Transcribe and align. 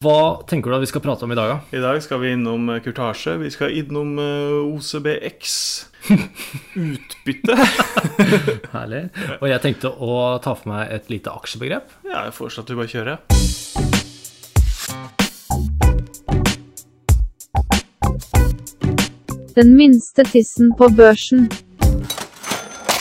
Hva 0.00 0.40
tenker 0.48 0.72
du 0.72 0.74
at 0.78 0.80
vi 0.80 0.86
skal 0.88 1.02
prate 1.04 1.26
om 1.26 1.32
i 1.34 1.36
dag, 1.36 1.50
da? 1.50 1.76
I 1.76 1.80
dag 1.82 1.98
skal 2.00 2.22
vi 2.22 2.30
innom 2.32 2.70
eh, 2.72 2.78
kurtasje. 2.80 3.34
Vi 3.36 3.50
skal 3.52 3.74
innom 3.76 4.14
eh, 4.16 4.72
OCBX. 4.72 5.56
Utbytte. 6.88 7.52
Herlig. 8.72 9.02
Og 9.42 9.44
jeg 9.50 9.60
tenkte 9.60 9.90
å 9.92 10.40
ta 10.40 10.54
for 10.56 10.70
meg 10.72 10.88
et 10.96 11.10
lite 11.12 11.28
aksjebegrep. 11.28 11.92
Ja, 12.08 12.22
jeg 12.30 12.32
foreslår 12.32 12.64
at 12.64 12.72
du 12.72 12.78
bare 12.78 12.88
kjører. 12.88 13.20
Den 19.58 19.74
minste 19.76 20.24
tissen 20.32 20.72
på 20.80 20.88
børsen. 20.96 21.50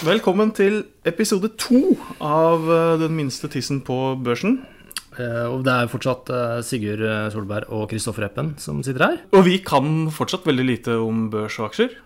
Velkommen 0.04 0.52
til 0.52 0.82
episode 1.08 1.54
to 1.64 1.96
av 2.20 2.68
eh, 2.68 3.00
Den 3.06 3.16
minste 3.16 3.48
tissen 3.56 3.80
på 3.88 4.20
børsen. 4.20 4.60
Eh, 5.20 5.46
Og 5.52 5.64
det 5.68 5.74
er 5.74 5.90
fortsatt 5.92 6.30
eh, 6.32 6.60
Sigurd 6.66 7.02
eh, 7.04 7.30
Solberg 7.34 7.72
og 7.76 7.90
Kristoffer 7.92 8.28
Eppen 8.30 8.54
som 8.62 8.80
sitter 8.86 9.06
her. 9.06 9.18
Og 9.36 9.44
vi 9.48 9.58
kan 9.66 10.08
fortsatt 10.16 10.48
veldig 10.48 10.66
lite 10.68 10.96
om 11.04 11.28
børs 11.34 11.58
og 11.60 11.70
aksjer. 11.72 11.98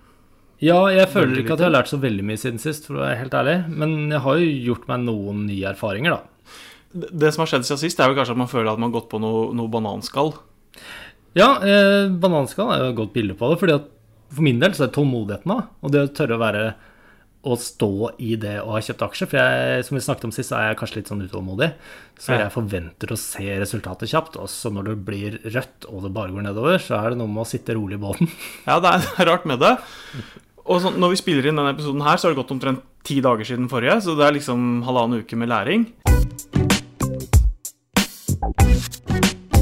Ja, 0.63 0.79
jeg 0.93 1.09
føler 1.11 1.41
ikke 1.41 1.57
at 1.57 1.61
jeg 1.61 1.67
har 1.67 1.75
lært 1.75 1.89
så 1.91 1.99
veldig 1.99 2.23
mye 2.23 2.39
siden 2.39 2.61
sist, 2.61 2.85
for 2.87 2.95
å 2.95 3.03
være 3.03 3.19
helt 3.19 3.33
ærlig. 3.35 3.55
Men 3.67 3.95
jeg 4.13 4.21
har 4.23 4.37
jo 4.39 4.51
gjort 4.69 4.85
meg 4.87 5.01
noen 5.03 5.41
nye 5.49 5.73
erfaringer, 5.73 6.15
da. 6.15 6.21
Det 6.93 7.33
som 7.33 7.43
har 7.43 7.49
skjedd 7.51 7.65
siden 7.67 7.81
sist, 7.81 7.99
er 7.99 8.07
vel 8.11 8.15
kanskje 8.19 8.35
at 8.37 8.39
man 8.39 8.51
føler 8.51 8.71
at 8.71 8.79
man 8.79 8.91
har 8.91 8.95
gått 9.01 9.09
på 9.11 9.19
noe, 9.19 9.49
noe 9.57 9.71
bananskall. 9.73 10.31
Ja, 11.35 11.49
eh, 11.65 12.07
bananskall 12.21 12.71
er 12.71 12.83
jo 12.85 12.91
et 12.93 12.99
godt 13.01 13.13
bilde 13.17 13.35
på 13.35 13.49
det. 13.51 13.59
fordi 13.59 13.75
at 13.75 13.89
for 14.33 14.45
min 14.47 14.61
del 14.61 14.71
så 14.77 14.85
er 14.87 14.93
tålmodigheten, 14.95 15.51
da. 15.51 15.67
Og 15.83 15.91
det 15.93 16.05
å 16.05 16.13
tørre 16.15 16.37
å 16.37 16.41
være 16.41 16.63
å 17.43 17.57
stå 17.59 18.13
i 18.23 18.37
det 18.39 18.55
å 18.61 18.71
ha 18.71 18.79
kjøpt 18.83 19.01
aksjer. 19.03 19.27
For 19.27 19.39
jeg, 19.39 19.83
som 19.83 19.97
vi 19.97 20.03
snakket 20.05 20.27
om 20.29 20.31
sist, 20.35 20.49
så 20.51 20.57
er 20.59 20.69
jeg 20.69 20.77
kanskje 20.79 21.01
litt 21.01 21.09
sånn 21.11 21.25
utålmodig. 21.25 21.69
Så 22.23 22.37
jeg 22.39 22.53
forventer 22.53 23.11
å 23.11 23.17
se 23.19 23.57
resultatet 23.59 24.11
kjapt. 24.13 24.37
Og 24.39 24.47
så 24.51 24.71
når 24.71 24.93
det 24.93 24.95
blir 25.09 25.35
rødt 25.43 25.89
og 25.89 26.05
det 26.05 26.13
bare 26.15 26.31
går 26.31 26.47
nedover, 26.47 26.79
så 26.79 27.01
er 27.01 27.11
det 27.11 27.19
noe 27.19 27.31
med 27.31 27.43
å 27.43 27.49
sitte 27.49 27.75
rolig 27.75 27.99
i 27.99 28.03
båten. 28.05 28.31
Ja, 28.69 28.79
det 28.79 28.93
er, 28.95 29.27
rart 29.27 29.43
med 29.49 29.59
det. 29.59 29.73
Og 30.63 30.79
så, 30.79 30.93
når 30.95 31.11
vi 31.11 31.19
spiller 31.19 31.49
inn 31.49 31.59
denne 31.59 31.75
episoden 31.75 32.05
her, 32.05 32.15
så 32.15 32.29
har 32.29 32.33
det 32.33 32.39
gått 32.39 32.55
omtrent 32.55 32.85
ti 33.03 33.19
dager 33.19 33.43
siden 33.43 33.67
forrige, 33.67 33.99
så 34.05 34.15
det 34.15 34.23
er 34.23 34.37
liksom 34.37 34.85
halvannen 34.87 35.25
uke 35.25 35.35
med 35.35 35.51
læring. 35.51 35.83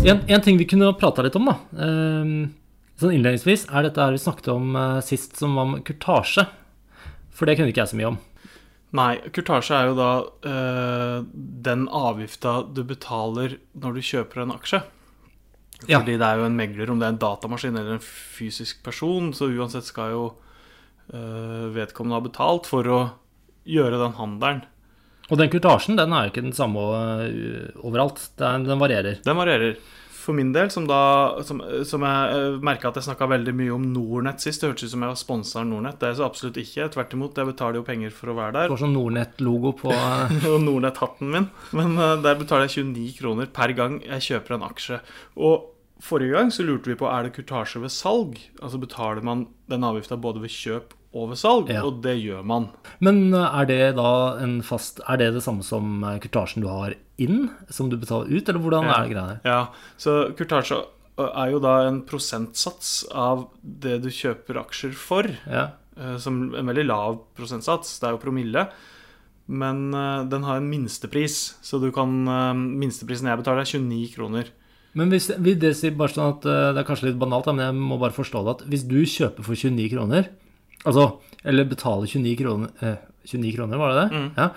En, 0.05 0.21
en 0.21 0.45
ting 0.45 0.61
vi 0.61 0.69
kunne 0.69 0.93
prata 1.01 1.25
litt 1.25 1.37
om, 1.37 1.49
da. 1.49 1.57
eh, 1.73 2.31
sånn 3.01 3.17
innledningsvis, 3.17 3.65
er 3.73 3.89
dette 3.89 4.05
her 4.05 4.13
vi 4.13 4.21
snakket 4.21 4.53
om 4.53 4.77
eh, 4.77 4.99
sist, 5.05 5.33
som 5.41 5.57
var 5.57 5.71
med 5.73 5.85
kurtasje. 5.89 6.45
For 7.35 7.47
det 7.47 7.57
kunne 7.57 7.71
ikke 7.71 7.83
jeg 7.83 7.93
så 7.93 7.99
mye 7.99 8.11
om. 8.11 8.19
Nei, 8.97 9.11
kurtasje 9.31 9.77
er 9.77 9.87
jo 9.87 9.93
da 9.95 10.09
øh, 10.51 11.27
den 11.67 11.85
avgifta 11.87 12.57
du 12.75 12.83
betaler 12.87 13.55
når 13.79 13.95
du 13.95 14.01
kjøper 14.03 14.43
en 14.43 14.51
aksje. 14.57 14.81
Ja. 15.87 16.01
Fordi 16.01 16.17
det 16.19 16.27
er 16.27 16.41
jo 16.41 16.47
en 16.49 16.57
megler, 16.57 16.91
om 16.91 16.99
det 16.99 17.07
er 17.07 17.15
en 17.15 17.21
datamaskin 17.21 17.77
eller 17.77 17.95
en 17.97 18.03
fysisk 18.03 18.83
person, 18.85 19.31
så 19.33 19.47
uansett 19.49 19.87
skal 19.87 20.11
jo 20.13 20.25
øh, 21.15 21.71
vedkommende 21.73 22.19
ha 22.19 22.25
betalt 22.25 22.67
for 22.69 22.91
å 22.91 22.99
gjøre 23.65 24.01
den 24.01 24.19
handelen. 24.19 24.61
Og 25.31 25.39
den 25.39 25.49
kurtasjen 25.53 25.95
den 25.95 26.11
er 26.11 26.27
jo 26.27 26.33
ikke 26.33 26.43
den 26.43 26.55
samme 26.55 26.83
eh, 27.23 27.71
overalt. 27.79 28.19
Den, 28.41 28.67
den 28.67 28.81
varierer. 28.81 29.21
Den 29.23 29.39
varierer. 29.39 29.77
For 30.21 30.37
min 30.37 30.51
del, 30.53 30.69
som, 30.73 30.85
da, 30.89 31.01
som, 31.47 31.61
som 31.87 32.03
jeg 32.05 32.35
uh, 32.37 32.59
merka 32.63 32.91
at 32.91 32.99
jeg 32.99 33.07
snakka 33.07 33.29
veldig 33.31 33.53
mye 33.57 33.73
om 33.73 33.87
Nornett 33.93 34.43
sist, 34.43 34.61
det 34.61 34.69
hørtes 34.69 34.91
ut 34.91 34.93
som 34.93 35.05
jeg 35.05 35.13
var 35.13 35.19
sponsa 35.19 35.61
av 35.63 35.67
Nordnett. 35.69 35.97
Det 36.01 36.11
er 36.11 36.19
så 36.19 36.27
absolutt 36.27 36.59
ikke. 36.61 36.89
Tvert 36.93 37.15
imot, 37.17 37.41
jeg 37.41 37.49
betaler 37.49 37.81
jo 37.81 37.87
penger 37.87 38.13
for 38.15 38.33
å 38.33 38.37
være 38.37 38.55
der. 38.57 38.69
Du 38.69 38.75
får 38.75 38.83
sånn 38.83 38.95
Nornett-logo 38.97 39.73
på 39.81 39.93
eh, 39.95 40.37
og 40.51 40.61
Nornett-hatten 40.67 41.33
min. 41.33 41.49
Men 41.77 41.97
eh, 41.97 42.15
der 42.21 42.37
betaler 42.39 42.69
jeg 42.69 42.91
29 42.93 43.17
kroner 43.17 43.51
per 43.51 43.73
gang 43.77 43.99
jeg 44.05 44.27
kjøper 44.29 44.57
en 44.59 44.67
aksje. 44.69 45.01
Og 45.41 45.70
forrige 46.01 46.33
gang 46.33 46.49
så 46.53 46.63
lurte 46.65 46.89
vi 46.91 46.95
på 46.99 47.07
er 47.09 47.23
det 47.27 47.33
kurtasje 47.35 47.81
ved 47.83 47.91
salg. 47.93 48.39
Altså 48.61 48.79
betaler 48.81 49.21
man 49.23 49.45
den 49.69 49.83
avgifta 49.87 50.17
både 50.21 50.41
ved 50.43 50.49
kjøp 50.53 50.93
og 51.13 51.29
ved 51.33 51.37
salg, 51.41 51.69
Ja. 51.69 51.81
og 51.83 52.01
det 52.03 52.15
gjør 52.23 52.43
man. 52.47 52.69
Men 53.03 53.33
eh, 53.33 53.59
er 53.61 53.65
det 53.67 53.95
da 53.97 54.37
en 54.39 54.61
fast 54.63 55.01
Er 55.07 55.17
det 55.17 55.33
det 55.35 55.43
samme 55.43 55.63
som 55.63 56.03
eh, 56.07 56.19
kurtasjen 56.23 56.63
du 56.63 56.69
har 56.71 56.95
inn, 57.19 57.49
som 57.69 57.89
du 57.91 57.97
betaler 57.97 58.31
ut, 58.31 58.47
eller 58.49 58.59
hvordan 58.63 58.85
Ja. 58.87 58.93
er 58.95 59.03
det 59.07 59.11
greia 59.15 59.27
der? 59.27 59.41
Ja, 59.45 59.67
så 59.97 60.15
kurtasje 60.37 60.79
er 61.21 61.51
jo 61.51 61.59
da 61.59 61.73
en 61.87 62.01
prosentsats 62.07 63.05
av 63.13 63.49
det 63.61 64.01
du 64.01 64.09
kjøper 64.09 64.57
aksjer 64.63 64.93
for. 64.95 65.27
Ja. 65.45 65.67
Som 66.17 66.55
en 66.55 66.65
veldig 66.65 66.85
lav 66.87 67.19
prosentsats. 67.37 67.99
Det 67.99 68.07
er 68.07 68.15
jo 68.15 68.21
promille. 68.23 68.63
Men 69.51 69.91
den 70.31 70.43
har 70.47 70.57
en 70.57 70.69
minstepris, 70.71 71.57
så 71.61 71.77
du 71.81 71.91
kan 71.91 72.23
Minsteprisen 72.79 73.27
jeg 73.27 73.37
betaler, 73.43 73.61
er 73.61 73.69
29 73.69 74.15
kroner. 74.15 74.49
Men 74.97 75.11
hvis, 75.13 75.29
vil 75.39 75.55
det 75.59 75.71
si 75.79 75.91
bare 75.95 76.11
sånn 76.11 76.33
at 76.33 76.45
eh, 76.51 76.69
Det 76.75 76.81
er 76.81 76.87
kanskje 76.87 77.09
litt 77.09 77.19
banalt, 77.21 77.47
men 77.47 77.63
jeg 77.63 77.75
må 77.79 77.95
bare 78.01 78.15
forstå 78.15 78.43
det 78.43 78.55
at 78.57 78.63
hvis 78.71 78.85
du 78.89 78.99
kjøper 79.07 79.45
for 79.45 79.55
29 79.55 79.87
kroner 79.93 80.27
Altså, 80.81 81.05
eller 81.47 81.69
betaler 81.69 82.09
29 82.09 82.37
kroner 82.39 82.71
eh, 82.83 82.97
29 83.29 83.51
kroner, 83.53 83.77
var 83.77 83.91
det 83.93 84.01
det? 84.01 84.17
Mm. 84.17 84.29
Ja. 84.33 84.47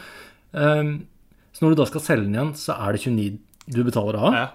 Um, 0.55 0.93
så 1.53 1.65
når 1.65 1.75
du 1.75 1.81
da 1.83 1.84
skal 1.91 2.03
selge 2.03 2.25
den 2.25 2.37
igjen, 2.39 2.53
så 2.56 2.78
er 2.81 2.97
det 2.97 3.03
29 3.05 3.43
du 3.75 3.81
betaler 3.84 4.19
av? 4.21 4.37
Ja. 4.37 4.47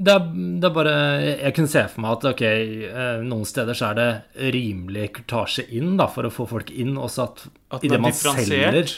Det 0.00 0.12
er, 0.16 0.28
det 0.32 0.64
er 0.64 0.72
bare 0.72 0.92
Jeg 1.28 1.52
kunne 1.58 1.68
se 1.68 1.82
for 1.92 2.00
meg 2.00 2.14
at 2.14 2.26
ok, 2.30 2.42
eh, 2.46 3.18
noen 3.20 3.44
steder 3.48 3.76
så 3.76 3.90
er 3.90 3.98
det 3.98 4.50
rimelig 4.56 5.10
kurtasje 5.18 5.66
inn 5.76 5.98
da, 6.00 6.06
for 6.08 6.24
å 6.24 6.32
få 6.32 6.46
folk 6.48 6.72
inn, 6.72 6.94
og 6.96 7.10
så 7.12 7.26
at, 7.28 7.42
At 7.76 7.84
idet 7.84 7.98
det 7.98 8.02
man 8.06 8.16
selger, 8.16 8.94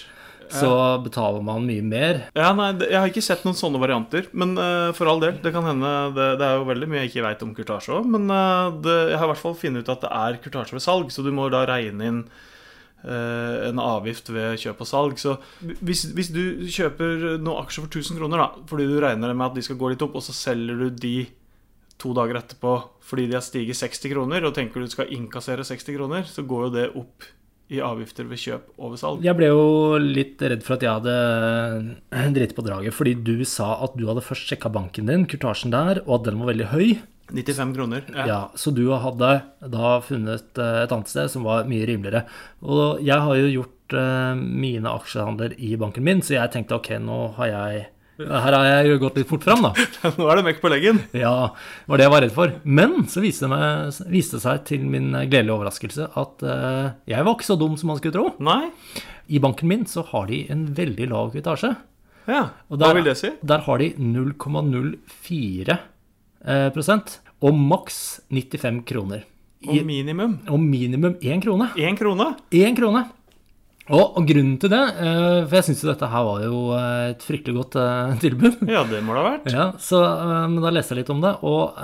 så 0.53 0.71
betaler 1.05 1.43
man 1.45 1.67
mye 1.67 1.83
mer. 1.87 2.23
Ja, 2.37 2.53
nei, 2.57 2.71
Jeg 2.85 2.99
har 2.99 3.11
ikke 3.11 3.25
sett 3.25 3.45
noen 3.47 3.59
sånne 3.59 3.81
varianter, 3.83 4.29
men 4.37 4.55
uh, 4.61 4.93
for 4.97 5.11
all 5.11 5.23
del. 5.23 5.39
Det 5.43 5.53
kan 5.55 5.67
hende 5.67 5.91
Det, 6.17 6.29
det 6.41 6.47
er 6.47 6.61
jo 6.61 6.69
veldig 6.69 6.89
mye 6.91 7.03
jeg 7.05 7.13
ikke 7.13 7.27
veit 7.27 7.45
om 7.47 7.55
kurtasje 7.57 7.97
òg, 7.99 8.09
men 8.15 8.31
uh, 8.31 8.73
det, 8.85 8.97
jeg 9.13 9.21
har 9.21 9.29
i 9.29 9.33
hvert 9.33 9.43
fall 9.43 9.59
funnet 9.59 9.85
ut 9.85 9.93
at 9.95 10.05
det 10.05 10.15
er 10.23 10.41
kurtasje 10.45 10.79
ved 10.79 10.85
salg, 10.85 11.13
så 11.15 11.25
du 11.25 11.33
må 11.35 11.49
da 11.53 11.65
regne 11.69 12.09
inn 12.09 12.23
uh, 12.29 13.69
en 13.69 13.83
avgift 13.83 14.33
ved 14.35 14.61
kjøp 14.63 14.83
og 14.85 14.91
salg. 14.93 15.21
Så 15.23 15.37
hvis, 15.81 16.07
hvis 16.17 16.33
du 16.35 16.43
kjøper 16.69 17.39
noen 17.43 17.63
aksjer 17.65 17.87
for 17.87 17.91
1000 17.91 18.23
kroner, 18.23 18.45
da, 18.45 18.67
fordi 18.71 18.89
du 18.91 18.99
regner 19.03 19.35
med 19.35 19.51
at 19.51 19.59
de 19.59 19.67
skal 19.67 19.81
gå 19.81 19.93
litt 19.95 20.05
opp, 20.05 20.19
og 20.21 20.27
så 20.27 20.37
selger 20.37 20.85
du 20.85 20.89
de 20.93 21.17
to 22.03 22.11
dager 22.17 22.41
etterpå 22.41 22.81
fordi 23.07 23.29
de 23.29 23.37
har 23.37 23.45
stiget 23.45 23.79
60 23.79 24.11
kroner, 24.15 24.45
og 24.47 24.55
tenker 24.57 24.83
du 24.83 24.91
skal 24.91 25.11
innkassere 25.13 25.65
60 25.67 25.97
kroner, 25.99 26.27
så 26.29 26.45
går 26.49 26.69
jo 26.69 26.75
det 26.75 26.91
opp 26.99 27.27
i 27.73 27.81
avgifter 27.83 28.29
ved 28.29 28.41
kjøp 28.43 28.67
og 28.77 28.93
ved 28.95 29.01
salg. 29.01 29.25
Jeg 29.25 29.39
ble 29.39 29.49
jo 29.49 29.63
litt 30.03 30.43
redd 30.45 30.65
for 30.67 30.77
at 30.77 30.85
jeg 30.85 30.99
hadde 31.01 32.33
dritt 32.37 32.55
på 32.57 32.67
draget, 32.67 32.97
fordi 32.97 33.17
du 33.25 33.47
sa 33.49 33.75
at 33.87 33.97
du 33.99 34.05
hadde 34.11 34.25
først 34.25 34.51
sjekka 34.51 34.73
banken 34.73 35.09
din, 35.11 35.25
kurtasjen 35.31 35.75
der, 35.75 36.03
og 36.07 36.21
at 36.21 36.29
den 36.29 36.43
var 36.43 36.53
veldig 36.53 36.69
høy. 36.75 36.87
95 37.33 37.75
kroner. 37.77 38.03
Ja, 38.29 38.51
Så 38.55 38.75
du 38.77 38.85
hadde 38.93 39.31
da 39.73 39.93
funnet 40.05 40.59
eh, 40.61 40.83
et 40.85 40.93
annet 40.93 41.09
sted 41.09 41.31
som 41.33 41.47
var 41.49 41.65
mye 41.71 41.87
rimeligere. 41.89 42.27
Og 42.61 43.01
jeg 43.05 43.25
har 43.25 43.39
jo 43.39 43.53
gjort 43.55 43.97
eh, 43.97 44.35
mine 44.37 44.93
aksjehandler 44.93 45.57
i 45.57 45.73
banken 45.81 46.05
min, 46.05 46.21
så 46.25 46.37
jeg 46.37 46.53
tenkte 46.53 46.77
ok, 46.77 46.93
nå 47.01 47.21
har 47.39 47.53
jeg 47.53 47.87
her 48.21 48.55
har 48.57 48.67
jeg 48.69 48.99
gått 49.01 49.17
litt 49.21 49.29
fort 49.31 49.45
fram, 49.47 49.65
da. 49.65 49.73
Nå 50.19 50.27
er 50.29 50.39
det 50.41 50.45
mekk 50.47 50.61
på 50.63 50.71
leggen. 50.73 51.01
Ja, 51.17 51.53
det 51.55 51.89
var 51.93 52.01
det 52.01 52.07
jeg 52.07 52.15
var 52.15 52.25
redd 52.27 52.35
for. 52.37 52.53
Men 52.65 52.99
så 53.11 53.23
viste 53.25 53.49
det, 53.51 54.43
seg 54.43 54.67
til 54.69 54.85
min 54.85 55.11
gledelige 55.15 55.57
overraskelse 55.57 56.11
at 56.21 56.45
uh, 56.45 56.93
jeg 57.09 57.25
var 57.25 57.35
ikke 57.39 57.49
så 57.49 57.57
dum 57.61 57.79
som 57.81 57.93
man 57.93 58.01
skulle 58.01 58.17
tro. 58.19 58.27
Nei. 58.45 58.69
I 59.33 59.41
banken 59.43 59.71
min 59.71 59.87
så 59.89 60.05
har 60.13 60.29
de 60.29 60.45
en 60.53 60.67
veldig 60.77 61.09
lav 61.13 61.33
kvitasje. 61.35 61.73
Ja, 62.29 62.43
Hva 62.69 62.79
der- 62.79 62.95
vil 62.95 63.05
det 63.09 63.17
si? 63.19 63.31
Der 63.43 63.65
har 63.67 63.79
de 63.79 63.89
0,04 63.99 65.79
eh, 66.45 67.09
og 67.43 67.55
maks 67.59 68.21
95 68.31 68.85
kroner. 68.87 69.25
Og 69.63 69.85
minimum 69.87 70.41
og 70.51 70.59
minimum 70.61 71.17
1 71.23 71.43
krone. 71.43 71.71
én 71.77 71.97
krone. 71.99 72.35
1 72.51 72.77
krone. 72.77 73.05
Og, 73.91 74.15
og 74.19 74.27
grunnen 74.29 74.55
til 74.63 74.71
det, 74.71 74.83
eh, 75.03 75.41
for 75.43 75.57
jeg 75.59 75.67
syns 75.67 75.81
jo 75.83 75.89
dette 75.91 76.11
her 76.13 76.27
var 76.29 76.45
jo 76.45 76.59
eh, 76.77 77.09
et 77.11 77.25
fryktelig 77.27 77.57
godt 77.57 77.79
eh, 77.83 78.13
tilbud. 78.25 78.61
Ja, 78.71 78.85
det 78.87 79.01
må 79.03 79.17
det 79.17 79.25
ha 79.25 79.27
vært. 79.27 79.49
Ja, 79.51 79.67
så 79.83 80.03
men 80.53 80.63
Da 80.63 80.71
leste 80.71 80.95
jeg 80.95 81.03
litt 81.03 81.13
om 81.15 81.23
det, 81.25 81.35
og 81.43 81.81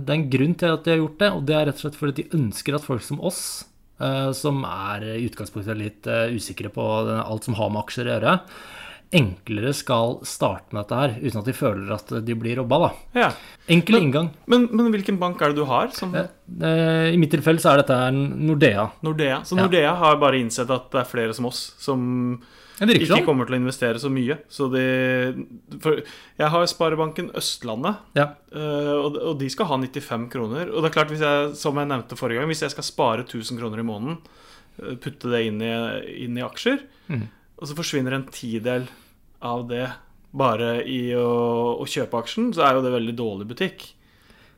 det 0.00 0.08
er 0.08 0.16
en 0.16 0.30
grunn 0.32 0.56
til 0.60 0.72
at 0.72 0.86
de 0.86 0.94
har 0.94 1.02
gjort 1.02 1.20
det. 1.20 1.30
Og 1.36 1.44
det 1.48 1.58
er 1.58 1.68
rett 1.68 1.80
og 1.80 1.84
slett 1.84 2.00
fordi 2.00 2.22
de 2.22 2.40
ønsker 2.40 2.78
at 2.78 2.86
folk 2.86 3.04
som 3.04 3.20
oss, 3.24 3.42
som 4.34 4.64
er 4.66 5.04
i 5.14 5.26
utgangspunktet 5.28 5.78
litt 5.78 6.08
usikre 6.34 6.68
på 6.72 6.82
alt 7.14 7.46
som 7.46 7.54
har 7.56 7.70
med 7.70 7.84
aksjer 7.84 8.08
å 8.08 8.14
gjøre, 8.16 8.32
enklere 9.14 9.70
skal 9.76 10.18
starte 10.26 10.74
med 10.74 10.82
dette 10.82 10.98
her, 10.98 11.14
uten 11.22 11.40
at 11.40 11.46
de 11.48 11.54
føler 11.56 11.92
at 11.94 12.10
de 12.26 12.34
blir 12.38 12.56
robba. 12.60 12.90
Ja. 13.14 13.30
Enkel 13.70 13.96
Men- 13.96 14.02
inngang. 14.08 14.30
Men, 14.50 14.68
men 14.72 14.90
hvilken 14.92 15.18
bank 15.20 15.40
er 15.40 15.52
det 15.54 15.56
du 15.62 15.64
har? 15.70 15.88
Som 15.94 16.14
Eh, 16.14 16.26
eh, 16.60 17.12
I 17.14 17.16
mitt 17.16 17.30
tilfelle 17.30 17.62
så 17.62 17.72
er 17.72 17.82
dette 17.82 17.96
Nordea. 18.12 18.90
Nordea. 19.02 19.40
Så 19.44 19.56
Ja. 19.56 19.94
Har 19.94 20.16
bare 20.16 20.40
innsett 20.40 20.68
at 20.70 20.90
det 20.90 21.00
er 21.00 21.04
flere 21.08 21.32
som 21.34 21.46
oss 21.46 21.74
som 21.78 22.40
ikke 22.80 23.06
sånn. 23.06 23.24
kommer 23.24 23.46
til 23.46 23.54
å 23.54 23.62
investere 23.62 23.98
så 24.02 24.10
mye. 24.10 24.38
Så 24.50 24.68
de 24.72 25.46
jeg 26.38 26.48
har 26.50 26.66
Sparebanken 26.66 27.30
Østlandet, 27.34 27.96
Ja. 28.14 28.34
eh, 28.52 28.58
og 28.58 29.38
de 29.38 29.48
skal 29.48 29.66
ha 29.66 29.76
95 29.76 30.28
kroner. 30.30 30.68
Og 30.74 30.82
det 30.82 30.90
er 30.90 30.94
klart, 31.04 31.10
hvis 31.10 31.20
jeg, 31.20 31.56
som 31.56 31.76
jeg 31.76 31.86
nevnte 31.86 32.16
forrige 32.16 32.40
gang, 32.40 32.48
hvis 32.48 32.62
jeg 32.62 32.70
skal 32.70 32.82
spare 32.84 33.24
1000 33.24 33.58
kroner 33.58 33.78
i 33.78 33.82
måneden, 33.82 34.18
putte 35.00 35.30
det 35.30 35.46
inn 35.46 35.62
i, 35.62 36.24
inn 36.24 36.36
i 36.36 36.42
aksjer, 36.42 36.80
mm. 37.08 37.28
og 37.60 37.68
så 37.68 37.76
forsvinner 37.78 38.12
en 38.16 38.26
tidel 38.26 38.88
av 39.44 39.66
det 39.70 39.86
bare 40.34 40.80
i 40.90 41.12
å, 41.14 41.78
å 41.78 41.84
kjøpe 41.86 42.18
aksjen, 42.24 42.48
så 42.56 42.64
er 42.66 42.78
jo 42.78 42.82
det 42.82 42.94
veldig 42.94 43.14
dårlig 43.18 43.46
butikk. 43.52 43.84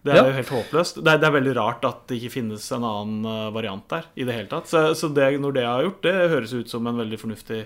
Det 0.07 0.13
er 0.15 0.21
Ja. 0.21 0.27
jo 0.31 0.37
helt 0.37 0.53
håpløst. 0.55 1.01
Det 1.03 1.11
er, 1.13 1.19
det 1.19 1.27
er 1.27 1.35
veldig 1.35 1.55
rart 1.59 1.85
at 1.85 2.05
det 2.07 2.21
ikke 2.21 2.37
finnes 2.37 2.69
en 2.73 2.85
annen 2.87 3.27
eh, 3.27 3.49
variant 3.53 3.83
der 3.91 4.07
i 4.15 4.25
det 4.25 4.37
hele 4.37 4.49
tatt. 4.49 4.71
Så, 4.71 4.85
så 4.95 5.11
det 5.13 5.33
Nordea 5.43 5.73
har 5.75 5.83
gjort, 5.89 6.03
det 6.07 6.15
høres 6.31 6.55
ut 6.55 6.71
som 6.71 6.87
en 6.87 7.01
veldig 7.03 7.19
fornuftig 7.19 7.65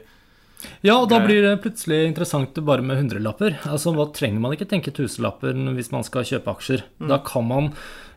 Ja, 0.84 0.96
og 0.96 1.10
da 1.12 1.20
blir 1.24 1.44
det 1.44 1.60
plutselig 1.62 2.02
interessant 2.08 2.56
bare 2.64 2.82
med 2.84 2.98
hundrelapper. 2.98 3.60
Altså, 3.68 3.92
hva 3.96 4.08
trenger 4.16 4.40
man 4.40 4.56
ikke 4.56 4.68
tenke 4.72 4.92
tusenlapper 4.96 5.52
hvis 5.76 5.92
man 5.92 6.04
skal 6.04 6.24
kjøpe 6.28 6.52
aksjer? 6.56 6.82
Mm. 6.98 7.08
Da 7.12 7.20
kan 7.24 7.46
man 7.48 7.70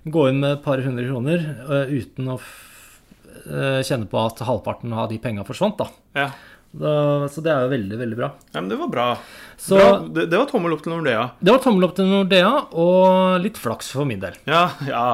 gå 0.03 0.25
inn 0.31 0.39
med 0.43 0.57
et 0.57 0.63
par 0.65 0.81
hundre 0.83 1.05
kroner 1.07 1.43
uh, 1.67 1.85
uten 1.91 2.33
å 2.33 2.39
øh, 3.47 3.79
kjenne 3.87 4.07
på 4.11 4.19
at 4.19 4.41
halvparten 4.43 4.91
av 4.91 5.07
de 5.11 5.19
penga 5.23 5.45
forsvant, 5.47 5.79
da. 5.79 5.87
Ja, 6.19 6.27
da. 6.73 7.29
Så 7.31 7.43
det 7.45 7.53
er 7.53 7.65
jo 7.65 7.71
veldig, 7.73 8.01
veldig 8.01 8.19
bra. 8.19 8.29
ja 8.53 8.61
men 8.61 8.69
det 8.71 8.79
var 8.81 8.91
bra. 8.91 9.07
Så 9.61 9.79
bra. 9.79 9.93
Det, 10.09 10.27
det 10.31 10.41
var 10.41 10.49
tommel 10.51 10.75
opp 10.75 10.83
til 10.85 10.95
Nordea. 10.95 11.29
det 11.39 11.55
var 11.55 11.63
tommel 11.63 11.87
opp 11.87 11.95
til 11.97 12.09
Nordea, 12.09 12.53
og 12.73 13.39
litt 13.43 13.59
flaks 13.61 13.93
for 13.95 14.09
min 14.09 14.23
del. 14.23 14.37
Ja, 14.49 14.67
ja. 14.89 15.05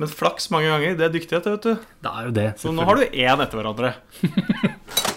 Men 0.00 0.08
flaks 0.08 0.48
mange 0.52 0.70
ganger, 0.72 0.94
det 0.96 1.06
er 1.06 1.14
dyktighet, 1.14 1.46
vet 1.54 1.66
du. 1.66 1.88
Det 2.00 2.10
er 2.10 2.28
jo 2.28 2.36
det. 2.36 2.48
Så 2.60 2.72
nå 2.72 2.86
har 2.88 2.96
du 2.96 3.04
én 3.06 3.42
etter 3.44 3.60
hverandre. 3.60 3.94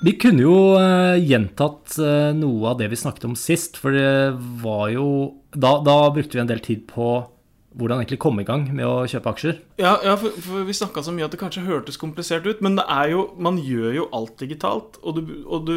Vi 0.00 0.14
kunne 0.16 0.40
jo 0.46 0.56
eh, 0.80 1.18
gjentatt 1.28 1.98
eh, 2.00 2.30
noe 2.32 2.70
av 2.70 2.78
det 2.80 2.86
vi 2.88 2.96
snakket 2.96 3.26
om 3.28 3.34
sist, 3.36 3.76
for 3.76 3.92
det 3.92 4.32
var 4.62 4.86
jo 4.94 5.06
da, 5.52 5.74
da 5.84 5.96
brukte 6.14 6.38
vi 6.38 6.40
en 6.40 6.48
del 6.48 6.62
tid 6.64 6.86
på 6.88 7.18
hvordan 7.78 8.00
egentlig 8.00 8.18
komme 8.22 8.42
i 8.42 8.48
gang 8.48 8.64
med 8.74 8.86
å 8.86 9.06
kjøpe 9.10 9.30
aksjer. 9.30 9.58
Ja, 9.80 9.94
ja 10.04 10.16
for, 10.18 10.34
for 10.42 10.66
vi 10.66 10.74
snakka 10.74 11.04
så 11.06 11.14
mye 11.14 11.28
at 11.28 11.34
det 11.34 11.40
kanskje 11.42 11.66
hørtes 11.68 12.00
komplisert 12.00 12.48
ut, 12.48 12.62
men 12.64 12.78
det 12.78 12.86
er 12.90 13.12
jo 13.12 13.28
Man 13.38 13.60
gjør 13.62 13.94
jo 13.94 14.08
alt 14.16 14.36
digitalt, 14.42 14.98
og 15.02 15.20
du, 15.20 15.32
og 15.46 15.68
du 15.68 15.76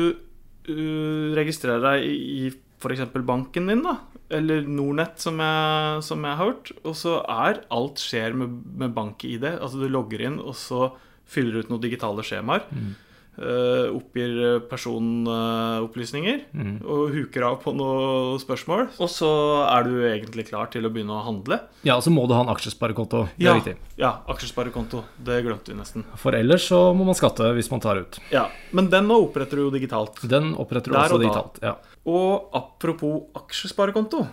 uh, 0.69 1.35
registrerer 1.37 1.83
deg 1.85 2.07
i, 2.09 2.17
i 2.47 2.51
f.eks. 2.83 3.05
banken 3.23 3.69
din, 3.69 3.85
da. 3.85 3.99
Eller 4.33 4.65
Nornett, 4.65 5.21
som 5.21 5.37
jeg, 5.39 6.03
som 6.07 6.25
jeg 6.25 6.39
har 6.39 6.49
hørt. 6.49 6.73
Og 6.81 6.97
så 6.97 7.19
er 7.29 7.61
alt 7.73 8.01
skjer 8.01 8.35
med, 8.37 8.57
med 8.81 8.95
bank-ID. 8.95 9.45
Altså 9.53 9.83
du 9.83 9.87
logger 9.91 10.25
inn, 10.25 10.39
og 10.41 10.57
så 10.57 10.89
fyller 11.29 11.53
du 11.53 11.63
ut 11.63 11.73
noen 11.73 11.83
digitale 11.85 12.25
skjemaer. 12.25 12.65
eh, 12.73 13.12
oppgir 13.33 14.33
eh, 14.45 14.59
personopplysninger 14.69 16.43
og 16.85 17.13
huker 17.15 17.45
av 17.47 17.55
på 17.63 17.73
noen 17.75 18.37
spørsmål. 18.41 18.91
Og 19.01 19.09
så 19.09 19.29
er 19.65 19.87
du 19.87 19.93
egentlig 20.05 20.45
klar 20.51 20.69
til 20.73 20.85
å 20.85 20.91
begynne 20.93 21.15
å 21.17 21.23
handle. 21.25 21.57
Ja, 21.87 21.95
og 21.97 22.03
så 22.05 22.13
må 22.13 22.27
du 22.29 22.35
ha 22.37 22.43
en 22.45 22.51
aksjesparekonto. 22.53 23.23
Det 23.33 23.47
er 23.47 23.49
Ja, 23.49 23.55
riktig. 23.57 23.75
ja 23.97 24.11
aksjesparekonto. 24.29 25.03
Det 25.17 25.39
glemte 25.45 25.73
vi 25.73 25.79
nesten. 25.79 26.05
For 26.19 26.31
ellers 26.37 26.67
så 26.69 26.93
må 26.95 27.05
man 27.09 27.17
skatte 27.17 27.49
hvis 27.57 27.71
man 27.73 27.81
tar 27.83 27.97
ut. 28.03 28.19
Ja, 28.31 28.49
Men 28.71 28.89
den 28.89 29.07
nå 29.07 29.17
oppretter 29.27 29.57
du 29.57 29.63
jo 29.69 29.71
digitalt. 29.73 30.21
Den 30.29 30.53
oppretter 30.55 30.91
du 30.91 30.97
Der 30.97 31.03
også 31.09 31.15
og 31.15 31.21
digitalt. 31.21 31.59
Ja. 31.61 31.75
Og 32.05 32.49
apropos 32.53 33.23
aksjesparekonto. 33.35 34.27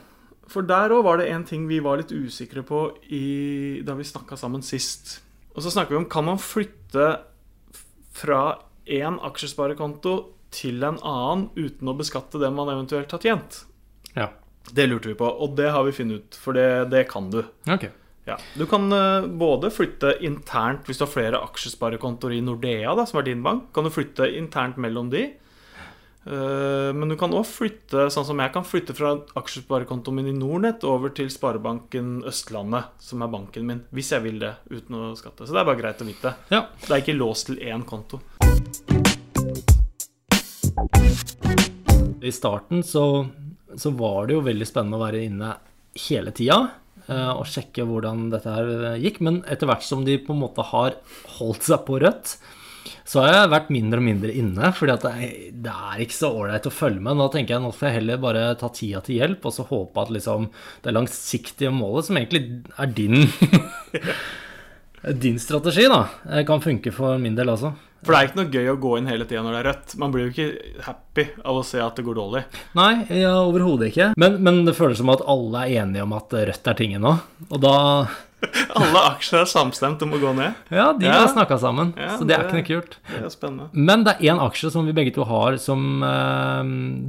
For 0.50 0.62
der 0.66 0.90
òg 0.90 1.04
var 1.04 1.18
det 1.18 1.28
en 1.30 1.44
ting 1.44 1.68
vi 1.68 1.78
var 1.78 1.96
litt 2.00 2.10
usikre 2.10 2.62
på 2.66 2.96
i, 3.10 3.82
da 3.86 3.94
vi 3.94 4.02
snakka 4.02 4.36
sammen 4.36 4.62
sist. 4.62 5.20
Og 5.54 5.62
så 5.62 5.70
snakker 5.70 5.90
vi 5.94 5.96
om 6.02 6.08
kan 6.10 6.24
man 6.24 6.38
flytte 6.38 7.20
fra 8.12 8.58
én 8.86 9.18
aksjesparekonto 9.26 10.14
til 10.54 10.82
en 10.86 10.98
annen 11.06 11.48
uten 11.54 11.90
å 11.90 11.96
beskatte 11.98 12.40
det 12.42 12.50
man 12.54 12.72
eventuelt 12.72 13.10
har 13.10 13.22
tjent. 13.22 13.64
ja. 14.16 14.30
Det 14.70 14.84
lurte 14.86 15.08
vi 15.08 15.16
på, 15.18 15.26
og 15.26 15.56
det 15.56 15.70
har 15.72 15.82
vi 15.82 15.92
funnet 15.96 16.20
ut, 16.20 16.36
for 16.36 16.54
det, 16.54 16.92
det 16.92 17.08
kan 17.10 17.30
du. 17.32 17.40
Okay. 17.64 17.90
Ja. 18.28 18.36
Du 18.54 18.66
kan 18.70 18.92
eh, 18.92 19.26
både 19.26 19.70
flytte 19.72 20.12
internt 20.22 20.86
hvis 20.86 21.00
du 21.00 21.06
har 21.06 21.10
flere 21.10 21.40
aksjesparekontoer 21.48 22.36
i 22.36 22.42
Nordea, 22.44 22.92
da, 22.94 23.06
som 23.08 23.18
er 23.18 23.26
din 23.26 23.42
bank. 23.42 23.70
Kan 23.74 23.88
du 23.88 23.90
flytte 23.90 24.28
internt 24.36 24.78
mellom 24.78 25.10
de. 25.10 25.24
Eh, 26.24 26.90
men 26.94 27.08
du 27.08 27.16
kan 27.18 27.32
òg 27.34 27.46
flytte, 27.48 28.08
sånn 28.12 28.28
som 28.28 28.42
jeg 28.42 28.52
kan 28.54 28.66
flytte 28.66 28.94
fra 28.96 29.14
aksjesparekontoen 29.40 30.20
min 30.20 30.30
i 30.34 30.36
Nordnett 30.36 30.84
over 30.86 31.14
til 31.16 31.32
Sparebanken 31.32 32.20
Østlandet, 32.28 32.92
som 33.02 33.24
er 33.24 33.32
banken 33.32 33.66
min, 33.66 33.82
hvis 33.96 34.12
jeg 34.14 34.26
vil 34.28 34.38
det, 34.44 34.54
uten 34.70 35.00
å 35.00 35.14
skatte. 35.18 35.48
Så 35.48 35.56
det 35.56 35.64
er 35.64 35.72
bare 35.72 35.80
greit 35.80 36.04
å 36.04 36.08
vite. 36.08 36.36
Ja. 36.52 36.66
Det 36.84 36.92
er 36.92 37.02
ikke 37.02 37.18
låst 37.18 37.50
til 37.50 37.58
én 37.64 37.88
konto. 37.88 38.20
I 42.20 42.32
starten 42.32 42.84
så, 42.86 43.26
så 43.76 43.90
var 43.96 44.28
det 44.28 44.36
jo 44.36 44.44
veldig 44.46 44.68
spennende 44.68 45.00
å 45.00 45.02
være 45.02 45.24
inne 45.24 45.54
hele 46.06 46.32
tida 46.36 46.58
eh, 47.08 47.32
og 47.32 47.48
sjekke 47.48 47.86
hvordan 47.88 48.28
dette 48.34 48.54
her 48.54 48.96
gikk. 49.00 49.20
Men 49.24 49.42
etter 49.50 49.70
hvert 49.70 49.86
som 49.86 50.04
de 50.06 50.18
på 50.22 50.36
en 50.36 50.42
måte 50.44 50.64
har 50.70 50.98
holdt 51.38 51.66
seg 51.66 51.84
på 51.88 51.98
rødt, 52.04 52.36
så 53.10 53.24
har 53.24 53.32
jeg 53.34 53.50
vært 53.52 53.72
mindre 53.74 54.00
og 54.00 54.06
mindre 54.06 54.34
inne. 54.38 54.70
fordi 54.76 54.96
det 55.02 55.10
er, 55.10 55.32
det 55.66 55.74
er 55.90 56.04
ikke 56.04 56.18
så 56.20 56.30
ålreit 56.30 56.68
å 56.68 56.74
følge 56.74 57.02
med. 57.02 57.18
Nå 57.18 57.26
tenker 57.32 57.56
jeg 57.56 57.64
nå 57.64 57.72
får 57.74 57.88
jeg 57.88 57.98
heller 57.98 58.22
bare 58.22 58.44
ta 58.60 58.70
tida 58.74 59.02
til 59.06 59.18
hjelp, 59.18 59.48
og 59.48 59.56
så 59.56 59.66
håpe 59.66 60.04
at 60.04 60.12
liksom 60.14 60.46
det 60.84 60.94
langsiktige 60.94 61.72
målet, 61.74 62.06
som 62.08 62.20
egentlig 62.20 62.62
er 62.76 62.94
din 62.94 63.24
Din 65.00 65.38
strategi, 65.40 65.86
da, 65.88 66.02
eh, 66.28 66.42
kan 66.44 66.60
funke 66.60 66.92
for 66.92 67.16
min 67.16 67.32
del 67.32 67.48
også. 67.48 67.70
For 68.00 68.14
det 68.14 68.18
er 68.20 68.28
ikke 68.30 68.40
noe 68.40 68.52
gøy 68.54 68.70
å 68.72 68.78
gå 68.80 68.94
inn 68.96 69.10
hele 69.10 69.26
tida 69.28 69.42
når 69.44 69.52
det 69.52 69.60
er 69.60 69.68
rødt. 69.70 69.94
Man 70.00 70.14
blir 70.14 70.26
jo 70.26 70.32
ikke 70.32 70.84
happy 70.86 71.26
av 71.44 71.58
å 71.60 71.66
se 71.66 71.82
at 71.84 71.98
det 72.00 72.06
går 72.06 72.16
dårlig. 72.16 72.44
Nei, 72.78 72.92
ja, 73.20 73.34
overhodet 73.44 73.90
ikke. 73.92 74.10
Men, 74.20 74.38
men 74.46 74.62
det 74.64 74.76
føles 74.78 75.02
som 75.02 75.12
at 75.12 75.20
alle 75.28 75.66
er 75.66 75.82
enige 75.84 76.06
om 76.06 76.14
at 76.16 76.32
rødt 76.32 76.70
er 76.72 76.78
tingen 76.80 77.04
nå. 77.04 77.18
Og 77.50 77.60
da 77.60 77.74
Alle 78.80 79.00
aksjer 79.10 79.42
er 79.42 79.48
samstemt 79.50 80.00
om 80.06 80.14
å 80.16 80.18
gå 80.22 80.30
ned. 80.32 80.54
Ja, 80.72 80.86
de 80.96 81.04
Ja. 81.04 81.18
har 81.20 81.28
snakka 81.28 81.58
sammen. 81.60 81.90
Ja, 82.00 82.14
så 82.16 82.24
det 82.24 82.32
er 82.38 82.46
ikke 82.46 82.56
noe 82.56 82.64
kult. 82.64 82.94
Det 83.10 83.18
er 83.26 83.32
spennende. 83.34 83.66
Men 83.76 84.06
det 84.06 84.14
er 84.14 84.30
én 84.32 84.40
aksje 84.40 84.70
som 84.72 84.86
vi 84.88 84.94
begge 84.96 85.12
to 85.12 85.26
har, 85.28 85.58
som 85.60 86.00
uh, 86.00 86.62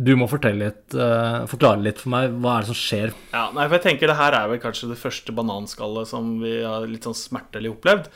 du 0.04 0.12
må 0.20 0.28
fortelle 0.28 0.68
litt, 0.68 0.84
uh, 0.92 1.46
forklare 1.48 1.80
litt 1.86 2.04
for 2.04 2.12
meg. 2.12 2.36
Hva 2.44 2.58
er 2.58 2.66
det 2.68 2.72
som 2.74 2.80
skjer? 2.82 3.16
Ja, 3.32 3.46
nei, 3.56 3.64
for 3.70 3.78
jeg 3.78 3.86
tenker 3.86 4.12
Det 4.12 4.18
her 4.20 4.36
er 4.42 4.52
vel 4.52 4.60
kanskje 4.60 4.92
det 4.92 5.00
første 5.00 5.32
bananskallet 5.40 6.12
som 6.12 6.34
vi 6.44 6.58
har 6.68 6.84
litt 6.92 7.08
sånn 7.08 7.16
smertelig 7.16 7.72
opplevd. 7.78 8.12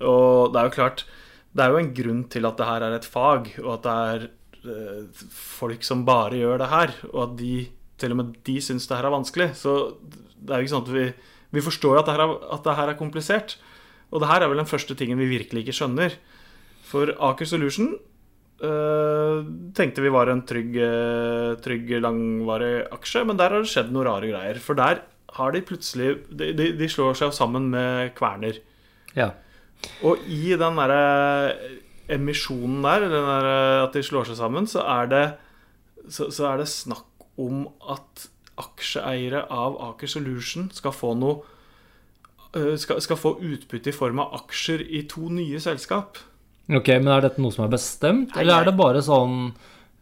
Og 0.00 0.54
det 0.56 0.62
er 0.62 0.70
jo 0.70 0.76
klart 0.80 1.04
Det 1.56 1.64
er 1.64 1.72
jo 1.72 1.80
en 1.80 1.94
grunn 1.96 2.24
til 2.32 2.48
at 2.48 2.58
det 2.58 2.68
her 2.68 2.84
er 2.84 2.96
et 2.98 3.08
fag, 3.08 3.48
og 3.62 3.70
at 3.78 3.86
det 3.86 3.96
er 4.10 4.26
eh, 4.68 5.24
folk 5.32 5.86
som 5.86 6.04
bare 6.08 6.36
gjør 6.36 6.60
det 6.60 6.72
her, 6.72 6.92
og 7.12 7.22
at 7.22 7.38
de 7.40 7.54
til 7.96 8.12
og 8.12 8.18
med 8.20 8.34
de 8.44 8.58
syns 8.60 8.88
det 8.88 8.98
her 8.98 9.08
er 9.08 9.14
vanskelig. 9.14 9.48
Så 9.56 9.76
det 10.36 10.52
er 10.52 10.60
jo 10.60 10.66
ikke 10.66 10.74
sånn 10.74 10.84
at 10.84 10.92
vi, 10.92 11.06
vi 11.56 11.64
forstår 11.64 12.00
at 12.00 12.10
det, 12.10 12.16
er, 12.16 12.34
at 12.56 12.66
det 12.66 12.76
her 12.80 12.92
er 12.92 12.98
komplisert. 12.98 13.56
Og 14.12 14.22
det 14.22 14.28
her 14.30 14.44
er 14.44 14.52
vel 14.52 14.60
den 14.60 14.68
første 14.68 14.96
tingen 14.98 15.18
vi 15.20 15.30
virkelig 15.30 15.64
ikke 15.64 15.76
skjønner. 15.80 16.18
For 16.86 17.10
Aker 17.30 17.48
Solution 17.48 17.94
øh, 18.62 19.38
tenkte 19.74 20.04
vi 20.04 20.12
var 20.14 20.30
en 20.30 20.44
trygg, 20.46 20.76
øh, 20.76 21.56
trygg, 21.64 21.90
langvarig 22.04 22.84
aksje, 22.94 23.24
men 23.26 23.40
der 23.40 23.56
har 23.56 23.64
det 23.64 23.72
skjedd 23.72 23.90
noen 23.94 24.10
rare 24.10 24.30
greier. 24.30 24.60
For 24.62 24.78
der 24.78 25.02
har 25.36 25.52
de 25.52 25.64
plutselig 25.66 26.12
De, 26.30 26.52
de, 26.56 26.70
de 26.78 26.88
slår 26.90 27.16
seg 27.18 27.34
sammen 27.34 27.70
med 27.72 28.14
Kverner. 28.18 28.60
Ja. 29.16 29.32
Og 30.06 30.22
i 30.28 30.54
den 30.58 30.78
derre 30.78 31.02
emisjonen 32.12 32.84
der, 32.84 33.08
den 33.10 33.26
der, 33.26 33.50
at 33.86 33.96
de 33.96 34.04
slår 34.04 34.28
seg 34.28 34.38
sammen, 34.38 34.68
så 34.70 34.84
er 34.86 35.10
det 35.10 35.26
så, 36.08 36.30
så 36.30 36.52
er 36.52 36.62
det 36.62 36.70
snakk 36.70 37.26
om 37.42 37.66
at 37.90 38.28
aksjeeiere 38.56 39.44
av 39.52 39.76
Aker 39.90 40.10
Solution 40.10 40.70
skal 40.72 40.94
få 40.96 41.12
noe 41.18 41.42
øh, 42.56 42.76
skal, 42.80 43.02
skal 43.04 43.18
få 43.20 43.36
utbytte 43.42 43.92
i 43.92 43.96
form 43.96 44.22
av 44.22 44.34
aksjer 44.40 44.84
i 44.86 45.04
to 45.10 45.28
nye 45.32 45.60
selskap. 45.62 46.20
Ok, 46.66 46.88
men 46.98 47.12
er 47.14 47.26
dette 47.26 47.42
noe 47.42 47.54
som 47.54 47.66
er 47.66 47.74
bestemt, 47.74 48.32
Nei, 48.32 48.42
eller 48.42 48.62
er 48.62 48.70
det 48.70 48.78
bare 48.78 49.02
sånn 49.04 49.36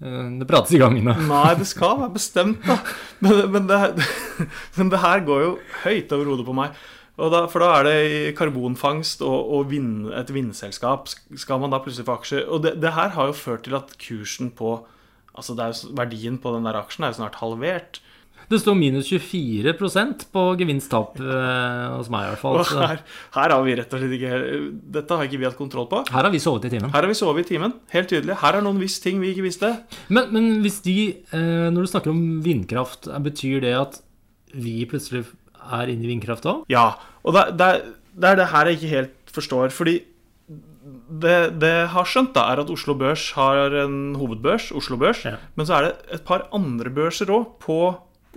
eh, 0.01 0.29
Det 0.41 0.47
prates 0.49 0.77
i 0.77 0.81
gangene. 0.81 1.17
Nei, 1.29 1.51
det 1.59 1.67
skal 1.69 1.99
være 2.01 2.15
bestemt, 2.15 2.63
da. 2.65 2.79
Men, 3.25 3.43
men, 3.53 3.67
det, 3.69 4.07
men 4.79 4.93
det 4.93 5.03
her 5.03 5.25
går 5.27 5.45
jo 5.45 5.51
høyt 5.83 6.15
over 6.17 6.31
hodet 6.33 6.47
på 6.47 6.57
meg. 6.57 6.79
Og 7.15 7.31
da, 7.31 7.45
for 7.51 7.63
da 7.63 7.69
er 7.79 7.87
det 7.87 7.99
i 8.05 8.33
karbonfangst 8.35 9.23
og, 9.23 9.53
og 9.55 9.69
vind, 9.71 10.09
et 10.19 10.33
vindselskap. 10.35 11.13
Skal 11.39 11.63
man 11.63 11.71
da 11.71 11.79
plutselig 11.83 12.09
få 12.09 12.19
aksjer? 12.19 12.49
Og 12.49 12.65
det, 12.65 12.75
det 12.83 12.95
her 12.97 13.15
har 13.15 13.31
jo 13.31 13.37
ført 13.39 13.67
til 13.69 13.79
at 13.79 13.95
kursen 14.03 14.53
på 14.55 14.81
Altså 15.35 15.57
jo, 15.59 15.89
Verdien 15.99 16.37
på 16.39 16.53
den 16.55 16.63
der 16.63 16.77
aksjen 16.79 17.03
er 17.03 17.11
jo 17.11 17.17
snart 17.17 17.41
halvert. 17.41 17.97
Det 18.51 18.61
står 18.61 18.77
minus 18.77 19.09
24% 19.09 20.27
på 20.35 20.43
gevinst-tap 20.61 21.17
eh, 21.19 21.95
hos 21.97 22.11
meg, 22.13 22.27
i 22.27 22.33
hvert 22.33 22.43
fall. 22.43 22.61
Her, 22.85 23.01
her 23.35 23.55
har 23.55 23.65
vi 23.65 23.77
rett 23.79 23.95
og 23.97 24.03
slett 24.03 24.17
ikke 24.19 24.41
Dette 24.99 25.19
har 25.19 25.29
ikke 25.29 25.41
vi 25.41 25.49
hatt 25.49 25.59
kontroll 25.59 25.89
på. 25.91 26.03
her 26.11 26.29
har 26.29 26.33
vi 26.33 26.43
sovet 26.43 26.69
i 26.69 26.75
timen. 26.77 26.93
Her 26.93 27.07
har 27.07 27.11
vi 27.11 27.19
sovet 27.19 27.47
i 27.47 27.55
timen. 27.55 27.77
Helt 27.95 28.11
tydelig. 28.13 28.37
Her 28.43 28.59
er 28.59 28.67
noen 28.67 28.83
visst 28.83 29.03
ting 29.03 29.23
vi 29.23 29.33
ikke 29.33 29.47
visste. 29.47 29.73
Men, 30.07 30.29
men 30.35 30.51
hvis 30.65 30.83
de, 30.85 30.99
eh, 31.35 31.71
når 31.73 31.87
du 31.87 31.93
snakker 31.95 32.13
om 32.13 32.21
vindkraft, 32.45 33.09
eh, 33.09 33.23
betyr 33.25 33.65
det 33.65 33.75
at 33.81 33.99
vi 34.55 34.83
plutselig 34.87 35.25
er 35.73 35.93
inne 35.93 36.05
i 36.07 36.11
vindkraft 36.13 36.45
òg? 36.51 36.65
Ja, 36.73 36.91
og 37.25 37.35
det, 37.37 37.45
det, 37.59 37.69
er- 37.77 37.87
det 38.15 38.31
er 38.31 38.37
det 38.43 38.49
her 38.53 38.67
jeg 38.71 38.77
ikke 38.79 38.93
helt 38.95 39.33
forstår. 39.35 39.73
Fordi 39.75 39.97
det, 41.25 41.37
det 41.61 41.71
jeg 41.71 41.89
har 41.95 42.09
skjønt, 42.09 42.33
da, 42.37 42.45
er 42.53 42.61
at 42.65 42.71
Oslo 42.73 42.95
Børs 42.99 43.31
har 43.39 43.75
en 43.85 44.15
hovedbørs, 44.21 44.71
Oslo 44.77 44.97
Børs. 45.01 45.25
Ja. 45.27 45.37
Men 45.57 45.67
så 45.69 45.79
er 45.79 45.89
det 45.89 46.19
et 46.19 46.25
par 46.27 46.47
andre 46.55 46.91
børser 46.95 47.31
òg 47.35 47.55
på 47.63 47.79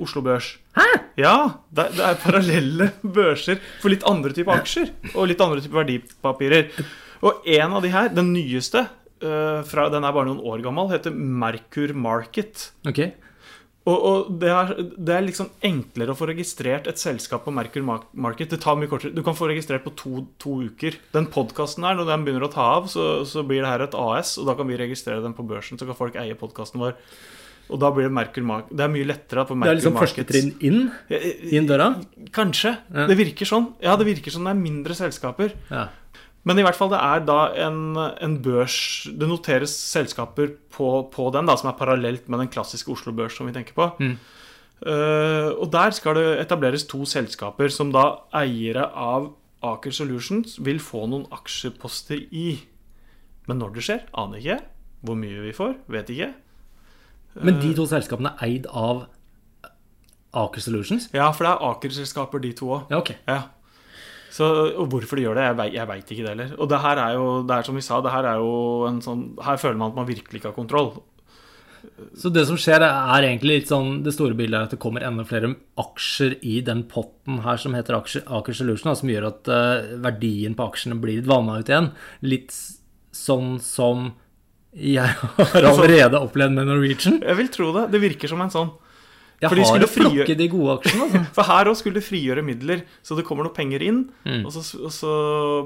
Oslo 0.04 0.22
Børs. 0.26 0.54
Hæ? 0.78 0.86
Ja, 1.18 1.34
det, 1.74 1.88
det 1.98 2.04
er 2.06 2.20
parallelle 2.22 2.92
børser 3.18 3.60
for 3.82 3.90
litt 3.94 4.06
andre 4.08 4.34
typer 4.38 4.60
aksjer. 4.60 4.92
Og 5.16 5.28
litt 5.32 5.42
andre 5.44 5.62
typer 5.66 5.82
verdipapirer. 5.84 6.70
Og 7.26 7.46
en 7.50 7.74
av 7.80 7.82
de 7.86 7.90
her, 7.94 8.12
den 8.14 8.30
nyeste, 8.36 8.84
uh, 9.26 9.62
fra, 9.66 9.88
den 9.94 10.06
er 10.06 10.14
bare 10.14 10.30
noen 10.30 10.44
år 10.46 10.62
gammel, 10.66 10.92
heter 10.94 11.16
Merkur 11.18 11.96
Market. 11.98 12.68
Ok. 12.88 13.02
Og, 13.88 13.96
og 13.96 14.32
det, 14.42 14.50
er, 14.52 14.74
det 15.00 15.14
er 15.16 15.24
liksom 15.24 15.50
enklere 15.66 16.12
å 16.12 16.18
få 16.18 16.28
registrert 16.28 16.90
et 16.92 17.00
selskap 17.00 17.46
på 17.46 17.54
Merkur 17.56 17.86
Market. 17.88 18.52
Det 18.52 18.60
tar 18.64 18.76
mye 18.80 18.92
kortere. 18.92 19.16
Du 19.16 19.24
kan 19.24 19.38
få 19.38 19.48
registrert 19.48 19.86
på 19.86 19.94
to, 19.96 20.26
to 20.44 20.58
uker. 20.68 20.98
Den 21.16 21.30
podkasten 21.32 21.88
her, 21.88 21.96
når 21.96 22.12
den 22.12 22.28
begynner 22.28 22.48
å 22.50 22.52
ta 22.52 22.68
av, 22.76 22.90
så, 22.92 23.08
så 23.28 23.46
blir 23.48 23.64
det 23.64 23.72
her 23.72 23.86
et 23.88 23.96
AS, 23.96 24.36
og 24.42 24.50
da 24.50 24.58
kan 24.60 24.68
vi 24.68 24.80
registrere 24.80 25.24
den 25.24 25.38
på 25.38 25.46
børsen. 25.48 25.80
Så 25.80 25.88
kan 25.88 25.98
folk 25.98 26.20
eie 26.20 26.36
podkasten 26.38 26.84
vår. 26.84 26.98
Og 27.68 27.80
da 27.80 27.92
blir 27.92 28.08
det 28.08 28.16
Merkur 28.16 28.44
Market. 28.48 28.76
Det 28.80 28.84
er 28.84 28.92
mye 28.92 29.08
lettere 29.08 29.48
på 29.48 29.56
Merkur 29.56 29.64
Market. 29.64 29.70
Det 29.70 29.72
er 29.72 29.80
liksom 29.82 29.98
første 30.02 30.28
trinn 30.28 30.52
inn, 30.68 31.56
inn 31.56 31.68
døra. 31.68 31.90
Kanskje. 32.36 32.76
Ja. 32.92 33.08
Det 33.08 33.18
virker 33.20 33.50
sånn. 33.50 33.72
Ja, 33.84 33.96
det 34.00 34.08
virker 34.08 34.36
som 34.36 34.48
det 34.48 34.56
er 34.56 34.60
mindre 34.60 34.96
selskaper. 35.00 35.56
Ja. 35.72 35.88
Men 36.48 36.62
i 36.62 36.64
hvert 36.64 36.78
fall 36.78 36.92
det 36.94 37.00
er 37.04 37.26
da 37.28 37.38
en, 37.66 37.98
en 37.98 38.38
børs 38.44 38.78
Det 39.12 39.28
noteres 39.28 39.74
selskaper 39.76 40.54
på, 40.72 40.92
på 41.12 41.28
den, 41.36 41.50
da, 41.50 41.58
som 41.60 41.72
er 41.72 41.80
parallelt 41.80 42.30
med 42.32 42.44
den 42.44 42.52
klassiske 42.54 42.94
Oslo 42.94 43.12
Børs 43.18 43.36
som 43.36 43.50
vi 43.50 43.56
tenker 43.56 43.76
på. 43.76 43.90
Mm. 44.00 44.16
Uh, 44.78 45.58
og 45.58 45.72
der 45.74 45.92
skal 45.98 46.16
det 46.20 46.26
etableres 46.44 46.86
to 46.88 47.02
selskaper 47.10 47.72
som 47.74 47.92
da 47.96 48.06
eiere 48.38 48.86
av 48.94 49.32
Aker 49.66 49.92
Solutions 49.92 50.60
vil 50.62 50.80
få 50.84 51.08
noen 51.10 51.26
aksjeposter 51.34 52.22
i. 52.30 52.60
Men 53.50 53.64
når 53.64 53.78
det 53.78 53.86
skjer, 53.88 54.04
aner 54.14 54.42
ikke. 54.42 54.60
Hvor 55.08 55.18
mye 55.18 55.42
vi 55.48 55.54
får, 55.56 55.74
vet 55.92 56.12
ikke. 56.14 56.32
Men 57.38 57.60
de 57.62 57.74
to 57.78 57.86
selskapene 57.90 58.34
er 58.38 58.48
eid 58.48 58.70
av 58.70 59.06
Aker 60.38 60.62
Solutions? 60.62 61.08
Ja, 61.16 61.30
for 61.34 61.48
det 61.48 61.54
er 61.54 61.66
Aker-selskaper, 61.72 62.42
de 62.44 62.52
to 62.58 62.70
òg. 62.76 62.92
Ja, 62.92 63.02
ok. 63.02 63.14
Ja. 63.28 63.42
Så, 64.34 64.48
og 64.76 64.90
hvorfor 64.92 65.18
de 65.18 65.24
gjør 65.28 65.38
det, 65.40 65.46
jeg, 65.48 65.76
jeg 65.78 65.90
veit 65.90 66.10
ikke 66.12 66.24
det 66.26 66.32
heller. 66.34 66.56
Og 66.60 66.72
det 66.72 66.80
her 66.84 67.04
er 67.04 67.14
jo, 67.16 67.28
det 67.48 67.56
er 67.56 67.68
som 67.68 67.78
vi 67.80 67.86
sa, 67.86 68.00
det 68.04 68.14
her 68.14 68.28
er 68.28 68.42
jo 68.42 68.58
en 68.90 68.98
sånn 69.04 69.22
Her 69.44 69.62
føler 69.62 69.80
man 69.80 69.94
at 69.94 70.02
man 70.02 70.10
virkelig 70.10 70.42
ikke 70.42 70.52
har 70.52 70.58
kontroll. 70.58 70.92
Så 72.18 72.30
det 72.34 72.44
som 72.50 72.58
skjer, 72.60 72.84
er 72.84 73.26
egentlig 73.26 73.62
litt 73.62 73.70
sånn 73.72 74.02
Det 74.06 74.12
store 74.14 74.36
bildet 74.38 74.58
er 74.58 74.68
at 74.68 74.74
det 74.76 74.80
kommer 74.82 75.06
enda 75.06 75.24
flere 75.28 75.54
aksjer 75.80 76.36
i 76.46 76.60
den 76.66 76.84
potten 76.92 77.42
her 77.46 77.60
som 77.62 77.78
heter 77.78 77.98
aksjer, 77.98 78.26
Aker 78.40 78.58
Solution, 78.58 78.94
som 78.98 79.12
gjør 79.12 79.30
at 79.32 79.52
eh, 79.54 79.94
verdien 80.04 80.58
på 80.58 80.68
aksjene 80.68 80.98
blir 81.02 81.22
litt 81.22 81.30
vanna 81.30 81.60
ut 81.62 81.70
igjen. 81.72 81.92
Litt 82.26 82.56
sånn 83.16 83.58
som 83.64 84.12
jeg 84.78 85.08
har 85.38 85.70
allerede 85.72 86.20
opplevd 86.20 86.58
med 86.58 86.70
Norwegian. 86.70 87.22
Jeg 87.24 87.40
vil 87.40 87.54
tro 87.54 87.72
det. 87.78 87.88
Det 87.94 88.04
virker 88.04 88.34
som 88.34 88.44
en 88.44 88.54
sånn. 88.54 88.74
Jeg 89.38 89.52
For 89.52 89.60
de 89.60 89.66
har 89.68 89.78
plukket 89.78 89.92
frigjøre- 89.94 90.38
de 90.40 90.48
gode 90.50 90.76
aksjene, 90.80 91.04
altså. 91.06 91.20
For 91.38 91.46
her 91.46 91.70
òg 91.70 91.76
skulle 91.78 92.00
de 92.00 92.06
frigjøre 92.08 92.42
midler, 92.46 92.80
så 93.06 93.18
det 93.20 93.26
kommer 93.28 93.46
noe 93.46 93.54
penger 93.54 93.84
inn. 93.86 94.00
Mm. 94.26 94.46
Og, 94.48 94.52
så, 94.56 94.64
og 94.82 94.90
så 94.96 95.12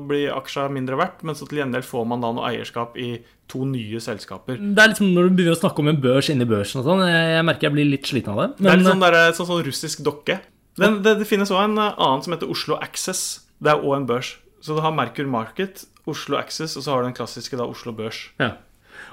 blir 0.10 0.34
aksja 0.36 0.66
mindre 0.74 0.98
verdt, 1.00 1.22
men 1.24 1.38
så 1.40 1.48
til 1.48 1.62
gjengjeld 1.62 1.88
får 1.88 2.08
man 2.12 2.26
da 2.26 2.32
noe 2.36 2.50
eierskap 2.50 2.98
i 3.00 3.14
to 3.52 3.64
nye 3.68 4.00
selskaper. 4.04 4.60
Det 4.60 4.84
er 4.84 4.92
liksom 4.92 5.14
når 5.16 5.30
du 5.30 5.38
begynner 5.40 5.56
å 5.56 5.62
snakke 5.62 5.80
om 5.84 5.92
en 5.92 6.02
børs 6.04 6.30
inni 6.34 6.48
børsen 6.50 6.82
og 6.82 6.90
sånn, 6.90 7.04
jeg, 7.08 7.30
jeg 7.38 7.46
merker 7.48 7.68
jeg 7.70 7.76
blir 7.78 7.88
litt 7.94 8.10
sliten 8.12 8.34
av 8.36 8.42
det. 8.44 8.50
det 8.60 8.72
er 8.74 8.82
litt 8.82 8.90
sånn, 8.92 9.06
der, 9.06 9.18
sånn, 9.40 9.50
sånn 9.54 9.64
russisk 9.70 10.04
dokke. 10.08 10.38
Den, 10.80 11.00
det, 11.06 11.16
det 11.20 11.28
finnes 11.28 11.52
òg 11.52 11.64
en 11.70 11.78
eh, 11.84 11.96
annen 12.00 12.24
som 12.28 12.36
heter 12.36 12.52
Oslo 12.52 12.76
Access. 12.84 13.24
Det 13.64 13.72
er 13.72 13.80
òg 13.84 13.96
en 14.02 14.10
børs. 14.12 14.34
Så 14.64 14.76
du 14.78 14.84
har 14.84 14.92
Merkur 14.96 15.28
Market, 15.32 15.86
Oslo 16.12 16.38
Access, 16.40 16.76
og 16.80 16.84
så 16.86 16.92
har 16.94 17.02
du 17.04 17.10
den 17.10 17.16
klassiske 17.18 17.56
da 17.60 17.66
Oslo 17.72 17.96
Børs. 17.96 18.26
ja. 18.40 18.52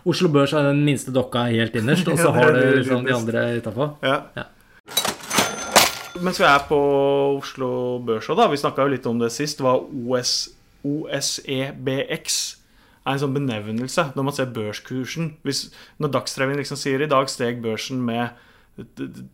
Oslo 0.09 0.29
Børs 0.33 0.53
er 0.57 0.63
den 0.71 0.85
minste 0.87 1.13
dokka 1.15 1.47
helt 1.53 1.75
innerst, 1.77 2.09
og 2.09 2.19
så 2.25 2.31
har 2.33 2.53
du 2.57 2.61
liksom 2.79 3.05
de 3.07 3.15
andre 3.15 3.43
utafor. 3.61 3.97
Ja. 4.03 4.21
Ja. 4.39 4.47
Mens 6.25 6.41
vi 6.41 6.47
er 6.49 6.63
på 6.67 6.79
Oslo 7.39 7.69
Børs 8.07 8.27
òg, 8.33 8.39
da. 8.41 8.49
Vi 8.51 8.59
snakka 8.59 8.83
jo 8.87 8.93
litt 8.95 9.07
om 9.07 9.21
det 9.23 9.29
sist. 9.35 9.61
Hva 9.63 9.77
OS, 9.79 10.33
OSEBX 10.83 12.39
er 13.07 13.15
en 13.15 13.21
sånn 13.23 13.37
benevnelse 13.37 14.09
når 14.17 14.27
man 14.27 14.35
ser 14.37 14.51
børskursen. 14.55 15.31
Hvis, 15.47 15.67
når 16.03 16.13
Dagsrevyen 16.17 16.59
liksom 16.61 16.81
sier 16.81 17.05
i 17.05 17.11
dag 17.11 17.31
steg 17.33 17.61
børsen 17.65 18.01
med 18.05 18.35
d- 18.79 19.07
d- 19.07 19.29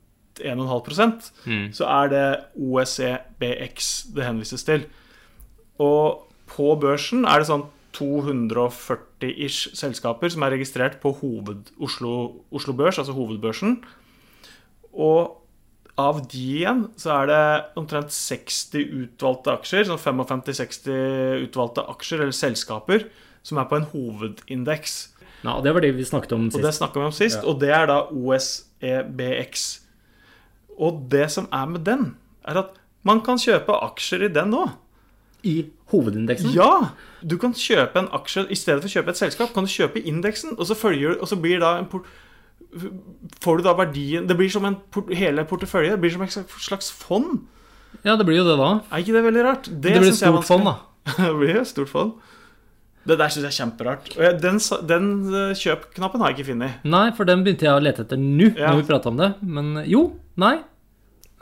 1,5 0.45 1.31
Mm. 1.47 1.67
så 1.73 1.87
er 1.87 2.09
det 2.11 2.25
OSEBX 2.59 3.91
det 4.17 4.25
henvises 4.27 4.65
til. 4.67 4.85
Og 5.79 6.25
på 6.51 6.75
børsen 6.83 7.25
er 7.25 7.39
det 7.39 7.47
sånn 7.49 7.65
240-ish 7.95 9.73
selskaper 9.79 10.33
som 10.33 10.45
er 10.47 10.55
registrert 10.57 10.99
på 11.03 11.13
hoved, 11.21 11.71
Oslo, 11.83 12.43
Oslo 12.55 12.75
Børs, 12.77 12.99
altså 13.01 13.15
hovedbørsen. 13.17 13.79
Og 14.95 15.41
av 16.01 16.21
de 16.27 16.43
igjen 16.59 16.89
så 16.99 17.13
er 17.21 17.31
det 17.31 17.43
omtrent 17.79 18.11
60 18.15 18.83
utvalgte 18.83 19.55
aksjer, 19.55 19.87
sånn 19.89 20.01
55-60 20.03 21.45
utvalgte 21.47 21.87
aksjer 21.95 22.25
eller 22.25 22.35
selskaper, 22.35 23.07
som 23.47 23.61
er 23.61 23.69
på 23.71 23.79
en 23.79 23.89
hovedindeks. 23.93 24.97
Ja, 25.45 25.59
det 25.61 25.75
var 25.77 25.85
det 25.85 25.93
vi 25.99 26.07
snakket 26.09 26.33
om 26.33 26.47
sist. 26.49 26.59
Og 26.59 26.65
det 26.65 26.75
snakka 26.75 27.01
vi 27.01 27.07
om 27.11 27.13
sist, 27.15 27.43
Ja. 27.43 27.49
og 27.49 27.61
det 27.61 27.71
er 27.77 27.87
da 27.87 27.99
OSEBX. 28.11 29.67
Og 30.79 31.05
det 31.11 31.31
som 31.31 31.47
er 31.53 31.67
med 31.67 31.85
den, 31.85 32.17
er 32.45 32.59
at 32.65 32.79
man 33.05 33.21
kan 33.21 33.37
kjøpe 33.39 33.77
aksjer 33.85 34.25
i 34.25 34.33
den 34.33 34.55
òg. 34.57 34.73
I 35.45 35.55
hovedindeksen? 35.93 36.53
Ja! 36.57 36.91
Du 37.23 37.37
kan 37.41 37.55
kjøpe 37.57 38.01
en 38.01 38.11
aksje 38.17 38.47
I 38.51 38.57
stedet 38.59 38.83
for 38.83 38.91
å 38.91 38.95
kjøpe 38.99 39.13
et 39.15 39.21
selskap, 39.21 39.53
kan 39.55 39.67
du 39.67 39.71
kjøpe 39.73 40.03
indeksen, 40.03 40.57
og 40.59 40.69
så 40.69 40.77
følger 40.77 41.19
Og 41.21 41.29
så 41.31 41.39
blir 41.41 41.61
da 41.63 41.77
en 41.81 41.89
port 41.91 42.09
Får 43.45 43.61
du 43.61 43.67
da 43.67 43.75
verdien 43.79 44.27
Det 44.27 44.37
blir 44.39 44.51
som 44.51 44.65
en 44.67 44.77
port 44.91 45.13
hele 45.15 45.45
portefølje. 45.47 45.95
Det 45.95 46.01
blir 46.03 46.15
som 46.15 46.25
et 46.27 46.35
slags 46.65 46.91
fond. 46.91 47.45
Ja, 48.03 48.17
det 48.19 48.27
blir 48.27 48.41
jo 48.41 48.47
det 48.49 48.57
da. 48.59 48.71
Er 48.91 49.05
ikke 49.05 49.15
det 49.15 49.23
veldig 49.29 49.45
rart? 49.47 49.69
Det, 49.71 49.93
blir 49.95 50.11
et 50.11 50.19
stort 50.19 50.49
fond, 50.49 50.67
da. 50.67 50.75
det 51.21 51.31
blir 51.39 51.61
et 51.61 51.71
stort 51.71 51.93
fond. 51.93 52.17
Det 53.05 53.19
der 53.21 53.31
syns 53.31 53.45
jeg 53.45 53.53
er 53.53 53.57
kjemperart. 53.61 54.11
Den, 54.43 54.59
den 54.89 55.09
eh, 55.29 55.55
kjøpknappen 55.61 56.23
har 56.25 56.33
jeg 56.33 56.39
ikke 56.39 56.51
funnet. 56.55 56.85
Nei, 56.89 57.05
for 57.17 57.29
den 57.29 57.45
begynte 57.45 57.69
jeg 57.69 57.77
å 57.77 57.83
lete 57.85 58.07
etter 58.07 58.21
nå, 58.21 58.49
Ja. 58.57 58.73
når 58.73 58.81
vi 58.81 58.87
prata 58.89 59.13
om 59.13 59.21
det. 59.21 59.31
Men 59.45 59.75
jo, 59.87 60.07
nei. 60.41 60.57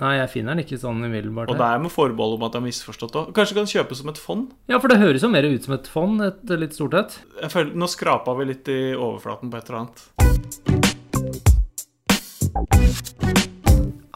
Nei, 0.02 0.16
jeg 0.18 0.30
finner 0.32 0.56
den 0.56 0.64
ikke 0.64 0.80
sånn 0.82 0.98
umiddelbart. 0.98 1.46
Og 1.52 1.58
det 1.60 1.62
er 1.62 1.78
med 1.78 1.92
forbehold 1.94 2.32
om 2.34 2.42
at 2.42 2.56
jeg 2.56 2.58
har 2.58 2.64
misforstått 2.64 3.18
òg. 3.20 3.28
Kanskje 3.36 3.54
kan 3.54 3.68
kjøpes 3.70 4.00
som 4.02 4.08
et 4.10 4.18
fond? 4.18 4.48
Ja, 4.66 4.80
for 4.82 4.90
det 4.90 4.96
høres 4.98 5.22
jo 5.22 5.30
mer 5.30 5.46
ut 5.46 5.62
som 5.62 5.76
et 5.76 5.86
fond, 5.86 6.18
et 6.26 6.42
litt 6.58 6.74
stort 6.74 6.96
et. 6.98 7.14
Jeg 7.38 7.52
føler, 7.52 7.70
Nå 7.78 7.86
skrapa 7.86 8.34
vi 8.40 8.48
litt 8.48 8.66
i 8.72 8.80
overflaten 8.96 9.46
på 9.52 9.60
et 9.60 9.70
eller 9.70 9.78
annet. 9.84 9.98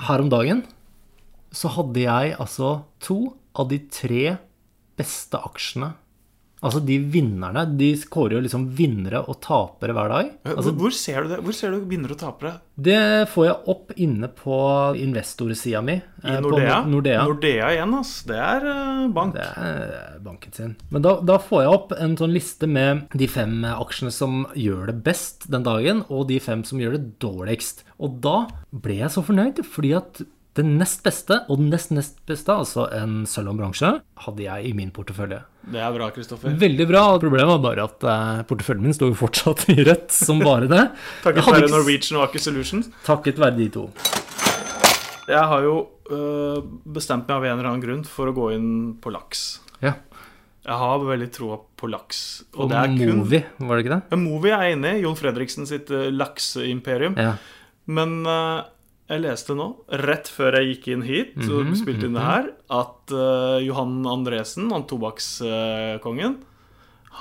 Her 0.09 0.25
om 0.25 0.31
dagen 0.33 0.65
så 1.55 1.71
hadde 1.77 2.03
jeg 2.03 2.35
altså 2.35 2.73
to 3.07 3.21
av 3.55 3.71
de 3.71 3.79
tre 3.87 4.43
beste 4.99 5.39
aksjene. 5.39 5.95
Altså 6.65 6.81
de 6.81 6.97
vinnerne. 7.13 7.67
De 7.77 7.91
kårer 8.09 8.39
jo 8.39 8.45
liksom 8.47 8.71
vinnere 8.79 9.21
og 9.29 9.41
tapere 9.45 9.93
hver 9.97 10.13
dag. 10.13 10.31
Altså, 10.55 10.73
hvor, 10.77 10.95
ser 10.97 11.27
du 11.27 11.35
det? 11.35 11.43
Hvor 11.45 11.57
ser 11.57 11.75
du 11.75 11.85
vinnere 11.91 12.17
og 12.17 12.23
tapere? 12.23 12.57
det 12.77 13.29
får 13.33 13.45
jeg 13.47 13.57
opp 13.73 13.93
inne 14.05 14.29
på 14.37 14.57
investorsida 15.01 15.81
mi. 15.85 15.95
I 15.97 16.35
Nordea? 16.35 16.43
på 16.43 16.51
Nordea? 16.51 16.81
Nordea. 16.93 17.23
Nordea 17.25 17.71
igjen, 17.73 17.95
ass. 17.97 18.13
Det 18.29 18.37
er 18.37 18.67
eh, 18.69 19.07
bank. 19.17 19.37
Det 19.37 19.47
er 19.47 20.19
banken 20.25 20.57
sin. 20.57 20.75
Men 20.93 21.07
da, 21.07 21.15
da 21.25 21.39
får 21.41 21.65
jeg 21.65 21.79
opp 21.79 21.95
en 21.97 22.19
sånn 22.21 22.35
liste 22.37 22.69
med 22.69 23.07
de 23.17 23.29
fem 23.33 23.65
aksjene 23.71 24.13
som 24.13 24.45
gjør 24.53 24.91
det 24.91 24.99
best 25.07 25.49
den 25.53 25.65
dagen, 25.65 26.05
og 26.13 26.29
de 26.29 26.41
fem 26.43 26.67
som 26.69 26.83
gjør 26.83 26.99
det 26.99 27.05
dårligst. 27.25 27.87
Og 27.97 28.21
da 28.25 28.43
ble 28.77 29.01
jeg 29.01 29.15
så 29.15 29.25
fornøyd, 29.25 29.65
fordi 29.73 29.95
at 29.97 30.21
den 30.57 30.77
nest 30.81 31.03
beste 31.05 31.43
og 31.47 31.61
den 31.61 31.69
nest 31.73 31.93
nest 31.95 32.19
beste, 32.29 32.55
altså 32.55 32.87
en 32.97 33.25
sølv 33.29 33.53
bransje, 33.59 33.91
hadde 34.25 34.45
jeg 34.47 34.71
i 34.71 34.73
min 34.77 34.93
portefølje. 34.95 35.43
Det 35.67 35.83
er 35.83 35.93
bra, 35.95 36.09
Kristoffer. 36.15 36.55
Veldig 36.61 36.87
bra. 36.89 37.03
Problemet 37.23 37.51
var 37.51 37.63
bare 37.65 37.87
at 37.89 38.07
eh, 38.07 38.43
porteføljen 38.49 38.87
min 38.87 38.97
sto 38.97 39.11
jo 39.11 39.19
fortsatt 39.19 39.67
i 39.75 39.81
rødt 39.87 40.15
som 40.15 40.41
bare 40.45 40.71
det. 40.71 40.85
Takket 41.27 41.51
være 41.51 41.71
Norwegian 41.73 42.21
og 42.21 42.29
Aker 42.29 42.45
Solutions. 42.47 42.91
Takket 43.07 43.41
være 43.43 43.59
de 43.59 43.69
to. 43.75 43.87
Jeg 45.27 45.43
har 45.51 45.65
jo 45.67 45.79
øh, 46.15 46.61
bestemt 46.95 47.27
meg 47.27 47.37
av 47.37 47.47
en 47.49 47.57
eller 47.57 47.71
annen 47.73 47.83
grunn 47.83 48.05
for 48.07 48.31
å 48.31 48.37
gå 48.37 48.53
inn 48.55 48.69
på 49.03 49.11
laks. 49.15 49.47
Ja. 49.83 49.97
Jeg 50.67 50.79
har 50.83 51.03
veldig 51.03 51.29
troa 51.35 51.59
på 51.79 51.91
laks. 51.91 52.23
Og, 52.55 52.65
Og 52.65 52.71
det 52.73 52.79
er 52.79 52.95
kun 52.95 53.21
Movi, 53.21 53.43
var 53.59 53.79
det 53.79 53.85
ikke 53.85 53.95
det? 53.97 54.01
Ja, 54.11 54.19
Movi 54.19 54.51
er 54.55 54.65
jeg 54.67 54.79
inne 54.79 54.95
i. 54.95 55.03
Jon 55.05 55.19
Fredriksen 55.19 55.69
sitt 55.69 55.91
uh, 55.95 56.09
lakseimperium. 56.15 57.19
Ja. 57.19 57.37
Men 57.87 58.17
øh, 58.27 58.65
jeg 59.09 59.23
leste 59.23 59.55
nå, 59.55 59.69
rett 60.03 60.27
før 60.33 60.57
jeg 60.59 60.73
gikk 60.75 60.89
inn 60.97 61.03
hit 61.07 61.37
og 61.47 61.61
Mhm, 61.69 61.77
spilte 61.79 62.09
inn 62.09 62.17
det 62.19 62.25
her, 62.27 62.49
at 62.75 63.13
uh, 63.15 63.59
Johan 63.63 64.01
Andresen, 64.11 64.71
han 64.75 64.87
tobakkskongen, 64.91 66.39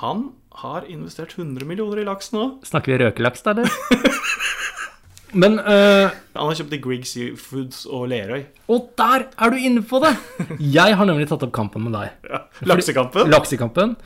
han 0.02 0.24
har 0.62 0.86
investert 0.90 1.36
100 1.38 1.64
millioner 1.68 2.00
i 2.02 2.04
laks 2.08 2.32
nå. 2.34 2.46
Snakker 2.66 2.94
vi 2.96 3.04
røkelaks, 3.04 3.44
da, 3.44 3.54
eller? 3.54 3.70
Men 5.36 5.58
uh, 5.58 6.08
Han 6.38 6.48
har 6.48 6.54
kjøpt 6.56 6.74
i 6.76 6.78
Grieg 6.80 7.04
Seafoods 7.08 7.82
og 7.92 8.06
Lerøy. 8.08 8.44
Og 8.72 8.86
der 8.96 9.26
er 9.36 9.52
du 9.52 9.58
inne 9.58 9.82
på 9.84 9.98
det! 10.00 10.12
Jeg 10.62 10.96
har 10.96 11.08
nemlig 11.08 11.26
tatt 11.28 11.42
opp 11.44 11.52
kampen 11.56 11.82
med 11.88 11.96
deg. 11.98 12.14
Ja. 12.30 12.40
Laksekampen. 12.70 13.28
Laksekampen. 13.32 13.96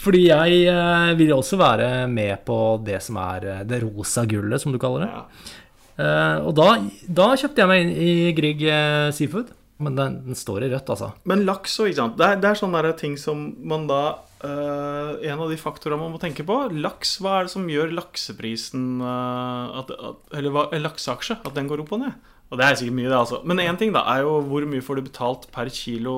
Fordi 0.00 0.22
jeg 0.30 0.62
eh, 0.72 1.10
vil 1.18 1.34
også 1.36 1.58
være 1.60 2.06
med 2.08 2.38
på 2.48 2.56
det 2.86 3.02
som 3.04 3.18
er 3.20 3.64
det 3.68 3.82
rosa 3.82 4.24
gullet, 4.30 4.62
som 4.62 4.72
du 4.72 4.78
kaller 4.80 5.04
det. 5.04 5.10
Ja. 5.12 5.58
Eh, 6.00 6.38
og 6.46 6.54
da, 6.56 6.74
da 7.06 7.32
kjøpte 7.36 7.62
jeg 7.62 7.70
meg 7.70 7.84
inn 7.84 7.92
i 7.92 8.12
Grieg 8.36 8.64
eh, 8.64 9.10
Seafood. 9.16 9.52
Men 9.80 9.96
den, 9.96 10.18
den 10.26 10.36
står 10.36 10.66
i 10.66 10.72
rødt, 10.72 10.90
altså. 10.92 11.14
Men 11.28 11.46
laks 11.48 11.78
og 11.80 11.88
ikke 11.88 11.96
sant 12.02 12.18
Det 12.20 12.26
er, 12.26 12.40
det 12.42 12.50
er 12.50 12.58
sånne 12.58 12.90
ting 13.00 13.14
som 13.16 13.46
man 13.64 13.86
da 13.88 14.02
uh, 14.44 15.14
en 15.24 15.40
av 15.40 15.48
de 15.48 15.56
faktorene 15.56 16.02
man 16.02 16.12
må 16.12 16.20
tenke 16.20 16.44
på. 16.44 16.58
Laks, 16.84 17.14
hva 17.24 17.38
er 17.38 17.48
det 17.48 17.54
som 17.54 17.64
gjør 17.64 17.94
lakseprisen 17.96 19.00
uh, 19.00 19.80
at, 19.80 19.94
at, 19.96 20.20
Eller 20.36 20.76
lakseaksje, 20.84 21.38
at 21.40 21.56
den 21.56 21.70
går 21.70 21.80
opp 21.86 21.94
og 21.96 22.02
ned? 22.04 22.28
Og 22.50 22.60
det 22.60 22.66
er 22.66 22.76
sikkert 22.76 22.98
mye, 22.98 23.08
det, 23.08 23.16
altså. 23.22 23.40
Men 23.48 23.64
én 23.64 23.80
ting 23.80 23.96
da 23.96 24.04
er 24.12 24.26
jo 24.26 24.36
hvor 24.50 24.68
mye 24.68 24.84
får 24.84 25.00
du 25.00 25.06
betalt 25.08 25.48
per 25.54 25.72
kilo 25.72 26.14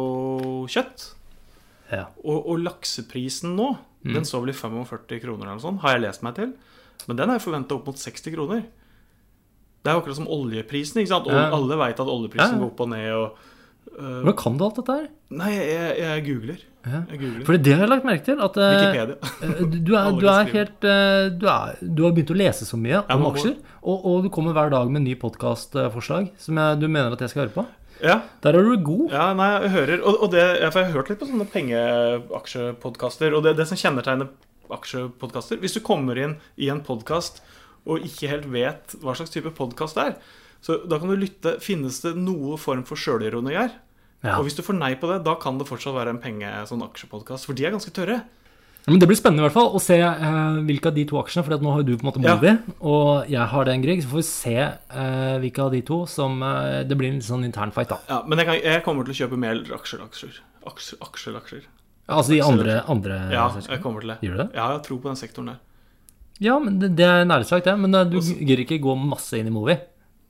kjøtt. 0.67 1.13
Ja. 1.93 2.09
Og, 2.25 2.39
og 2.41 2.63
lakseprisen 2.65 3.55
nå, 3.55 3.75
den 4.03 4.27
så 4.27 4.41
vel 4.43 4.51
i 4.51 4.59
45 4.59 5.23
kroner 5.23 5.45
eller 5.45 5.59
noe 5.61 5.63
sånt, 5.69 5.83
har 5.85 5.95
jeg 5.95 6.09
lest 6.09 6.27
meg 6.27 6.35
til. 6.41 6.55
Men 7.07 7.19
den 7.21 7.31
er 7.31 7.43
forventa 7.43 7.77
opp 7.77 7.87
mot 7.93 8.01
60 8.01 8.33
kroner. 8.35 8.65
Det 9.83 9.91
er 9.91 9.97
jo 9.97 10.01
akkurat 10.05 10.17
som 10.21 10.29
oljeprisen. 10.31 11.01
ikke 11.03 11.11
sant? 11.11 11.27
Ja. 11.33 11.49
Alle 11.57 11.77
veit 11.81 11.99
at 12.01 12.07
oljeprisen 12.07 12.55
Ja. 12.55 12.59
går 12.63 12.71
opp 12.71 12.81
og 12.85 12.89
ned. 12.93 13.09
og... 13.13 13.49
øh, 13.99 14.21
Hvordan 14.23 14.37
kan 14.39 14.59
du 14.59 14.65
alt 14.65 14.77
dette 14.79 14.93
her? 15.01 15.09
Nei, 15.33 15.51
jeg, 15.57 15.97
jeg 15.99 16.25
googler. 16.29 16.61
Ja. 16.87 17.01
Jeg 17.11 17.19
googler. 17.21 17.45
Fordi 17.47 17.59
det 17.63 17.73
har 17.75 17.83
jeg 17.87 17.91
lagt 17.91 18.05
merke 18.07 18.25
til. 18.27 18.41
At 18.43 18.57
eh, 18.57 18.67
eh, 19.03 19.61
du, 19.75 19.93
er, 19.99 20.11
du 20.23 20.27
er 20.31 20.49
helt 20.55 20.85
eh, 20.87 21.29
du, 21.35 21.47
er, 21.51 21.77
du 21.83 22.03
har 22.07 22.13
begynt 22.15 22.31
å 22.35 22.39
lese 22.39 22.67
så 22.69 22.77
mye 22.79 23.03
om 23.11 23.27
aksjer. 23.33 23.57
Og, 23.83 24.07
og 24.07 24.23
du 24.27 24.29
kommer 24.35 24.55
hver 24.55 24.71
dag 24.71 24.87
med 24.91 25.03
en 25.03 25.09
ny 25.11 25.15
podkastforslag 25.19 26.31
som 26.39 26.59
jeg, 26.63 26.79
du 26.83 26.87
mener 26.89 27.13
at 27.17 27.21
jeg 27.27 27.31
skal 27.35 27.47
høre 27.49 27.57
på. 27.61 27.67
Ja, 28.03 28.21
Der 28.43 28.57
er 28.59 28.63
du 28.67 28.73
god. 28.83 29.13
ja, 29.15 29.29
nei, 29.39 29.49
jeg 29.63 29.71
hører 29.77 30.01
Og, 30.03 30.17
og 30.25 30.31
det, 30.33 30.41
jeg 30.59 30.73
har 30.75 30.89
hørt 30.91 31.11
litt 31.13 31.21
på 31.21 31.27
sånne 31.29 31.45
pengeaksjepodkaster. 31.53 33.35
Og 33.37 33.45
det, 33.45 33.53
det 33.59 33.67
som 33.71 33.79
kjennetegner 33.79 34.31
aksjepodkaster 34.73 35.61
Hvis 35.63 35.77
du 35.77 35.81
kommer 35.85 36.19
inn 36.19 36.37
i 36.57 36.71
en 36.73 36.81
podkast 36.87 37.43
og 37.87 38.05
ikke 38.07 38.31
helt 38.31 38.47
vet 38.53 38.95
hva 39.03 39.15
slags 39.19 39.33
type 39.35 39.51
podkast 39.57 39.99
det 39.99 40.05
er, 40.11 40.19
så 40.63 40.77
da 40.87 40.99
kan 41.03 41.11
du 41.11 41.17
lytte 41.19 41.57
Finnes 41.63 41.99
det 42.05 42.13
noe 42.15 42.55
form 42.61 42.85
for 42.87 43.01
sjølironi 43.01 43.57
her? 43.57 43.73
Ja. 44.23 44.37
Og 44.39 44.47
hvis 44.47 44.55
du 44.55 44.63
får 44.63 44.79
nei 44.79 44.93
på 44.99 45.09
det, 45.11 45.25
da 45.27 45.35
kan 45.43 45.59
det 45.59 45.67
fortsatt 45.67 45.97
være 45.97 46.15
en 46.15 46.21
penge, 46.23 46.47
sånn 46.71 46.85
aksjepodkast. 46.87 47.49
For 47.49 47.59
de 47.59 47.67
er 47.67 47.75
ganske 47.75 47.91
tørre. 47.95 48.21
Men 48.87 48.99
det 48.99 49.07
blir 49.07 49.19
spennende 49.19 49.45
i 49.45 49.47
hvert 49.47 49.55
fall 49.55 49.75
å 49.75 49.81
se 49.83 49.97
eh, 50.03 50.57
hvilke 50.67 50.91
av 50.91 50.97
de 50.97 51.05
to 51.07 51.19
aksjene, 51.21 51.45
for 51.47 51.63
nå 51.63 51.75
har 51.75 51.85
du 51.87 51.93
på 51.95 52.03
en 52.03 52.09
måte 52.09 52.23
Ja. 52.23 52.55
Og 52.79 53.31
jeg 53.31 53.47
har 53.53 53.67
den, 53.69 53.83
Grieg. 53.83 54.03
Så 54.03 54.11
får 54.11 54.19
vi 54.19 54.25
se 54.27 54.57
eh, 54.59 55.37
hvilke 55.43 55.67
av 55.67 55.75
de 55.75 55.83
to 55.87 56.01
som 56.11 56.43
eh, 56.43 56.83
Det 56.87 56.99
blir 56.99 57.13
en 57.13 57.21
litt 57.21 57.27
sånn 57.27 57.47
intern 57.47 57.75
fight, 57.75 57.93
da. 57.93 58.01
Ja, 58.11 58.23
Men 58.27 58.43
jeg, 58.43 58.49
kan, 58.49 58.59
jeg 58.63 58.83
kommer 58.87 59.07
til 59.07 59.15
å 59.15 59.19
kjøpe 59.23 59.39
mer 59.39 59.63
aksjer-aksjer. 59.79 60.41
Aksjer, 60.71 61.03
aksjer, 61.39 61.67
Ja, 62.09 62.17
Altså 62.19 62.35
de 62.35 62.41
andre, 62.43 62.81
andre 62.91 63.21
Ja, 63.35 63.51
jeg 63.59 63.83
kommer 63.83 64.03
til 64.03 64.15
det. 64.15 64.19
Gjør 64.27 64.39
du 64.39 64.43
det? 64.45 64.49
Ja, 64.59 64.73
jeg 64.75 64.83
tror 64.87 65.03
på 65.03 65.11
den 65.11 65.19
sektoren 65.19 65.55
der. 65.55 65.61
Ja, 66.43 66.59
men 66.63 66.79
det, 66.83 66.93
det 66.99 67.07
er 67.07 67.47
sagt, 67.47 67.69
det. 67.69 67.75
Men 67.79 67.95
eh, 67.95 68.09
du 68.11 68.19
gidder 68.21 68.65
ikke 68.65 68.81
gå 68.83 68.97
masse 68.99 69.39
inn 69.39 69.51
i 69.51 69.55
movie? 69.55 69.79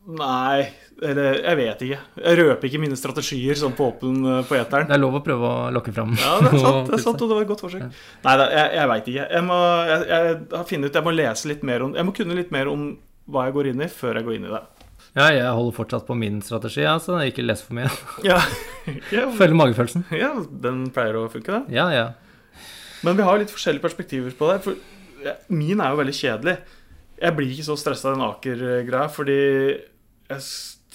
Nei, 0.02 0.64
eller 1.02 1.36
jeg 1.38 1.58
vet 1.60 1.82
ikke. 1.86 1.98
Jeg 2.18 2.38
røper 2.40 2.68
ikke 2.68 2.80
mine 2.82 2.96
strategier 2.98 3.58
sånn 3.58 3.74
på 3.78 3.86
åpen 3.92 4.18
eh, 4.26 4.40
på 4.48 4.58
eteren. 4.58 4.88
Det 4.90 4.96
er 4.96 5.02
lov 5.02 5.20
å 5.20 5.22
prøve 5.24 5.48
å 5.48 5.70
lokke 5.74 5.94
fram. 5.94 6.16
Ja, 6.18 6.34
det 6.42 6.50
er 6.50 6.64
sant, 6.64 6.86
det 6.90 6.98
er 6.98 7.04
sant 7.04 7.22
og 7.22 7.30
det 7.30 7.38
var 7.38 7.46
et 7.46 7.52
godt 7.52 7.64
forsøk. 7.64 8.02
Nei 8.26 8.36
da, 8.40 8.48
jeg, 8.50 8.74
jeg 8.78 8.90
veit 8.92 9.10
ikke. 9.14 9.26
Jeg 9.38 9.46
må, 9.46 9.58
jeg, 9.92 10.06
jeg 10.12 10.82
ut 10.82 11.00
Jeg 11.00 11.06
må 11.06 11.16
lese 11.16 11.50
litt 11.52 11.66
mer 11.66 11.86
om 11.86 11.96
Jeg 11.98 12.08
må 12.08 12.14
kunne 12.16 12.38
litt 12.38 12.54
mer 12.54 12.70
om 12.72 12.86
hva 13.32 13.46
jeg 13.46 13.54
går 13.54 13.70
inn 13.70 13.84
i, 13.84 13.90
før 13.92 14.18
jeg 14.18 14.26
går 14.26 14.38
inn 14.40 14.48
i 14.48 14.52
det. 14.52 14.62
Ja, 15.12 15.26
jeg 15.28 15.44
holder 15.44 15.76
fortsatt 15.76 16.06
på 16.08 16.16
min 16.18 16.40
strategi, 16.44 16.82
altså. 16.88 17.18
Ikke 17.28 17.44
les 17.44 17.62
for 17.62 17.78
mye. 17.78 17.90
Ja, 18.26 18.40
ja, 19.14 19.28
Følg 19.38 19.54
magefølelsen. 19.58 20.08
ja 20.16 20.32
den 20.64 20.88
pleier 20.94 21.20
å 21.20 21.28
funke, 21.32 21.60
det. 21.60 21.76
Ja, 21.78 21.86
ja. 21.94 22.08
Men 23.06 23.18
vi 23.18 23.26
har 23.26 23.38
litt 23.38 23.52
forskjellige 23.52 23.84
perspektiver 23.84 24.34
på 24.38 24.50
det. 24.50 24.58
For 24.64 24.74
ja, 24.78 25.01
min 25.52 25.80
er 25.80 25.92
jo 25.92 26.00
veldig 26.00 26.14
kjedelig. 26.16 26.56
Jeg 27.22 27.36
blir 27.38 27.54
ikke 27.54 27.66
så 27.68 27.78
stressa 27.78 28.10
av 28.10 28.16
den 28.16 28.26
Aker-greia, 28.26 29.08
fordi 29.12 29.38
jeg 30.32 30.44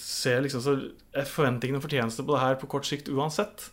ser 0.08 0.42
liksom 0.44 0.62
så 0.64 0.74
Jeg 1.14 1.28
forventer 1.30 1.68
ikke 1.68 1.76
noen 1.76 1.84
fortjeneste 1.84 2.24
på 2.26 2.34
det 2.34 2.42
her 2.42 2.58
på 2.60 2.68
kort 2.70 2.88
sikt 2.88 3.10
uansett. 3.10 3.70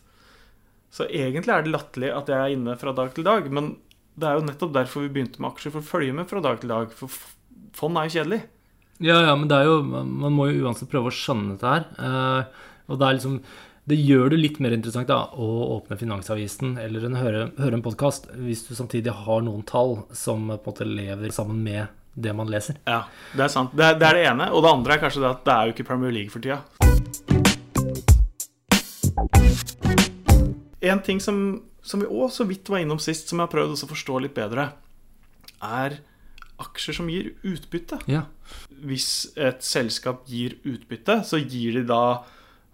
Så 0.94 1.06
egentlig 1.06 1.52
er 1.52 1.66
det 1.66 1.74
latterlig 1.74 2.10
at 2.14 2.30
jeg 2.32 2.38
er 2.40 2.54
inne 2.56 2.76
fra 2.80 2.94
dag 2.96 3.12
til 3.14 3.26
dag, 3.26 3.48
men 3.52 3.74
det 4.16 4.28
er 4.28 4.38
jo 4.38 4.46
nettopp 4.46 4.72
derfor 4.72 5.04
vi 5.04 5.12
begynte 5.12 5.42
med 5.42 5.52
aksjer, 5.52 5.74
for 5.74 5.84
å 5.84 5.90
følge 5.90 6.14
med 6.16 6.28
fra 6.30 6.40
dag 6.44 6.60
til 6.62 6.72
dag. 6.72 6.92
For 6.96 7.12
fond 7.76 8.00
er 8.00 8.08
jo 8.08 8.16
kjedelig. 8.16 8.40
Ja, 9.04 9.18
ja, 9.26 9.34
men 9.36 9.50
det 9.50 9.58
er 9.58 9.66
jo 9.68 9.82
Man 9.84 10.32
må 10.32 10.46
jo 10.48 10.64
uansett 10.64 10.88
prøve 10.88 11.10
å 11.10 11.14
skjønne 11.14 11.52
dette 11.52 11.68
her. 11.68 11.84
Eh, 12.00 12.68
og 12.88 13.00
det 13.00 13.08
er 13.08 13.18
liksom 13.18 13.40
Det 13.86 13.94
gjør 13.94 14.32
det 14.32 14.38
litt 14.40 14.56
mer 14.58 14.72
interessant 14.74 15.06
da 15.06 15.28
å 15.38 15.44
åpne 15.76 15.94
Finansavisen 16.00 16.72
eller 16.82 17.04
en, 17.06 17.12
høre, 17.20 17.44
høre 17.54 17.78
en 17.78 17.84
podkast 17.84 18.24
hvis 18.34 18.64
du 18.66 18.72
samtidig 18.74 19.12
har 19.14 19.44
noen 19.46 19.62
tall 19.62 20.00
som 20.10 20.48
på 20.48 20.56
en 20.56 20.64
måte 20.64 20.86
lever 20.88 21.30
sammen 21.30 21.60
med 21.62 21.86
det 22.18 22.34
man 22.34 22.50
leser. 22.50 22.80
Ja, 22.82 23.04
det 23.38 23.44
er 23.46 23.52
sant. 23.54 23.78
Det 23.78 23.86
er, 23.86 23.94
det 24.00 24.08
er 24.08 24.18
det 24.18 24.26
ene. 24.32 24.50
Og 24.50 24.66
det 24.66 24.74
andre 24.74 24.96
er 24.96 25.04
kanskje 25.04 25.22
det 25.22 25.30
at 25.30 25.46
det 25.46 25.54
er 25.54 25.70
jo 25.70 25.76
ikke 25.76 25.86
Premier 25.92 26.10
League 26.18 26.34
for 26.34 26.42
tida. 26.42 26.58
En 30.82 31.06
ting 31.06 31.22
som, 31.22 31.62
som 31.78 32.02
vi 32.02 32.10
òg 32.10 32.34
så 32.34 32.50
vidt 32.50 32.66
var 32.74 32.82
innom 32.82 32.98
sist, 32.98 33.30
som 33.30 33.38
jeg 33.38 33.46
har 33.46 33.54
prøvd 33.54 33.78
å 33.78 33.94
forstå 33.94 34.18
litt 34.26 34.34
bedre, 34.34 34.72
er 35.62 36.00
aksjer 36.58 37.04
som 37.04 37.06
gir 37.12 37.36
utbytte. 37.46 38.02
Ja. 38.10 38.26
Hvis 38.82 39.30
et 39.38 39.62
selskap 39.62 40.26
gir 40.26 40.58
utbytte, 40.66 41.22
så 41.22 41.38
gir 41.38 41.78
de 41.78 41.86
da 41.86 42.26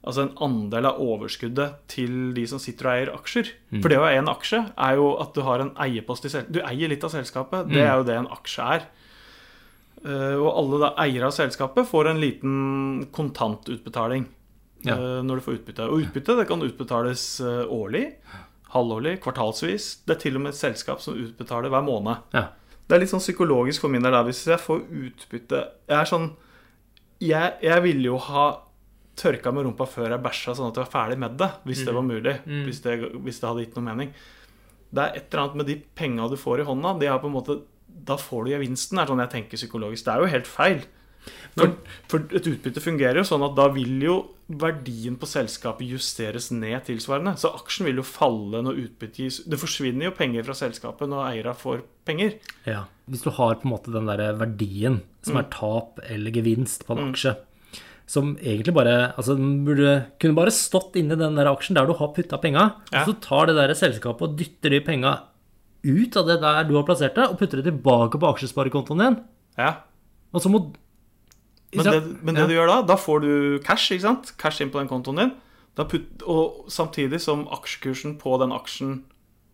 altså 0.02 0.22
en 0.24 0.32
andel 0.42 0.86
av 0.88 0.98
overskuddet 1.00 1.76
til 1.92 2.32
de 2.34 2.42
som 2.50 2.58
sitter 2.58 2.88
og 2.88 2.92
eier 2.96 3.10
aksjer. 3.14 3.50
For 3.80 3.88
det 3.92 3.98
å 4.00 4.06
eie 4.08 4.18
en 4.18 4.28
aksje 4.32 4.58
er 4.76 4.96
jo 4.98 5.12
at 5.22 5.32
du 5.36 5.42
har 5.46 5.62
en 5.62 5.70
eierpost 5.84 6.24
i 6.26 6.32
selskapet. 6.32 6.52
Du 6.56 6.60
eier 6.66 6.90
litt 6.90 7.04
av 7.06 7.12
selskapet. 7.14 7.68
Det 7.70 7.84
er 7.84 7.94
jo 8.00 8.06
det 8.08 8.16
en 8.18 8.26
aksje 8.34 8.66
er. 8.76 8.86
Eh, 10.02 10.34
og 10.42 10.48
alle 10.58 10.80
da 10.82 10.88
eiere 11.04 11.28
av 11.28 11.34
selskapet 11.36 11.86
får 11.86 12.08
en 12.10 12.20
liten 12.22 12.54
kontantutbetaling 13.14 14.24
Ja. 14.84 14.96
eh, 14.96 15.20
når 15.22 15.36
du 15.38 15.40
får 15.46 15.58
utbytte. 15.60 15.86
Og 15.88 16.02
utbytte 16.08 16.34
det 16.40 16.48
kan 16.48 16.62
utbetales 16.66 17.26
eh, 17.40 17.62
årlig, 17.70 18.08
halvårlig, 18.74 19.20
kvartalsvis. 19.22 20.00
Det 20.06 20.16
er 20.16 20.20
til 20.24 20.36
og 20.36 20.42
med 20.42 20.50
et 20.56 20.58
selskap 20.58 21.00
som 21.00 21.14
utbetaler 21.14 21.70
hver 21.70 21.82
måned. 21.86 22.16
ja. 22.34 22.48
Det 22.88 22.96
er 22.96 23.00
litt 23.06 23.12
sånn 23.14 23.22
psykologisk 23.22 23.80
for 23.80 23.88
min 23.88 24.02
del. 24.02 24.12
Hvis 24.26 24.42
jeg 24.50 24.58
får 24.60 24.82
utbytte 24.90 25.60
Jeg 25.88 25.96
er 25.96 26.04
sånn 26.04 26.32
Jeg, 27.22 27.52
jeg 27.62 27.82
ville 27.82 28.02
jo 28.10 28.16
ha 28.18 28.58
tørka 29.18 29.52
med 29.52 29.66
rumpa 29.66 29.86
før 29.88 30.14
jeg 30.14 30.24
bæsja, 30.24 30.54
sånn 30.56 30.70
at 30.70 30.78
jeg 30.78 30.86
var 30.86 30.92
ferdig 30.92 31.18
med 31.20 31.36
det. 31.40 31.50
Hvis 31.68 31.84
det 31.86 31.96
var 31.96 32.06
mulig. 32.06 32.38
Hvis, 32.46 32.80
det, 32.84 32.96
hvis 33.24 33.42
det 33.42 33.48
hadde 33.48 33.66
gitt 33.66 33.76
noe 33.78 33.88
mening. 33.90 34.14
Det 34.92 35.04
er 35.04 35.18
et 35.18 35.28
eller 35.28 35.44
annet 35.44 35.60
med 35.60 35.70
de 35.72 35.78
penga 35.96 36.28
du 36.28 36.38
får 36.40 36.62
i 36.62 36.66
hånda. 36.68 36.96
Det 37.00 37.08
er 37.08 37.20
på 37.20 37.30
en 37.30 37.36
måte 37.36 37.60
Da 37.92 38.16
får 38.18 38.44
du 38.44 38.54
gevinsten, 38.54 38.98
er 38.98 39.08
sånn 39.08 39.20
jeg 39.22 39.32
tenker 39.36 39.60
psykologisk. 39.60 40.06
Det 40.06 40.14
er 40.14 40.24
jo 40.24 40.32
helt 40.32 40.48
feil. 40.50 40.84
For, 41.54 41.74
for 42.10 42.24
et 42.34 42.46
utbytte 42.48 42.82
fungerer 42.82 43.20
jo 43.20 43.26
sånn 43.28 43.44
at 43.46 43.54
da 43.54 43.68
vil 43.74 44.00
jo 44.02 44.16
verdien 44.52 45.14
på 45.20 45.28
selskapet 45.28 45.86
justeres 45.92 46.48
ned 46.54 46.82
tilsvarende. 46.88 47.36
Så 47.40 47.52
aksjen 47.54 47.86
vil 47.88 48.00
jo 48.00 48.06
falle 48.06 48.62
når 48.64 48.80
utbyttet 48.86 49.20
gis. 49.22 49.40
Det 49.46 49.60
forsvinner 49.60 50.08
jo 50.08 50.16
penger 50.16 50.48
fra 50.48 50.56
selskapet 50.58 51.10
når 51.12 51.28
eierne 51.28 51.54
får 51.58 51.84
penger. 52.08 52.36
Ja. 52.68 52.86
Hvis 53.12 53.24
du 53.24 53.30
har 53.36 53.60
på 53.60 53.68
en 53.68 53.74
måte 53.74 53.94
den 53.94 54.08
der 54.10 54.24
verdien 54.40 55.00
som 55.22 55.38
er 55.38 55.48
tap 55.52 56.00
eller 56.08 56.34
gevinst 56.34 56.86
på 56.88 56.96
en 56.96 57.10
aksje, 57.10 57.36
som 58.06 58.36
egentlig 58.38 58.74
bare 58.74 59.14
Altså 59.16 59.36
den 59.36 59.64
burde 59.64 60.06
kunne 60.20 60.34
bare 60.36 60.50
stått 60.50 60.96
inni 60.96 61.16
den 61.16 61.36
der 61.38 61.46
aksjen 61.52 61.74
der 61.78 61.86
du 61.86 61.92
har 61.94 62.12
putta 62.14 62.38
penga, 62.42 62.74
Ja. 62.92 63.02
og 63.02 63.08
så 63.08 63.20
tar 63.20 63.46
det 63.46 63.56
der 63.56 63.74
selskapet 63.74 64.22
og 64.22 64.36
dytter 64.38 64.70
de 64.70 64.80
penga 64.80 65.20
ut 65.84 66.16
av 66.16 66.26
det 66.26 66.40
der 66.40 66.64
du 66.64 66.74
har 66.76 66.84
plassert 66.86 67.14
det, 67.14 67.24
og 67.28 67.38
putter 67.38 67.62
det 67.62 67.66
tilbake 67.72 68.18
på 68.20 68.28
aksjesparekontoen 68.34 68.98
din. 68.98 69.24
Ja, 69.58 69.74
Og 70.34 70.40
så 70.40 70.48
må 70.48 70.72
Men 71.74 71.84
det, 71.84 72.22
men 72.22 72.34
det 72.34 72.42
Ja. 72.42 72.46
du 72.46 72.52
gjør 72.54 72.66
da, 72.68 72.82
da 72.82 72.96
får 72.96 73.20
du 73.22 73.58
cash, 73.64 73.92
ikke 73.92 74.02
sant? 74.02 74.32
Cash 74.38 74.60
inn 74.60 74.70
på 74.70 74.78
den 74.78 74.88
kontoen 74.88 75.16
din. 75.16 75.32
Putt, 75.74 76.22
og 76.26 76.66
samtidig 76.68 77.18
som 77.20 77.46
aksjekursen 77.48 78.18
på 78.20 78.38
den 78.38 78.50
aksjen 78.52 79.02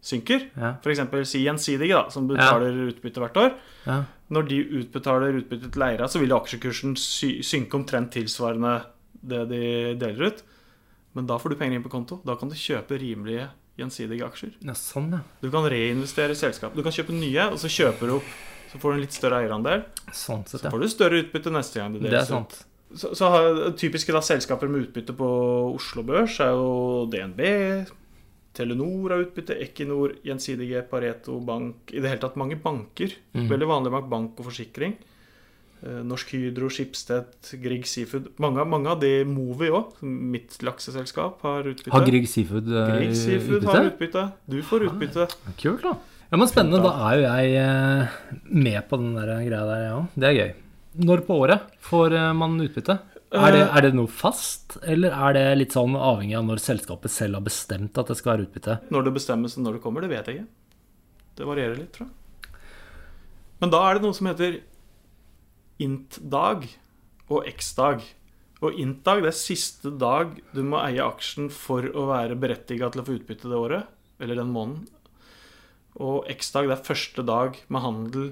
synker, 0.03 0.49
Ja. 0.57 0.75
f.eks. 0.83 1.29
si 1.29 1.45
Gjensidige, 1.45 1.95
da, 1.95 2.09
som 2.11 2.27
betaler 2.29 2.73
utbytte 2.93 3.21
hvert 3.23 3.37
år. 3.37 3.55
Ja. 3.87 4.05
Når 4.35 4.49
de 4.51 4.59
utbetaler 4.83 5.39
utbytte 5.41 5.71
til 5.73 5.83
eiere, 5.87 6.09
så 6.13 6.21
vil 6.21 6.35
aksjekursen 6.37 6.97
sy 7.01 7.39
synke 7.47 7.79
omtrent 7.79 8.11
tilsvarende 8.13 8.75
det 9.25 9.47
de 9.51 9.63
deler 9.99 10.29
ut. 10.33 10.43
Men 11.17 11.27
da 11.27 11.39
får 11.41 11.55
du 11.55 11.57
penger 11.63 11.79
inn 11.81 11.87
på 11.87 11.91
konto. 11.95 12.21
Da 12.29 12.37
kan 12.37 12.51
du 12.53 12.55
kjøpe 12.59 12.99
rimelige 13.01 13.49
gjensidige 13.79 14.27
aksjer. 14.27 14.53
ja, 14.61 14.75
sånn, 14.75 15.13
ja. 15.17 15.21
Du 15.41 15.49
kan 15.55 15.65
reinvestere 15.71 16.35
i 16.35 16.39
selskap. 16.39 16.75
Du 16.77 16.83
kan 16.83 16.93
kjøpe 16.93 17.15
nye, 17.17 17.49
og 17.55 17.59
så 17.63 17.71
kjøper 17.73 18.07
du 18.11 18.17
opp. 18.19 18.31
Så 18.69 18.79
får 18.83 18.91
du 18.93 18.97
en 18.99 19.01
litt 19.07 19.17
større 19.17 19.39
eierandel. 19.41 19.85
Sånn 20.13 20.43
sett, 20.45 20.61
Så 20.61 20.71
får 20.75 20.81
du 20.83 20.89
større 20.93 21.23
utbytte 21.23 21.51
neste 21.55 21.81
gang 21.81 21.95
det 21.95 22.03
Det 22.05 22.13
er 22.13 22.27
ut. 22.27 22.29
sant. 22.29 22.59
Så, 22.95 23.15
så 23.17 23.29
har 23.33 23.71
typiske 23.81 24.13
da 24.13 24.21
selskaper 24.25 24.69
med 24.69 24.89
utbytte 24.89 25.15
på 25.17 25.29
Oslo 25.75 26.03
Børs 26.05 26.39
er 26.41 26.53
jo 26.57 27.07
DNB, 27.13 27.41
Telenor 28.59 29.15
har 29.15 29.23
utbytte, 29.23 29.55
Equinor, 29.63 30.17
Gjensidige, 30.27 30.83
Pareto 30.91 31.39
Bank 31.45 31.93
I 31.95 32.03
det 32.03 32.11
hele 32.11 32.23
tatt 32.25 32.39
mange 32.41 32.59
banker. 32.59 33.15
Mm. 33.37 33.47
Veldig 33.53 33.71
vanlig 33.71 33.95
bank, 33.95 34.11
bank 34.11 34.43
og 34.43 34.51
forsikring. 34.51 34.97
Eh, 35.79 36.01
Norsk 36.03 36.33
Hydro, 36.35 36.69
Schibsted, 36.73 37.31
Grieg 37.63 37.87
Seafood. 37.87 38.33
Mange, 38.43 38.65
mange 38.67 38.91
av 38.91 39.03
de 39.03 39.23
Movi 39.29 39.71
òg, 39.71 40.01
mitt 40.03 40.57
lakseselskap, 40.67 41.43
har 41.47 41.69
utbytte. 41.71 41.95
Har 41.95 42.07
Grieg 42.09 42.27
Seafood 42.31 42.71
eh, 42.73 42.95
Grieg 42.97 43.15
Seafood 43.19 43.61
utbytte? 43.61 43.75
har 43.77 43.91
utbytte. 43.93 44.25
Du 44.51 44.59
får 44.67 44.89
utbytte. 44.89 45.29
Kult, 45.61 45.85
da. 45.87 45.95
Ja, 46.29 46.37
men 46.37 46.51
Spennende. 46.51 46.83
Da 46.85 46.97
er 47.09 47.21
jo 47.21 47.29
jeg 47.29 47.61
eh, 47.63 48.17
med 48.67 48.81
på 48.91 48.99
den 49.01 49.15
der 49.17 49.37
greia 49.47 49.69
der, 49.71 49.85
ja. 49.87 50.01
Det 50.19 50.33
er 50.33 50.41
gøy. 50.41 50.51
Når 50.99 51.23
på 51.29 51.39
året 51.45 51.71
får 51.85 52.17
man 52.35 52.59
utbytte? 52.65 52.99
Er 53.29 53.53
det, 53.53 53.65
er 53.67 53.85
det 53.85 53.91
noe 53.93 54.09
fast, 54.09 54.79
eller 54.89 55.13
er 55.13 55.35
det 55.37 55.45
litt 55.59 55.75
sånn 55.77 55.97
avhengig 55.99 56.39
av 56.39 56.47
når 56.49 56.63
selskapet 56.65 57.13
selv 57.13 57.37
har 57.37 57.45
bestemt 57.45 57.99
at 58.01 58.09
det 58.09 58.17
skal 58.17 58.33
være 58.33 58.47
utbytte? 58.47 58.77
Når 58.95 59.05
det 59.05 59.13
bestemmes 59.19 59.57
og 59.59 59.67
når 59.67 59.77
det 59.77 59.83
kommer, 59.85 60.05
det 60.05 60.13
vet 60.15 60.31
jeg 60.31 60.39
ikke. 60.39 60.49
Det 61.37 61.49
varierer 61.49 61.77
litt, 61.77 61.91
tror 61.93 62.09
jeg. 62.09 62.15
Men 63.61 63.75
da 63.75 63.83
er 63.85 63.99
det 63.99 64.07
noe 64.07 64.17
som 64.17 64.31
heter 64.31 64.61
int-dag 65.83 66.65
og 67.29 67.51
x-dag. 67.53 68.03
Og 68.65 68.81
int-dag 68.81 69.23
det 69.23 69.31
er 69.31 69.39
siste 69.39 69.93
dag 70.01 70.33
du 70.55 70.63
må 70.67 70.81
eie 70.83 71.05
aksjen 71.05 71.51
for 71.53 71.85
å 71.85 72.09
være 72.09 72.39
berettiga 72.41 72.89
til 72.91 73.03
å 73.03 73.07
få 73.07 73.19
utbytte 73.19 73.51
det 73.51 73.59
året. 73.61 73.93
Eller 74.23 74.41
den 74.41 74.55
måneden. 74.55 74.89
Og 76.01 76.27
x-dag 76.33 76.71
det 76.71 76.79
er 76.79 76.87
første 76.87 77.25
dag 77.27 77.59
med 77.69 77.85
handel 77.85 78.31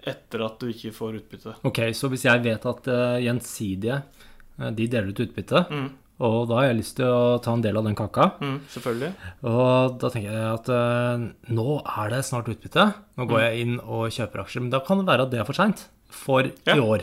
etter 0.00 0.46
at 0.46 0.62
du 0.62 0.70
ikke 0.70 0.94
får 0.96 1.20
utbytte. 1.20 1.54
Ok, 1.68 1.82
så 1.96 2.08
hvis 2.10 2.24
jeg 2.24 2.42
vet 2.44 2.66
at 2.66 2.88
uh, 2.88 3.20
Gjensidige 3.20 4.00
eh, 4.00 4.28
de 4.76 4.86
deler 4.92 5.08
ut 5.08 5.20
utbytte, 5.24 5.64
Mm. 5.70 5.88
og 6.20 6.48
da 6.50 6.54
har 6.60 6.64
jeg 6.68 6.76
lyst 6.80 6.96
til 6.96 7.06
å 7.06 7.40
ta 7.42 7.52
en 7.56 7.62
del 7.64 7.76
av 7.80 7.84
den 7.84 7.94
kaka, 7.96 8.32
Mm, 8.40 8.60
selvfølgelig. 8.68 9.12
og 9.42 9.98
da 9.98 10.08
tenker 10.10 10.30
jeg 10.32 10.52
at 10.54 10.68
uh, 10.68 11.28
nå 11.48 11.68
er 11.98 12.10
det 12.10 12.24
snart 12.24 12.48
utbytte, 12.52 12.94
nå 13.16 13.26
går 13.28 13.40
jeg 13.46 13.60
inn 13.66 13.78
og 13.80 14.10
kjøper 14.10 14.44
aksjer, 14.44 14.60
men 14.62 14.70
da 14.70 14.80
kan 14.80 14.98
det 14.98 15.06
være 15.06 15.22
at 15.22 15.30
det 15.30 15.40
er 15.40 15.44
for 15.44 15.54
seint 15.54 15.86
for 16.08 16.42
Ja. 16.66 16.74
i 16.76 16.80
år. 16.80 17.02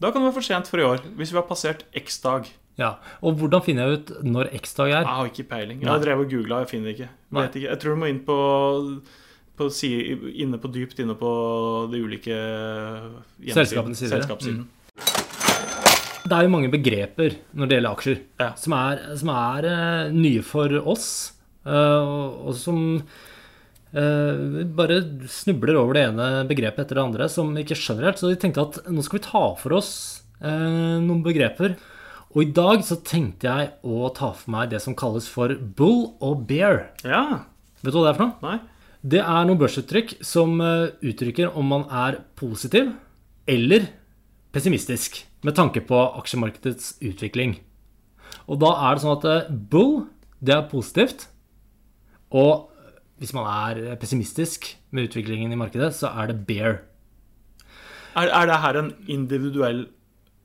Da 0.00 0.10
kan 0.10 0.22
det 0.22 0.28
være 0.32 0.34
for 0.40 0.42
sent 0.42 0.66
for 0.66 0.78
i 0.80 0.82
år, 0.84 1.00
hvis 1.16 1.30
vi 1.32 1.36
har 1.36 1.46
passert 1.48 1.82
x-dag. 1.94 2.48
Ja, 2.78 2.94
Og 3.22 3.36
hvordan 3.36 3.60
finner 3.62 3.88
jeg 3.90 3.98
ut 3.98 4.22
når 4.24 4.48
X-dag 4.56 4.88
er? 4.88 5.02
Jeg 5.04 5.06
har 5.06 5.26
ikke 5.28 5.48
peiling. 5.50 5.80
Jeg 5.82 5.88
har 5.90 5.98
drevet 6.00 6.24
og 6.24 6.30
googla, 6.30 6.60
jeg 6.64 6.68
finner 6.68 6.88
ikke. 6.94 7.08
Jeg, 7.10 7.32
Vet 7.32 7.52
ikke. 7.56 7.68
Jeg 7.68 7.78
tror 7.80 7.94
du 7.94 8.00
må 8.00 8.08
inn 8.08 8.20
på, 8.24 9.02
på 9.58 9.68
side, 9.70 10.32
inne 10.40 10.56
på 10.58 10.70
dypt 10.72 10.98
inne 10.98 11.14
på 11.14 11.90
de 11.92 12.00
ulike 12.00 12.32
hjemmesidene- 12.32 13.52
Selskapenes 13.52 13.98
sider. 13.98 14.24
Mm. 14.24 14.66
Det 16.30 16.36
er 16.38 16.46
jo 16.46 16.52
mange 16.52 16.70
begreper 16.70 17.34
når 17.58 17.66
det 17.66 17.76
gjelder 17.76 17.96
aksjer, 17.96 18.18
Ja. 18.38 18.52
som 18.54 18.74
er, 18.76 19.00
som 19.18 19.32
er 19.34 19.66
uh, 19.66 20.12
nye 20.14 20.44
for 20.46 20.70
oss, 20.78 21.08
uh, 21.66 22.46
og, 22.46 22.52
som 22.54 22.78
eh, 23.90 24.64
bare 24.78 25.00
snubler 25.26 25.80
over 25.80 25.96
det 25.98 26.04
ene 26.06 26.28
begrepet 26.46 26.84
etter 26.84 27.00
det 27.00 27.02
andre, 27.02 27.26
som 27.28 27.50
vi 27.56 27.64
ikke 27.64 27.78
skjønner 27.80 28.06
helt. 28.06 28.20
Så 28.22 28.30
vi 28.30 28.38
tenkte 28.38 28.62
at 28.62 28.78
nå 28.86 29.02
skal 29.02 29.18
vi 29.18 29.24
ta 29.26 29.42
for 29.58 29.74
oss 29.80 29.92
noen 30.40 31.24
begreper. 31.24 31.74
Og 32.30 32.44
i 32.44 32.52
dag 32.54 32.84
så 32.86 32.96
tenkte 33.04 33.50
jeg 33.50 33.72
å 33.82 34.08
ta 34.16 34.30
for 34.32 34.52
meg 34.54 34.70
det 34.70 34.78
som 34.80 34.94
kalles 34.96 35.26
for 35.28 35.52
bull 35.58 36.14
og 36.22 36.46
bear. 36.48 36.86
Ja. 37.02 37.42
Vet 37.82 37.90
du 37.92 37.98
hva 37.98 38.06
det 38.06 38.12
er 38.14 38.20
for 38.20 38.28
noe? 38.28 38.38
Nei. 38.46 38.60
Det 39.02 39.20
er 39.20 39.48
noen 39.48 39.58
børsuttrykk 39.60 40.14
som 40.24 40.54
uttrykker 40.62 41.58
om 41.58 41.68
man 41.74 41.88
er 41.90 42.22
positiv 42.38 42.94
eller 43.50 43.90
pessimistisk 44.54 45.24
med 45.46 45.56
tanke 45.56 45.80
på 45.86 45.98
aksjemarkedets 46.20 46.96
utvikling. 47.02 47.58
Og 48.50 48.60
da 48.62 48.72
er 48.88 48.96
det 48.98 49.04
sånn 49.04 49.16
at 49.18 49.24
eh, 49.30 49.50
bull, 49.72 50.04
det 50.40 50.54
er 50.56 50.66
positivt. 50.70 51.28
Og 52.30 52.68
hvis 53.20 53.34
man 53.36 53.46
er 53.50 53.96
pessimistisk 54.00 54.70
med 54.94 55.08
utviklingen 55.10 55.52
i 55.52 55.58
markedet, 55.60 55.92
så 55.96 56.12
er 56.22 56.30
det 56.32 56.38
bear. 56.48 56.78
Er, 58.16 58.28
er 58.28 58.46
det 58.50 58.60
her 58.64 58.78
en 58.80 58.92
individuell 59.12 59.84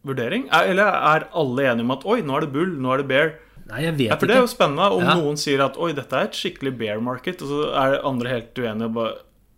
vurdering? 0.06 0.48
Er, 0.54 0.72
eller 0.74 0.92
er 1.16 1.28
alle 1.34 1.66
enige 1.72 1.86
om 1.88 1.94
at 1.96 2.06
oi, 2.06 2.20
nå 2.26 2.36
er 2.38 2.46
det 2.46 2.54
bull, 2.54 2.76
nå 2.82 2.92
er 2.94 3.02
det 3.02 3.08
bear? 3.10 3.32
Nei, 3.66 3.80
jeg 3.88 3.96
vet 3.98 4.12
Ja, 4.12 4.18
for 4.22 4.30
det 4.30 4.36
er 4.36 4.44
jo 4.44 4.50
spennende 4.52 4.90
om 4.94 5.02
Ja. 5.02 5.16
noen 5.18 5.40
sier 5.42 5.64
at 5.66 5.78
oi, 5.82 5.92
dette 5.98 6.14
er 6.20 6.28
et 6.28 6.38
skikkelig 6.38 6.76
bear 6.78 7.00
market, 7.02 7.42
og 7.42 7.50
så 7.50 7.62
er 7.82 7.96
andre 8.06 8.30
helt 8.36 8.60
uenige 8.62 8.90
og 8.92 8.94
bare, 9.00 9.16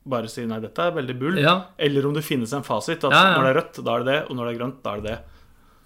bare 0.10 0.30
si 0.32 0.46
nei, 0.50 0.60
dette 0.64 0.80
er 0.88 0.94
veldig 0.96 1.16
bull. 1.20 1.38
Ja, 1.42 1.56
Eller 1.78 2.06
om 2.08 2.14
det 2.16 2.24
finnes 2.26 2.54
en 2.56 2.64
fasit. 2.68 3.04
At 3.04 3.12
Ja, 3.12 3.24
ja. 3.30 3.34
når 3.38 3.44
det 3.48 3.50
er 3.52 3.60
rødt, 3.62 3.82
da 3.86 3.96
er 3.98 4.04
det 4.06 4.14
det, 4.14 4.20
og 4.30 4.36
når 4.38 4.46
det 4.50 4.54
er 4.56 4.60
grønt, 4.62 4.80
da 4.84 4.94
er 4.96 5.02
det 5.02 5.12
det. 5.12 5.18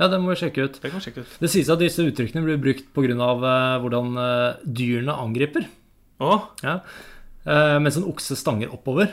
ja, 0.02 0.08
det 0.08 0.20
må 0.22 0.30
vi 0.34 0.36
sjekke 0.42 0.64
ut. 0.66 0.80
Det 0.82 0.92
kan 0.92 1.00
vi 1.00 1.06
sjekke 1.08 1.22
ut. 1.26 1.34
Det 1.42 1.50
sies 1.54 1.70
at 1.70 1.80
disse 1.82 2.06
uttrykkene 2.06 2.44
blir 2.46 2.58
brukt 2.62 2.88
pga. 2.94 3.16
Uh, 3.16 3.80
hvordan 3.84 4.16
eh, 4.18 4.62
dyrene 4.66 5.14
angriper. 5.14 5.66
Åh? 6.22 6.48
Ja. 6.64 6.80
Eh, 7.46 7.80
mens 7.82 7.98
en 7.98 8.06
okse 8.10 8.36
stanger 8.38 8.70
oppover. 8.74 9.12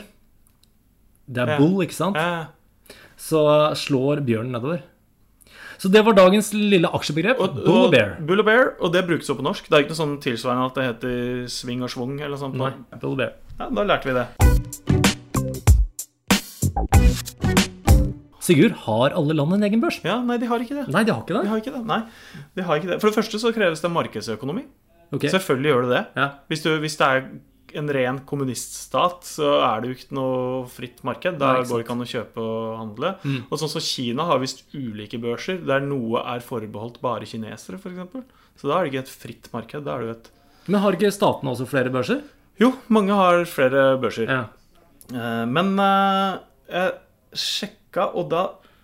Det 1.29 1.41
er 1.45 1.57
bull, 1.59 1.81
ikke 1.85 1.93
sant? 1.97 2.17
eh. 2.17 2.47
Så 3.19 3.41
slår 3.75 4.21
bjørnen 4.25 4.53
nedover. 4.55 4.81
Så 5.79 5.87
det 5.91 6.01
var 6.05 6.13
dagens 6.15 6.53
lille 6.53 6.87
aksjebegrep. 6.91 7.39
Og, 7.39 7.55
bull 7.65 7.85
og 7.87 7.91
bear. 7.93 8.15
Bull 8.27 8.39
og 8.41 8.45
bear, 8.47 8.71
og 8.79 8.91
det 8.93 9.05
brukes 9.07 9.29
jo 9.29 9.35
på 9.39 9.45
norsk. 9.45 9.67
Det 9.69 9.75
er 9.77 9.83
ikke 9.85 9.93
noe 9.95 10.01
sånn 10.01 10.17
tilsvarende 10.23 10.69
at 10.71 10.79
det 10.79 10.87
heter 10.89 11.47
sving 11.51 11.83
og 11.83 11.91
svung 11.93 12.17
eller 12.19 12.39
sånt. 12.41 12.55
Nei, 12.59 12.73
bull 12.99 13.15
og 13.15 13.21
bear. 13.23 13.35
Ja, 13.59 13.69
da 13.69 13.87
lærte 13.87 14.11
vi 14.11 14.17
det. 14.19 14.98
Sigurd, 18.39 18.73
har 18.87 19.13
alle 19.13 19.35
land 19.37 19.53
en 19.59 19.65
egen 19.67 19.81
børs? 19.83 19.99
Ja, 20.05 20.15
nei, 20.25 20.39
de 20.41 20.47
har 20.49 20.63
ikke 20.63 20.77
det. 20.79 20.87
Nei, 20.93 21.03
de 21.05 21.13
har 21.13 21.21
ikke 21.21 21.35
De 21.35 21.41
det. 21.43 21.49
har 21.51 21.59
ikke 21.61 21.73
det. 21.75 21.81
Nei, 21.85 21.99
de 22.57 22.63
har 22.65 22.79
ikke 22.79 22.89
det. 22.93 22.97
For 23.03 23.11
det 23.11 23.17
første 23.19 23.41
så 23.43 23.51
kreves 23.53 23.83
det 23.83 23.91
markedsøkonomi. 23.93 24.63
Okay. 25.13 25.29
Selvfølgelig 25.33 25.69
gjør 25.73 25.85
det 25.85 25.91
det. 25.93 26.01
Ja. 26.17 26.27
Hvis, 26.49 26.63
du, 26.65 26.69
hvis 26.81 26.97
det 26.97 27.05
er 27.09 27.21
en 27.79 27.91
ren 27.93 28.17
kommuniststat, 28.25 29.27
så 29.29 29.51
er 29.67 29.83
det 29.83 29.91
jo 29.91 29.97
ikke 29.99 30.17
noe 30.17 30.63
fritt 30.71 31.03
marked. 31.05 31.37
Da 31.41 31.51
Nei, 31.59 31.67
går 31.69 31.81
det 31.81 31.85
ikke 31.85 31.95
an 31.97 32.05
å 32.05 32.09
kjøpe 32.09 32.41
og 32.47 32.65
handle. 32.79 33.11
Mm. 33.21 33.39
Og 33.49 33.61
sånn 33.61 33.73
som 33.75 33.85
Kina 33.85 34.25
har 34.31 34.41
visst 34.41 34.63
ulike 34.73 35.21
børser, 35.21 35.61
der 35.69 35.85
noe 35.85 36.23
er 36.33 36.41
forbeholdt 36.45 36.97
bare 37.05 37.29
kinesere, 37.29 37.77
f.eks. 37.77 38.25
Så 38.59 38.69
da 38.71 38.79
er 38.79 38.87
det 38.87 38.93
ikke 38.95 39.03
et 39.05 39.13
fritt 39.13 39.51
marked. 39.53 39.85
Da 39.85 39.97
er 39.97 40.01
det 40.01 40.09
jo 40.09 40.15
et 40.17 40.31
Men 40.69 40.81
har 40.85 40.97
ikke 40.97 41.13
statene 41.13 41.53
også 41.53 41.69
flere 41.69 41.93
børser? 41.93 42.23
Jo, 42.59 42.73
mange 42.91 43.13
har 43.15 43.45
flere 43.49 43.91
børser. 44.01 44.25
Ja. 44.29 44.41
Eh, 45.13 45.45
Men 45.49 45.73
eh, 45.79 46.39
jeg 46.69 46.93
sjekka, 47.33 48.09
og 48.15 48.29
da 48.31 48.43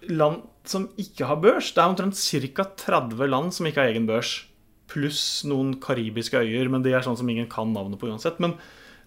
land 0.09 0.43
som 0.65 0.87
ikke 1.01 1.25
har 1.29 1.37
børs 1.41 1.71
Det 1.73 1.81
er 1.81 1.89
omtrent 1.91 2.17
ca. 2.17 2.63
30 2.77 3.27
land 3.29 3.53
som 3.53 3.65
ikke 3.69 3.81
har 3.83 3.91
egen 3.93 4.07
børs. 4.09 4.45
Pluss 4.89 5.43
noen 5.45 5.75
karibiske 5.81 6.37
øyer, 6.37 6.69
men 6.69 6.83
de 6.85 6.91
er 6.93 7.01
sånn 7.05 7.17
som 7.17 7.29
ingen 7.29 7.47
kan 7.49 7.71
navnet 7.73 7.99
på 8.01 8.09
uansett. 8.09 8.39
Men 8.39 8.53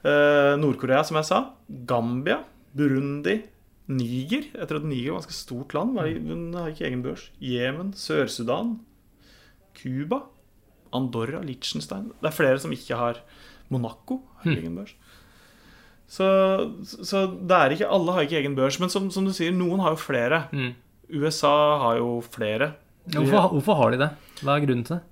eh, 0.04 0.54
Nord-Korea, 0.58 1.04
som 1.06 1.16
jeg 1.20 1.28
sa. 1.30 1.40
Gambia. 1.86 2.40
Burundi. 2.74 3.40
Niger. 3.88 4.50
Jeg 4.52 4.68
tror 4.68 4.82
at 4.82 4.88
Niger 4.90 5.12
er 5.12 5.16
et 5.16 5.22
ganske 5.22 5.36
stort 5.38 5.72
land. 5.74 5.94
Men 5.96 6.52
er- 6.54 6.62
har 6.66 6.74
ikke 6.74 6.86
egen 6.90 7.02
børs. 7.06 7.28
Jemen. 7.40 7.92
Sør-Sudan. 7.96 8.76
Cuba. 9.78 10.22
Andorra. 10.92 11.40
Liechtenstein. 11.46 12.10
Det 12.20 12.28
er 12.30 12.36
flere 12.36 12.58
som 12.62 12.72
ikke 12.74 12.96
har 12.98 13.22
Monaco 13.70 14.22
har 14.42 14.54
egen 14.54 14.76
børs. 14.78 14.94
Så, 16.08 16.26
så 16.84 17.26
det 17.28 17.56
er 17.56 17.74
ikke, 17.74 17.88
alle 17.92 18.14
har 18.16 18.24
ikke 18.24 18.38
egen 18.40 18.56
børs. 18.56 18.78
Men 18.80 18.92
som, 18.92 19.10
som 19.12 19.26
du 19.28 19.34
sier, 19.36 19.52
noen 19.54 19.82
har 19.84 19.92
jo 19.92 20.00
flere. 20.00 20.46
Mm. 20.56 20.72
USA 21.20 21.54
har 21.84 22.00
jo 22.00 22.18
flere. 22.24 22.72
Hvorfor, 23.12 23.52
hvorfor 23.56 23.80
har 23.80 23.92
de 23.92 24.02
det? 24.02 24.10
Hva 24.42 24.56
er 24.56 24.64
grunnen 24.64 24.84
til 24.88 24.98
det? 24.98 25.04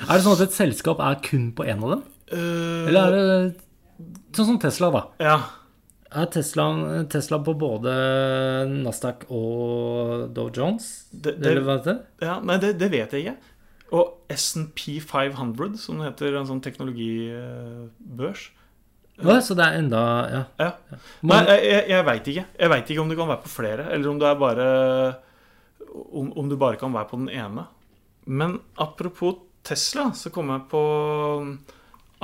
Er 0.00 0.16
det 0.16 0.24
sånn 0.24 0.36
at 0.38 0.46
et 0.46 0.56
selskap 0.56 1.00
er 1.04 1.20
kun 1.24 1.50
på 1.56 1.66
én 1.68 1.80
av 1.84 1.96
dem? 1.96 2.04
Uh, 2.30 2.88
Eller 2.88 3.00
er 3.00 3.16
det 3.16 4.36
sånn 4.36 4.54
som 4.54 4.60
Tesla, 4.62 4.90
da? 4.94 5.02
Ja. 5.20 5.38
Er 6.10 6.30
Tesla, 6.32 6.66
Tesla 7.10 7.38
på 7.46 7.54
både 7.58 7.92
Nasdaq 8.70 9.28
og 9.28 10.30
Dow 10.34 10.48
Jones? 10.54 10.88
Det, 11.12 11.36
det, 11.38 11.52
Eller 11.52 11.66
hva 11.66 11.76
heter 11.78 11.98
det? 11.98 12.26
ja 12.26 12.38
nei, 12.42 12.56
det, 12.62 12.72
det 12.80 12.88
vet 12.90 13.14
jeg 13.14 13.26
ikke. 13.26 13.36
Og 14.00 14.16
SNP 14.30 15.00
500, 15.02 15.76
som 15.82 16.00
det 16.00 16.10
heter, 16.10 16.38
en 16.38 16.48
sånn 16.48 16.62
teknologibørs. 16.64 18.48
Hva, 19.24 19.36
så 19.44 19.56
det 19.58 19.66
er 19.66 19.80
enda 19.80 20.02
Ja. 20.30 20.42
Ja. 20.60 20.70
Nei, 21.26 21.40
jeg, 21.56 21.82
jeg, 21.90 22.06
veit 22.06 22.30
ikke. 22.32 22.46
Jeg 22.58 22.72
veit 22.72 22.92
ikke 22.92 23.02
om 23.02 23.10
du 23.10 23.16
kan 23.18 23.30
være 23.30 23.44
på 23.44 23.52
flere, 23.52 23.86
eller 23.94 24.10
om 24.10 24.20
du 24.20 24.26
bare 24.40 24.70
om, 25.90 26.32
om 26.38 26.48
du 26.48 26.56
bare 26.60 26.78
kan 26.80 26.94
være 26.94 27.10
på 27.10 27.20
den 27.20 27.30
ene. 27.34 27.66
Men 28.30 28.58
apropos 28.80 29.40
Tesla, 29.66 30.10
så 30.16 30.30
kom 30.32 30.52
jeg 30.52 30.66
på 30.70 30.82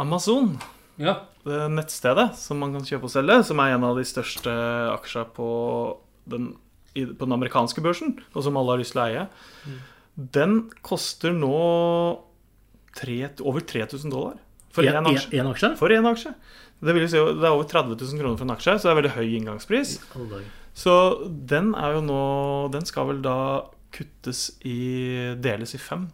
Amazon. 0.00 0.56
ja. 0.96 1.18
det 1.46 1.66
nettstedet 1.70 2.30
som 2.38 2.59
man 2.59 2.72
kan 2.74 2.87
kjøpe 2.87 3.09
og 3.09 3.12
selge, 3.12 3.40
som 3.46 3.61
er 3.62 3.74
en 3.74 3.85
av 3.87 3.98
de 3.98 4.04
største 4.06 4.52
aksjene 4.92 5.28
på 5.37 5.50
den, 6.26 6.48
på 6.94 7.26
den 7.26 7.37
amerikanske 7.37 7.85
børsen, 7.85 8.16
og 8.32 8.46
som 8.46 8.56
alle 8.59 8.74
har 8.74 8.82
lyst 8.82 8.96
til 8.96 9.02
å 9.02 9.06
eie, 9.06 9.26
den 10.16 10.59
koster 10.87 11.37
nå 11.37 11.52
tre, 12.96 13.20
over 13.44 13.62
3000 13.62 14.11
dollar 14.12 14.40
for 14.76 14.85
én 14.85 15.09
aksje. 15.09 15.40
Aksje? 15.40 15.70
For 15.80 15.92
én 15.92 16.09
aksje. 16.09 16.32
Det, 16.82 16.92
vil 16.92 17.06
si, 17.08 17.16
det 17.16 17.46
er 17.46 17.54
over 17.54 17.64
30 17.68 17.96
000 17.96 18.20
kroner 18.20 18.36
for 18.36 18.46
en 18.46 18.54
aksje, 18.56 18.76
så 18.76 18.88
det 18.88 18.92
er 18.92 19.00
veldig 19.00 19.14
høy 19.16 19.38
inngangspris. 19.38 19.96
Så 20.76 20.94
den 21.48 21.70
er 21.72 21.94
jo 21.96 22.02
nå 22.04 22.20
Den 22.74 22.84
skal 22.84 23.08
vel 23.08 23.22
da 23.24 23.38
kuttes 23.96 24.50
i 24.66 25.34
Deles 25.40 25.72
i 25.76 25.80
fem. 25.80 26.04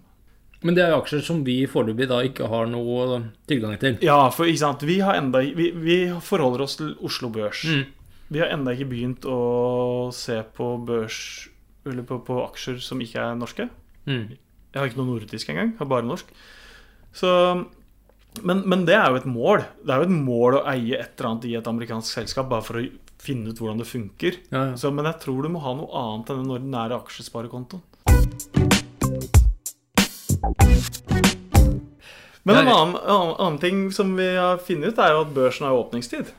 Men 0.63 0.77
det 0.77 0.85
er 0.85 0.93
jo 0.93 1.01
aksjer 1.01 1.25
som 1.27 1.41
vi 1.43 1.57
foreløpig 1.67 2.07
da 2.11 2.21
ikke 2.23 2.47
har 2.51 2.69
noe 2.71 3.19
tilgang 3.51 3.75
til. 3.83 3.97
Ja, 4.05 4.29
for 4.31 4.47
ikke 4.47 4.63
sant, 4.63 4.85
vi, 4.87 5.01
har 5.03 5.19
enda, 5.19 5.41
vi, 5.43 5.73
vi 5.75 5.97
forholder 6.23 6.63
oss 6.63 6.79
til 6.79 6.93
Oslo 7.03 7.33
Børs. 7.35 7.65
Mm. 7.67 7.83
Vi 8.33 8.41
har 8.41 8.53
enda 8.55 8.75
ikke 8.77 8.93
begynt 8.93 9.27
å 9.29 10.11
se 10.15 10.39
på 10.57 10.75
børs 10.87 11.19
Eller 11.85 12.07
på, 12.07 12.21
på 12.23 12.39
aksjer 12.45 12.79
som 12.79 13.01
ikke 13.03 13.19
er 13.19 13.35
norske. 13.35 13.67
Mm. 14.07 14.39
Jeg 14.73 14.79
har 14.79 14.87
ikke 14.87 15.01
noe 15.01 15.17
nordisk 15.17 15.51
engang. 15.51 15.73
Jeg 15.75 15.81
har 15.83 15.89
bare 15.91 16.07
norsk. 16.07 16.29
Så, 17.13 17.33
men, 18.41 18.63
men 18.65 18.85
det 18.89 18.97
er 18.97 19.13
jo 19.13 19.21
et 19.21 19.29
mål. 19.29 19.65
Det 19.85 19.93
er 19.93 20.01
jo 20.01 20.09
et 20.09 20.17
mål 20.17 20.59
å 20.59 20.67
eie 20.73 20.97
et 20.97 21.13
eller 21.19 21.29
annet 21.31 21.49
i 21.51 21.57
et 21.59 21.69
amerikansk 21.69 22.17
selskap 22.17 22.49
bare 22.51 22.65
for 22.65 22.81
å 22.81 22.85
finne 23.23 23.53
ut 23.53 23.61
hvordan 23.61 23.83
det 23.83 23.89
funker. 23.91 24.39
Ja, 24.49 24.63
ja. 24.71 24.77
Så, 24.81 24.91
men 24.95 25.07
jeg 25.11 25.21
tror 25.23 25.45
du 25.45 25.53
må 25.53 25.63
ha 25.63 25.75
noe 25.79 25.91
annet 26.01 26.33
enn 26.33 26.43
den 26.43 26.55
ordinære 26.57 26.99
aksjesparekontoen. 27.03 27.85
Men 32.43 32.59
en 32.59 32.69
annen, 32.73 32.97
annen, 32.99 33.35
annen 33.37 33.59
ting 33.63 33.85
som 33.95 34.17
vi 34.19 34.27
har 34.35 34.59
funnet 34.65 34.91
ut, 34.91 35.03
er 35.03 35.13
jo 35.15 35.21
at 35.23 35.35
børsen 35.37 35.69
har 35.69 35.79
åpningstid. 35.79 36.33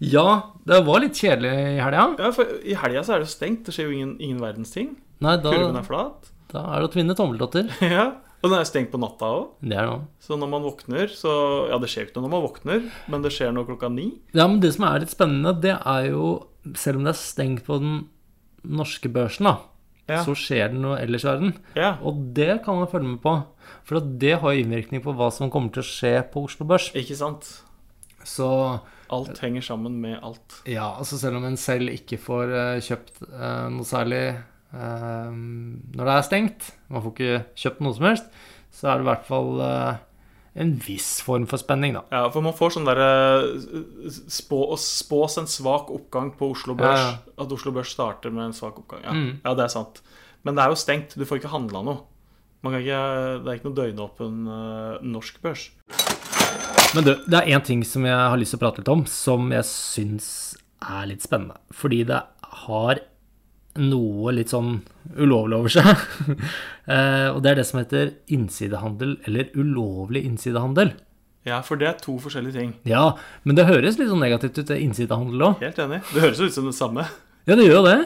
Ja, 0.00 0.54
det 0.64 0.80
var 0.86 1.02
litt 1.04 1.18
kjedelig 1.18 1.52
i 1.52 1.80
helga. 1.82 2.06
Ja, 2.18 2.30
for 2.34 2.54
I 2.64 2.76
helga 2.80 3.02
så 3.04 3.14
er 3.14 3.20
det 3.22 3.28
jo 3.28 3.34
stengt. 3.34 3.66
Det 3.66 3.74
skjer 3.76 3.90
jo 3.90 3.98
ingen, 3.98 4.14
ingen 4.22 4.40
verdens 4.42 4.72
ting. 4.74 4.94
Nei, 5.24 5.36
da, 5.42 5.52
Kurven 5.52 5.78
er 5.78 5.86
flat. 5.86 6.30
da 6.52 6.64
er 6.72 6.80
det 6.80 6.88
å 6.88 6.94
tvinne 6.94 7.16
tommeltotter. 7.18 7.68
ja. 7.96 8.08
Og 8.44 8.50
den 8.52 8.58
er 8.60 8.66
stengt 8.68 8.90
på 8.92 8.98
natta 9.00 9.24
òg. 9.24 10.02
Så 10.20 10.36
når 10.36 10.50
man 10.52 10.62
våkner, 10.66 11.08
så 11.08 11.32
Ja, 11.70 11.78
det 11.80 11.88
skjer 11.88 12.04
ikke 12.06 12.18
noe 12.20 12.28
når 12.28 12.32
man 12.34 12.44
våkner, 12.44 12.82
men 13.08 13.22
det 13.24 13.32
skjer 13.32 13.54
noe 13.56 13.64
klokka 13.64 13.88
ni. 13.90 14.10
Ja, 14.36 14.44
men 14.46 14.60
det 14.60 14.74
som 14.76 14.84
er 14.84 15.00
litt 15.00 15.14
spennende, 15.14 15.54
det 15.64 15.78
er 15.80 16.10
jo 16.10 16.46
Selv 16.76 16.96
om 16.96 17.04
det 17.04 17.12
er 17.14 17.20
stengt 17.20 17.64
på 17.66 17.76
den 17.80 18.06
norske 18.64 19.08
børsen, 19.12 19.44
da, 19.44 19.58
Ja. 20.08 20.22
så 20.24 20.32
skjer 20.36 20.70
det 20.72 20.80
noe 20.80 20.96
ellers 21.00 21.24
i 21.24 21.28
verden. 21.28 21.54
Ja, 21.76 21.96
Og 22.02 22.34
det 22.34 22.62
kan 22.64 22.76
man 22.78 22.86
følge 22.88 23.08
med 23.16 23.20
på. 23.22 23.34
For 23.84 24.00
det 24.00 24.38
har 24.40 24.52
jo 24.52 24.62
innvirkning 24.64 25.02
på 25.02 25.12
hva 25.16 25.30
som 25.32 25.50
kommer 25.50 25.72
til 25.72 25.82
å 25.82 25.88
skje 25.88 26.14
på 26.32 26.44
Oslo 26.44 26.64
Børs. 26.66 26.90
ikke 26.94 27.16
sant? 27.16 27.62
Så 28.24 28.80
Alt 29.10 29.38
henger 29.40 29.60
sammen 29.62 30.00
med 30.00 30.18
alt. 30.22 30.62
ja, 30.66 30.94
altså 30.96 31.18
selv 31.20 31.36
om 31.36 31.44
en 31.44 31.56
selv 31.56 31.88
ikke 31.92 32.16
får 32.18 32.44
eh, 32.52 32.80
kjøpt 32.80 33.22
eh, 33.30 33.68
noe 33.68 33.84
særlig 33.84 34.42
når 34.74 36.00
det 36.08 36.16
er 36.16 36.26
stengt, 36.26 36.72
man 36.90 37.04
får 37.04 37.14
ikke 37.14 37.38
kjøpt 37.62 37.84
noe 37.84 37.96
som 37.96 38.08
helst, 38.08 38.42
så 38.74 38.90
er 38.90 38.98
det 38.98 39.04
i 39.04 39.08
hvert 39.10 39.28
fall 39.28 39.60
eh, 39.62 40.00
en 40.64 40.72
viss 40.82 41.08
form 41.22 41.46
for 41.50 41.62
spenning, 41.62 41.96
da. 41.96 42.02
Ja, 42.14 42.24
for 42.34 42.44
man 42.46 42.56
får 42.56 42.76
sånn 42.76 42.88
derre 42.88 43.10
spå, 44.30 44.60
spås 44.80 45.38
en 45.42 45.50
svak 45.50 45.92
oppgang 45.94 46.32
på 46.38 46.52
Oslo 46.54 46.76
Børs. 46.78 47.00
Ja, 47.00 47.12
ja. 47.12 47.36
At 47.44 47.54
Oslo 47.54 47.74
Børs 47.74 47.94
starter 47.94 48.34
med 48.34 48.48
en 48.48 48.56
svak 48.56 48.78
oppgang. 48.82 49.02
Ja. 49.06 49.14
Mm. 49.14 49.30
ja, 49.42 49.54
det 49.58 49.66
er 49.66 49.74
sant. 49.74 50.02
Men 50.46 50.58
det 50.58 50.64
er 50.64 50.74
jo 50.74 50.78
stengt. 50.78 51.16
Du 51.18 51.24
får 51.26 51.40
ikke 51.40 51.54
handla 51.54 51.82
noe. 51.86 52.02
Man 52.64 52.72
kan 52.72 52.84
ikke, 52.84 53.00
det 53.44 53.50
er 53.50 53.58
ikke 53.58 53.68
noe 53.68 53.76
døgnåpen 53.76 54.36
uh, 54.48 55.02
norsk 55.04 55.40
børs. 55.44 55.66
Men 56.94 57.06
du, 57.06 57.10
det 57.26 57.40
er 57.40 57.50
én 57.56 57.64
ting 57.66 57.82
som 57.84 58.06
jeg 58.06 58.14
har 58.14 58.38
lyst 58.38 58.54
til 58.54 58.60
å 58.60 58.64
prate 58.64 58.80
litt 58.80 58.92
om, 58.92 59.02
som 59.10 59.50
jeg 59.52 59.66
syns 59.68 60.28
er 60.84 61.10
litt 61.10 61.24
spennende. 61.26 61.58
Fordi 61.74 62.04
det 62.08 62.22
har 62.64 63.02
noe 63.80 64.34
litt 64.36 64.52
sånn 64.52 64.78
ulovlig 65.16 65.62
over 65.62 65.76
seg. 65.78 65.90
Eh, 66.84 67.30
og 67.32 67.38
det 67.40 67.48
er 67.48 67.56
det 67.56 67.62
som 67.64 67.78
heter 67.80 68.10
innsidehandel, 68.28 69.14
eller 69.24 69.46
ulovlig 69.56 70.20
innsidehandel. 70.28 70.90
Ja, 71.48 71.62
for 71.64 71.80
det 71.80 71.86
er 71.88 71.94
to 71.96 72.18
forskjellige 72.20 72.58
ting. 72.58 72.74
Ja, 72.84 73.14
men 73.48 73.56
det 73.56 73.64
høres 73.70 73.96
litt 73.96 74.10
sånn 74.10 74.20
negativt 74.20 74.58
ut, 74.58 74.66
det 74.68 74.76
innsidehandel 74.84 75.46
òg. 75.46 75.62
Helt 75.64 75.80
enig. 75.80 76.02
Det 76.10 76.26
høres 76.26 76.42
ut 76.44 76.52
som 76.52 76.68
det 76.68 76.76
samme. 76.76 77.06
Ja, 77.48 77.56
det 77.56 77.64
gjør 77.70 77.82
jo 77.82 77.88
det. 77.88 77.96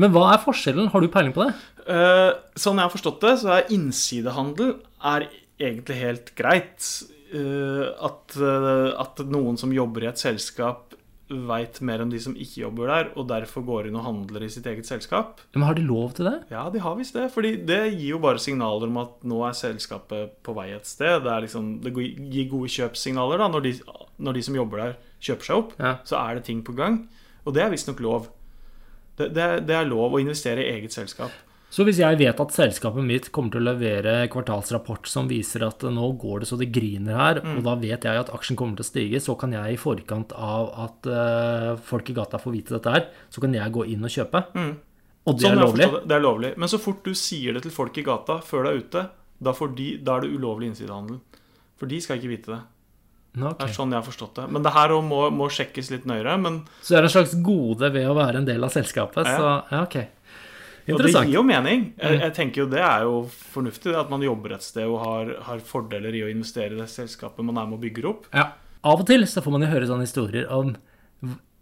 Men 0.00 0.12
hva 0.12 0.26
er 0.34 0.44
forskjellen? 0.44 0.92
Har 0.92 1.00
du 1.00 1.08
peiling 1.12 1.32
på 1.36 1.44
det? 1.44 1.54
Uh, 1.88 2.36
sånn 2.56 2.76
jeg 2.76 2.88
har 2.90 2.92
forstått 2.92 3.24
det, 3.24 3.32
så 3.42 3.50
er 3.56 3.72
innsidehandel 3.72 4.76
er 5.14 5.26
egentlig 5.60 5.98
helt 6.00 6.30
greit. 6.38 6.86
Uh, 7.32 7.88
at, 8.04 8.36
uh, 8.40 8.92
at 9.00 9.20
noen 9.32 9.56
som 9.60 9.72
jobber 9.72 10.04
i 10.04 10.12
et 10.12 10.20
selskap 10.20 10.89
veit 11.30 11.78
mer 11.86 12.02
enn 12.02 12.10
de 12.10 12.18
som 12.22 12.34
ikke 12.34 12.64
jobber 12.64 12.90
der, 12.90 13.10
og 13.18 13.28
derfor 13.30 13.62
går 13.66 13.88
inn 13.88 13.98
og 13.98 14.06
handler 14.06 14.44
i 14.44 14.50
sitt 14.52 14.66
eget 14.66 14.88
selskap. 14.88 15.40
Men 15.54 15.66
har 15.68 15.78
de 15.78 15.84
lov 15.86 16.16
til 16.18 16.26
det? 16.26 16.36
Ja, 16.50 16.64
de 16.72 16.82
har 16.82 16.96
visst 16.98 17.14
det. 17.14 17.28
fordi 17.32 17.54
det 17.66 17.80
gir 17.94 18.16
jo 18.16 18.22
bare 18.22 18.42
signaler 18.42 18.90
om 18.90 18.98
at 19.02 19.22
nå 19.22 19.42
er 19.46 19.56
selskapet 19.56 20.34
på 20.42 20.54
vei 20.56 20.70
et 20.74 20.90
sted. 20.90 21.22
Det, 21.24 21.36
liksom, 21.46 21.70
det 21.84 21.94
gir 21.94 22.50
gode 22.50 22.72
kjøpssignaler 22.74 23.38
da, 23.38 23.48
når 23.52 23.66
de, 23.68 23.74
når 24.18 24.38
de 24.38 24.42
som 24.42 24.58
jobber 24.58 24.84
der, 24.84 24.98
kjøper 25.20 25.48
seg 25.48 25.62
opp. 25.62 25.76
Ja. 25.78 25.94
Så 26.04 26.18
er 26.18 26.38
det 26.38 26.48
ting 26.48 26.64
på 26.66 26.74
gang. 26.76 27.04
Og 27.44 27.54
det 27.54 27.64
er 27.64 27.72
visstnok 27.72 28.02
lov. 28.04 28.30
Det, 29.18 29.30
det, 29.36 29.46
det 29.68 29.76
er 29.76 29.88
lov 29.88 30.16
å 30.16 30.22
investere 30.22 30.64
i 30.64 30.74
eget 30.78 30.96
selskap. 30.96 31.32
Så 31.70 31.84
hvis 31.86 32.00
jeg 32.02 32.18
vet 32.18 32.40
at 32.42 32.54
selskapet 32.54 33.04
mitt 33.06 33.28
kommer 33.30 33.54
til 33.54 33.62
å 33.62 33.68
levere 33.70 34.26
kvartalsrapport 34.32 35.06
som 35.06 35.28
viser 35.30 35.62
at 35.68 35.84
nå 35.86 36.08
går 36.18 36.42
det 36.42 36.48
så 36.50 36.58
det 36.58 36.72
griner 36.74 37.14
her, 37.14 37.40
og 37.46 37.60
da 37.66 37.76
vet 37.78 38.06
jeg 38.08 38.22
at 38.24 38.32
aksjen 38.34 38.58
kommer 38.58 38.80
til 38.80 38.86
å 38.86 38.88
stige, 38.88 39.20
så 39.22 39.36
kan 39.38 39.54
jeg 39.54 39.76
i 39.76 39.78
forkant 39.78 40.34
av 40.34 40.72
at 40.88 41.06
uh, 41.06 41.68
folk 41.86 42.10
i 42.10 42.16
gata 42.16 42.42
får 42.42 42.56
vite 42.56 42.74
dette 42.74 42.96
her, 42.96 43.06
så 43.30 43.44
kan 43.44 43.54
jeg 43.54 43.76
gå 43.76 43.86
inn 43.94 44.02
og 44.02 44.10
kjøpe. 44.10 44.42
Og 45.30 45.38
det 45.38 45.46
Sånn 45.46 45.54
er 45.54 45.62
lovlig. 45.62 45.86
Det, 45.94 46.02
det 46.10 46.16
er 46.16 46.26
lovlig. 46.26 46.52
Men 46.58 46.72
så 46.72 46.80
fort 46.82 47.06
du 47.06 47.14
sier 47.14 47.54
det 47.54 47.62
til 47.66 47.74
folk 47.74 48.02
i 48.02 48.06
gata 48.06 48.40
før 48.42 48.66
du 48.66 48.72
er 48.72 48.82
ute, 48.82 49.06
da, 49.40 49.54
de, 49.78 49.88
da 50.02 50.18
er 50.18 50.26
det 50.26 50.34
ulovlig 50.34 50.72
innsidehandel. 50.72 51.20
For 51.78 51.90
de 51.90 52.02
skal 52.02 52.18
ikke 52.18 52.32
vite 52.34 52.54
det. 52.56 52.60
Okay. 53.30 53.52
Det 53.60 53.66
er 53.68 53.74
sånn 53.76 53.92
jeg 53.94 54.00
har 54.00 54.06
forstått 54.06 54.40
det. 54.40 54.46
Men 54.50 54.64
det 54.66 54.72
her 54.74 54.92
må, 55.06 55.20
må 55.30 55.46
sjekkes 55.54 55.92
litt 55.92 56.06
nøyere. 56.08 56.34
Men, 56.42 56.64
Så 56.82 56.96
det 56.96 56.98
er 56.98 57.06
en 57.06 57.12
slags 57.14 57.36
gode 57.46 57.92
ved 57.94 58.08
å 58.10 58.16
være 58.18 58.42
en 58.42 58.48
del 58.48 58.66
av 58.66 58.74
selskapet. 58.74 59.28
Ja. 59.28 59.36
Så 59.36 59.76
ja, 59.76 59.82
ok. 59.86 59.98
Det 60.98 61.12
gir 61.12 61.32
jo 61.34 61.42
mening. 61.42 61.92
Jeg, 61.98 62.10
Mm. 62.18 62.20
jeg 62.20 62.34
tenker 62.34 62.56
jo 62.62 62.66
Det 62.66 62.80
er 62.80 63.02
jo 63.02 63.22
fornuftig 63.54 63.94
at 63.94 64.10
man 64.10 64.20
jobber 64.22 64.52
et 64.54 64.62
sted 64.62 64.84
og 64.86 64.98
har, 65.04 65.34
har 65.42 65.58
fordeler 65.58 66.14
i 66.14 66.22
å 66.22 66.30
investere 66.30 66.72
i 66.72 66.78
det 66.80 66.88
selskapet 66.88 67.44
man 67.44 67.56
er 67.58 67.66
med 67.66 67.74
og 67.78 67.80
bygger 67.82 68.08
opp. 68.08 68.26
Ja. 68.34 68.52
Av 68.84 69.00
og 69.00 69.06
til 69.06 69.22
så 69.26 69.42
får 69.42 69.52
man 69.52 69.62
jo 69.62 69.68
høre 69.68 69.86
sånne 69.86 70.06
historier 70.08 70.46
om 70.50 70.76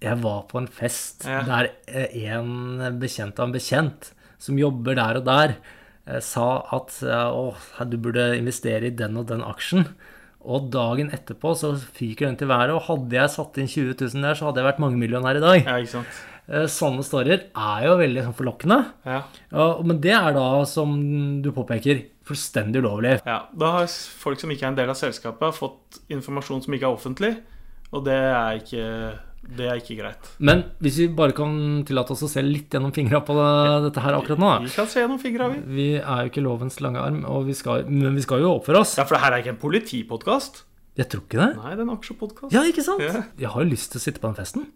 Jeg 0.00 0.16
var 0.22 0.44
på 0.46 0.58
en 0.60 0.68
fest 0.68 1.24
Ja. 1.26 1.42
der 1.42 1.70
eh, 1.88 2.30
en 2.30 2.78
bekjent 3.00 3.38
av 3.40 3.48
en 3.48 3.52
bekjent 3.52 4.12
som 4.38 4.56
jobber 4.56 4.94
der 4.94 5.16
og 5.18 5.24
der, 5.24 5.56
eh, 6.06 6.20
sa 6.20 6.62
at 6.70 7.02
eh, 7.02 7.32
å, 7.34 7.56
du 7.88 7.96
burde 7.98 8.36
investere 8.38 8.86
i 8.86 8.90
den 8.94 9.16
og 9.18 9.26
den 9.26 9.42
aksjen. 9.42 9.88
Og 10.48 10.70
dagen 10.70 11.10
etterpå 11.10 11.50
så 11.58 11.72
fyker 11.76 12.26
den 12.28 12.36
til 12.36 12.46
været, 12.46 12.70
og 12.70 12.82
hadde 12.86 13.10
jeg 13.18 13.28
satt 13.34 13.58
inn 13.58 13.66
20 13.66 13.96
000 14.14 14.22
der, 14.22 14.34
så 14.38 14.46
hadde 14.46 14.62
jeg 14.62 14.68
vært 14.72 14.78
mangemillionær 14.78 15.36
i 15.36 15.40
dag. 15.42 15.64
Ja, 15.66 15.74
ikke 15.82 15.96
sant? 15.98 16.06
Eh, 16.48 16.64
Sånne 16.72 17.04
storyer 17.04 17.42
er 17.52 17.82
jo 17.84 17.96
veldig 18.00 18.22
sånn 18.24 18.36
forlokkende. 18.38 18.78
Ja. 19.04 19.22
Men 19.84 20.00
det 20.00 20.14
er 20.16 20.32
da, 20.32 20.46
som 20.64 20.94
du 21.44 21.50
påpeker, 21.52 22.06
fullstendig 22.28 22.80
ulovlig. 22.82 23.18
ja. 23.26 23.42
Da 23.56 23.70
har 23.78 23.86
folk 23.88 24.40
som 24.40 24.50
ikke 24.52 24.66
er 24.66 24.72
en 24.72 24.76
del 24.80 24.90
av 24.92 24.96
selskapet, 24.96 25.54
fått 25.56 26.00
informasjon 26.12 26.62
som 26.64 26.74
ikke 26.76 26.88
er 26.88 26.96
offentlig. 26.96 27.30
Og 27.92 28.04
det 28.04 28.16
er 28.16 28.58
ikke, 28.60 28.86
det 29.56 29.68
er 29.68 29.78
ikke 29.80 29.96
greit. 29.96 30.26
Men 30.44 30.64
hvis 30.84 30.98
vi 31.00 31.06
bare 31.16 31.32
kan 31.36 31.54
tillate 31.88 32.12
oss 32.12 32.24
å 32.26 32.28
se 32.28 32.42
litt 32.44 32.68
gjennom 32.76 32.92
fingra 32.92 33.22
på 33.24 33.32
det, 33.36 33.46
dette 33.86 34.02
her 34.04 34.16
akkurat 34.18 34.42
nå 34.42 34.50
Vi 34.66 34.68
skal 34.74 34.84
kan 34.84 34.90
se 34.92 35.00
gjennom 35.00 35.20
fingra, 35.22 35.48
vi. 35.54 35.62
Vi 35.78 35.86
er 36.00 36.24
jo 36.26 36.32
ikke 36.32 36.44
lovens 36.44 36.76
lange 36.84 37.00
arm, 37.00 37.22
og 37.24 37.46
vi 37.48 37.56
skal, 37.56 37.86
men 37.88 38.16
vi 38.16 38.24
skal 38.26 38.40
jo 38.44 38.54
oppføre 38.58 38.82
oss. 38.84 38.96
Ja, 39.00 39.04
for 39.08 39.16
det 39.16 39.22
her 39.24 39.32
er 39.36 39.44
ikke 39.44 39.54
en 39.56 39.62
politipodkast. 39.64 40.64
Jeg 40.98 41.08
tror 41.12 41.22
ikke 41.24 41.38
det. 41.40 41.50
Nei, 41.62 41.72
det 41.76 41.80
er 41.80 41.86
en 41.86 41.94
aksjepodkast. 41.96 42.52
Ja, 42.52 42.64
ikke 42.68 42.84
sant? 42.84 43.00
Ja. 43.04 43.22
Jeg 43.40 43.52
har 43.54 43.64
jo 43.64 43.70
lyst 43.72 43.92
til 43.94 44.00
å 44.00 44.04
sitte 44.04 44.20
på 44.20 44.28
den 44.32 44.36
festen. 44.40 44.68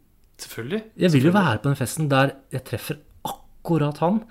Selvfølgelig. 0.42 0.82
Jeg 1.04 1.12
vil 1.14 1.28
jo 1.30 1.34
være 1.36 1.58
på 1.62 1.70
den 1.70 1.78
festen 1.78 2.08
der 2.12 2.34
jeg 2.54 2.64
treffer 2.68 2.98
akkurat 3.28 4.00
han 4.02 4.22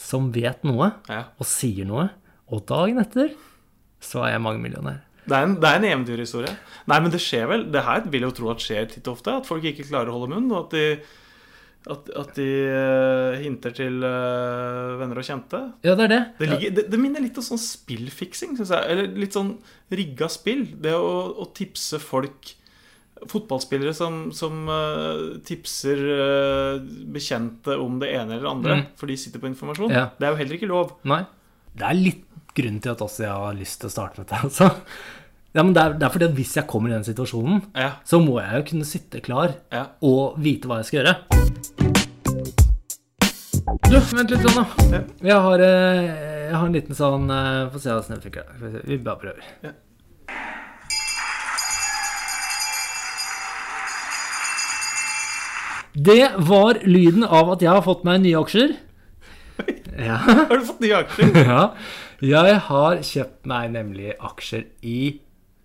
som 0.00 0.30
vet 0.34 0.62
noe, 0.66 0.92
Ja. 1.10 1.24
og 1.38 1.46
sier 1.46 1.84
noe, 1.88 2.08
og 2.50 2.64
dagen 2.66 2.98
etter 3.02 3.34
så 4.00 4.22
er 4.24 4.32
jeg 4.34 4.42
mangemillionær. 4.46 5.02
Det 5.28 5.36
er, 5.36 5.44
en, 5.46 5.54
det 5.60 5.68
er 5.68 5.76
en 5.78 5.84
eventyrhistorie. 5.90 6.52
Nei, 6.88 6.96
men 7.04 7.12
det 7.12 7.20
skjer 7.22 7.44
vel. 7.46 7.66
Det 7.70 7.82
her 7.86 8.00
vil 8.08 8.24
jeg 8.24 8.30
jo 8.32 8.36
tro 8.40 8.48
at 8.50 8.62
skjer 8.64 8.86
titt 8.90 9.06
og 9.06 9.18
ofte. 9.18 9.34
At 9.42 9.46
folk 9.46 9.66
ikke 9.68 9.84
klarer 9.86 10.08
å 10.10 10.14
holde 10.16 10.30
munn, 10.32 10.48
og 10.50 10.64
at 10.64 10.72
de, 10.74 10.86
at, 11.92 12.08
at 12.22 12.32
de 12.40 12.46
eh, 12.72 13.36
hinter 13.44 13.76
til 13.76 14.00
eh, 14.08 14.96
venner 14.98 15.20
og 15.20 15.26
kjente. 15.28 15.60
Ja, 15.86 15.94
det 16.00 16.06
er 16.08 16.12
det. 16.14 16.20
Det, 16.40 16.48
ligger, 16.54 16.74
det, 16.80 16.86
det 16.96 17.00
minner 17.04 17.22
litt 17.22 17.38
om 17.38 17.46
sånn 17.46 17.60
spillfiksing, 17.62 18.56
syns 18.58 18.72
jeg. 18.74 18.88
Eller 18.90 19.12
litt 19.20 19.36
sånn 19.36 19.52
rigga 19.92 20.30
spill. 20.32 20.64
Det 20.82 20.96
å, 20.96 21.12
å 21.44 21.46
tipse 21.54 22.00
folk 22.02 22.54
Fotballspillere 23.28 23.92
som, 23.94 24.30
som 24.32 24.64
uh, 24.70 25.36
tipser 25.44 26.00
uh, 26.00 26.78
bekjente 27.12 27.76
om 27.76 27.98
det 28.00 28.08
ene 28.14 28.36
eller 28.38 28.46
det 28.46 28.50
andre, 28.54 28.76
Mm. 28.80 28.84
for 28.96 29.06
de 29.12 29.16
sitter 29.20 29.42
på 29.42 29.50
informasjon. 29.50 29.90
Ja. 29.92 30.06
Det 30.18 30.26
er 30.26 30.32
jo 30.32 30.38
heller 30.40 30.56
ikke 30.56 30.70
lov. 30.70 30.94
Nei. 31.04 31.20
Det 31.76 31.84
er 31.86 31.98
litt 31.98 32.24
grunn 32.56 32.80
til 32.82 32.90
at 32.94 33.02
også 33.04 33.22
jeg 33.26 33.30
har 33.44 33.54
lyst 33.58 33.80
til 33.82 33.90
å 33.90 33.92
starte 33.92 34.18
med 34.18 34.26
dette. 34.30 34.40
Altså. 34.48 34.70
Ja, 35.54 35.62
men 35.66 35.72
det 35.74 35.82
er, 35.82 35.94
det 35.98 36.06
er 36.06 36.12
fordi 36.14 36.26
at 36.30 36.34
hvis 36.38 36.52
jeg 36.56 36.66
kommer 36.70 36.90
i 36.90 36.94
den 36.94 37.04
situasjonen, 37.06 37.60
Ja, 37.74 37.92
så 38.06 38.20
må 38.22 38.36
jeg 38.40 38.54
jo 38.60 38.66
kunne 38.70 38.86
sitte 38.86 39.20
klar 39.22 39.56
ja. 39.74 39.84
og 40.06 40.36
vite 40.38 40.70
hva 40.70 40.78
jeg 40.80 40.88
skal 40.90 41.00
gjøre. 41.00 41.14
Du, 43.90 43.96
vent 44.14 44.30
litt, 44.30 44.44
sånn 44.46 44.58
da. 44.60 44.64
Ja. 44.94 45.00
Jeg 45.32 45.38
har, 45.46 45.62
eh, 45.66 46.10
jeg 46.50 46.54
har 46.54 46.66
en 46.66 46.74
liten 46.76 46.94
sånn 46.98 47.26
Få 47.72 47.80
se 47.82 47.90
hvordan 47.90 48.18
det 48.20 48.24
funker. 48.28 48.82
Vi 48.86 48.98
bare 49.02 49.18
prøver. 49.24 49.48
Ja. 49.66 49.72
Det 56.00 56.30
var 56.46 56.78
lyden 56.86 57.24
av 57.26 57.50
at 57.56 57.64
jeg 57.64 57.72
har 57.72 57.82
fått 57.84 58.04
meg 58.06 58.22
nye 58.24 58.38
aksjer. 58.40 58.76
Ja. 60.00 60.16
Har 60.48 60.54
du 60.56 60.64
fått 60.68 60.80
nye 60.84 61.00
aksjer? 61.02 61.34
ja. 61.50 61.64
Jeg 62.24 62.60
har 62.68 63.00
kjøpt 63.04 63.48
meg 63.48 63.72
nemlig 63.74 64.14
aksjer 64.16 64.66
i 64.86 65.00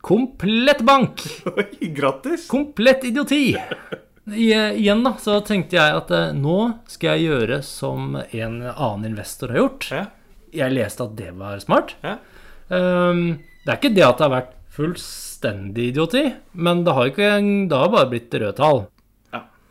Komplett 0.05 0.81
Bank. 0.87 1.21
Oi, 1.51 1.89
grattis! 1.95 2.45
Komplett 2.51 3.03
idioti. 3.09 3.55
I, 4.25 4.45
igjen 4.81 5.03
da, 5.05 5.15
så 5.21 5.39
tenkte 5.45 5.77
jeg 5.77 5.95
at 5.99 6.11
eh, 6.15 6.31
nå 6.37 6.57
skal 6.89 7.15
jeg 7.15 7.27
gjøre 7.29 7.59
som 7.65 8.15
en 8.23 8.55
annen 8.71 9.07
investor 9.11 9.53
har 9.53 9.61
gjort. 9.63 9.87
Ja, 9.93 10.05
Jeg 10.55 10.75
leste 10.77 11.05
at 11.07 11.15
det 11.19 11.31
var 11.37 11.59
smart. 11.63 11.95
ja. 12.05 12.17
Um, 12.65 13.35
det 13.65 13.69
er 13.69 13.77
ikke 13.77 13.91
det 13.93 14.01
at 14.05 14.17
det 14.17 14.25
har 14.25 14.31
vært 14.33 14.53
fullstendig 14.73 15.83
idioti, 15.91 16.23
men 16.57 16.81
det 16.85 16.93
har, 16.97 17.09
ikke, 17.11 17.29
det 17.69 17.77
har 17.77 17.91
bare 17.93 18.09
blitt 18.09 18.33
røde 18.33 18.55
tall. 18.57 18.79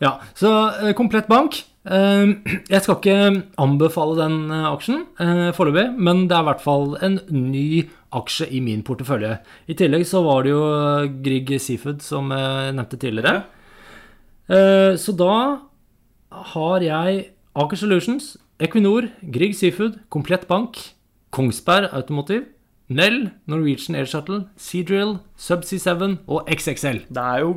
Ja. 0.03 0.17
Så 0.35 0.49
eh, 0.81 0.93
Komplett 0.97 1.27
Bank. 1.31 1.61
Ehm, 1.85 2.39
jeg 2.67 2.81
skal 2.81 2.97
ikke 2.97 3.43
anbefale 3.61 4.15
den 4.17 4.39
eh, 4.51 4.65
aksjen 4.71 5.03
foreløpig, 5.55 5.91
men 6.01 6.25
det 6.27 6.35
er 6.37 6.43
i 6.43 6.49
hvert 6.49 6.63
fall 6.63 6.95
en 7.05 7.19
ny 7.29 7.67
aksje 8.15 8.47
i 8.51 8.59
min 8.63 8.81
portefølje. 8.87 9.35
I 9.69 9.75
tillegg 9.77 10.05
så 10.09 10.23
var 10.25 10.43
det 10.45 10.51
jo 10.55 10.63
eh, 10.65 11.11
Grieg 11.25 11.53
Seafood, 11.61 12.01
som 12.05 12.31
jeg 12.33 12.73
nevnte 12.77 12.99
tidligere. 13.01 13.43
Eh, 14.49 14.95
Så 15.01 15.15
da 15.17 15.31
har 16.51 16.83
jeg 16.83 17.29
Aker 17.55 17.79
Solutions, 17.79 18.35
Equinor, 18.59 19.07
Grieg 19.31 19.55
Seafood, 19.55 19.99
Komplett 20.11 20.47
Bank, 20.47 20.77
Kongsberg 21.31 21.89
Automotive, 21.95 22.45
Nell, 22.89 23.31
Norwegian 23.49 23.95
Air 23.97 24.05
Shuttle, 24.05 24.43
Seadrill, 24.61 25.15
Subsea 25.37 25.79
7 25.79 26.17
og 26.27 26.45
XXL. 26.51 26.99
Det 27.09 27.23
er 27.23 27.39
jo 27.41 27.55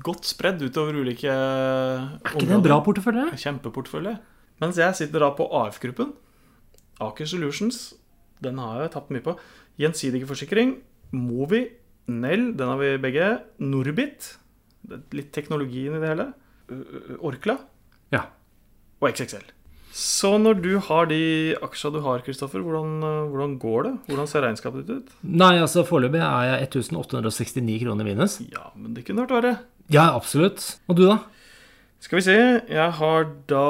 godt 0.00 0.28
spredd 0.28 0.62
utover 0.64 0.96
ulike 1.02 1.28
områder. 1.28 2.20
Er 2.24 2.36
ikke 2.36 2.48
det 2.48 2.56
en 2.56 2.64
bra 2.64 2.78
portefølje? 2.84 3.26
Kjempeportefølje. 3.42 4.14
Mens 4.62 4.78
jeg 4.80 4.96
sitter 4.96 5.24
da 5.24 5.32
på 5.36 5.48
AF-gruppen. 5.62 6.12
Aker 7.02 7.28
Solutions. 7.28 7.94
Den 8.42 8.60
har 8.62 8.84
jeg 8.84 8.94
tapt 8.96 9.12
mye 9.14 9.24
på. 9.24 9.36
Gjensidige 9.80 10.28
forsikring. 10.28 10.76
Movi. 11.12 11.64
Nell. 12.12 12.52
Den 12.58 12.72
har 12.72 12.78
vi 12.80 12.92
begge. 13.02 13.32
Norbit. 13.62 14.36
Litt 15.14 15.32
teknologien 15.34 15.96
i 15.98 16.02
det 16.02 16.12
hele. 16.14 16.30
Orkla. 17.20 17.58
Ja. 18.14 18.28
Og 19.02 19.10
XXL. 19.12 19.50
Så 19.92 20.38
når 20.40 20.62
du 20.64 20.70
har 20.80 21.08
de 21.10 21.52
aksja 21.60 21.90
du 21.92 21.98
har, 22.00 22.22
Kristoffer, 22.24 22.62
hvordan, 22.64 23.02
hvordan 23.28 23.58
går 23.60 23.82
det? 23.84 23.90
Hvordan 24.08 24.28
ser 24.30 24.44
regnskapet 24.46 24.86
ditt 24.88 25.02
ut? 25.02 25.10
Nei, 25.20 25.58
altså 25.60 25.84
foreløpig 25.84 26.22
er 26.24 26.46
jeg 26.48 26.70
1869 26.70 27.82
kroner 27.82 28.08
minus. 28.08 28.38
Ja, 28.54 28.70
men 28.72 28.94
det 28.96 29.04
kunne 29.04 29.26
vært 29.26 29.36
verre. 29.36 29.52
Ja, 29.90 30.12
absolutt. 30.16 30.78
Og 30.88 30.96
du, 30.96 31.06
da? 31.08 31.18
Skal 32.02 32.18
vi 32.20 32.24
se. 32.26 32.36
Jeg 32.70 32.90
har 32.98 33.26
da 33.50 33.66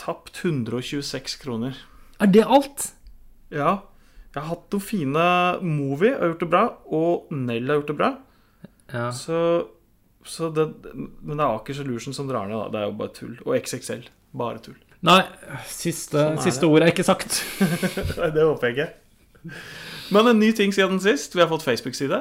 tapt 0.00 0.40
126 0.44 1.36
kroner. 1.42 1.76
Er 2.20 2.26
det 2.32 2.44
alt? 2.44 2.90
Ja. 3.52 3.78
Jeg 4.34 4.42
har 4.42 4.50
hatt 4.50 4.72
noen 4.74 4.84
fine 4.84 5.26
Movi 5.64 6.10
har 6.12 6.28
gjort 6.32 6.42
det 6.44 6.48
bra, 6.52 6.64
og 6.92 7.30
Nell 7.32 7.68
har 7.70 7.78
gjort 7.80 7.92
det 7.92 7.96
bra. 8.00 8.10
Ja. 8.92 9.06
Så, 9.16 9.38
så 10.28 10.50
det, 10.54 10.66
men 10.94 11.36
det 11.38 11.40
er 11.42 11.54
Aker 11.56 11.74
Solution 11.78 12.14
som 12.16 12.28
drar 12.28 12.48
ned, 12.50 12.58
da. 12.58 12.68
Det 12.74 12.82
er 12.82 12.90
jo 12.90 12.96
bare 13.00 13.14
tull. 13.16 13.38
Og 13.46 13.56
XXL. 13.56 14.04
Bare 14.36 14.60
tull. 14.64 14.76
Nei, 15.06 15.20
siste, 15.70 16.18
Sånn 16.18 16.38
er 16.40 16.44
siste 16.44 16.64
det. 16.66 16.70
ord 16.72 16.84
er 16.84 16.92
ikke 16.92 17.06
sagt. 17.06 17.40
Nei, 18.20 18.30
det 18.34 18.44
håper 18.44 18.68
jeg 18.72 18.76
ikke. 18.76 19.54
Men 20.14 20.30
en 20.32 20.40
ny 20.40 20.50
ting 20.56 20.72
siden 20.74 21.00
sist. 21.02 21.34
Vi 21.36 21.40
har 21.44 21.48
fått 21.50 21.64
Facebook-side. 21.64 22.20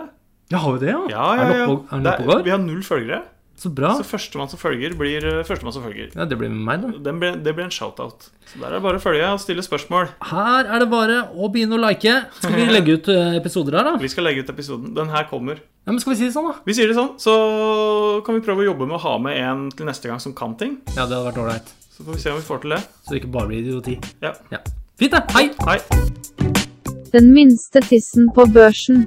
Ja, 0.52 0.60
har 0.62 0.76
vi 0.76 0.86
det, 0.86 0.92
ja? 0.94 1.00
Ja, 1.10 1.24
ja, 1.36 1.42
Er 1.42 1.50
den 1.50 1.58
ja. 1.64 1.70
oppe, 1.74 1.88
er 1.90 1.96
den 1.98 2.04
Det 2.06 2.12
oppe 2.14 2.24
og 2.26 2.30
går? 2.36 2.44
vi 2.46 2.52
har 2.54 2.60
null 2.62 2.84
følgere. 2.86 3.22
Så 3.56 3.70
bra. 3.72 3.94
Så 3.96 4.04
førstemann 4.04 4.50
som 4.52 4.60
følger, 4.60 4.92
blir 5.00 5.24
eh, 5.26 5.38
førstemann 5.48 5.72
som 5.74 5.86
følger. 5.86 6.10
Ja, 6.14 6.26
det 6.28 6.36
blir 6.38 6.50
meg, 6.52 6.82
da. 6.84 6.90
Den 7.06 7.22
ble, 7.22 7.30
det 7.42 7.54
blir 7.56 7.64
en 7.64 7.72
shout-out. 7.72 8.28
Så 8.52 8.60
der 8.60 8.68
er 8.68 8.76
det 8.76 8.82
bare 8.84 9.00
å 9.00 9.02
følge 9.04 9.30
og 9.32 9.40
stille 9.40 9.64
spørsmål. 9.64 10.10
Her 10.28 10.68
er 10.76 10.84
det 10.84 10.90
bare 10.92 11.22
å 11.32 11.48
begynne 11.54 11.78
å 11.78 11.80
like. 11.80 12.18
Skal 12.42 12.52
vi 12.60 12.66
legge 12.68 12.98
ut 13.00 13.08
eh, 13.14 13.38
episoder 13.40 13.80
her, 13.80 13.88
da? 13.88 13.96
Vi 14.04 14.12
skal 14.12 14.28
legge 14.28 14.44
ut 14.44 14.52
episoden. 14.52 14.92
Den 14.98 15.10
her 15.16 15.24
kommer. 15.32 15.64
Ja, 15.88 15.94
men 15.96 16.02
skal 16.04 16.14
vi 16.14 16.20
si 16.20 16.28
det 16.28 16.36
sånn, 16.36 16.52
da? 16.52 16.60
Vi 16.68 16.76
sier 16.76 16.92
det 16.92 16.98
sånn, 17.00 17.14
så 17.22 17.34
kan 18.28 18.36
vi 18.38 18.44
prøve 18.44 18.66
å 18.66 18.68
jobbe 18.68 18.90
med 18.92 19.00
å 19.00 19.04
ha 19.08 19.16
med 19.24 19.40
en 19.40 19.66
til 19.72 19.88
neste 19.88 20.12
gang 20.12 20.20
som 20.22 20.36
kan 20.36 20.58
ting. 20.60 20.76
Ja, 20.98 21.06
det 21.08 21.16
hadde 21.16 21.26
vært 21.32 21.42
ålreit. 21.46 21.74
Så 21.96 22.04
får 22.04 22.18
vi 22.20 22.24
se 22.26 22.34
om 22.36 22.42
vi 22.42 22.48
får 22.52 22.64
til 22.66 22.76
det. 22.76 22.82
Så 23.08 23.16
det 23.16 23.22
ikke 23.24 23.34
bare 23.40 23.50
blir 23.54 23.64
idioti. 23.64 23.96
Ja. 24.26 24.36
Ja. 24.52 24.60
Fint, 25.00 25.16
det. 25.16 25.24
Hei! 25.32 25.48
Hei. 25.64 25.80
Den 27.16 27.32
minste 27.32 27.80
tissen 27.88 28.28
på 28.36 28.44
børsen. 28.52 29.06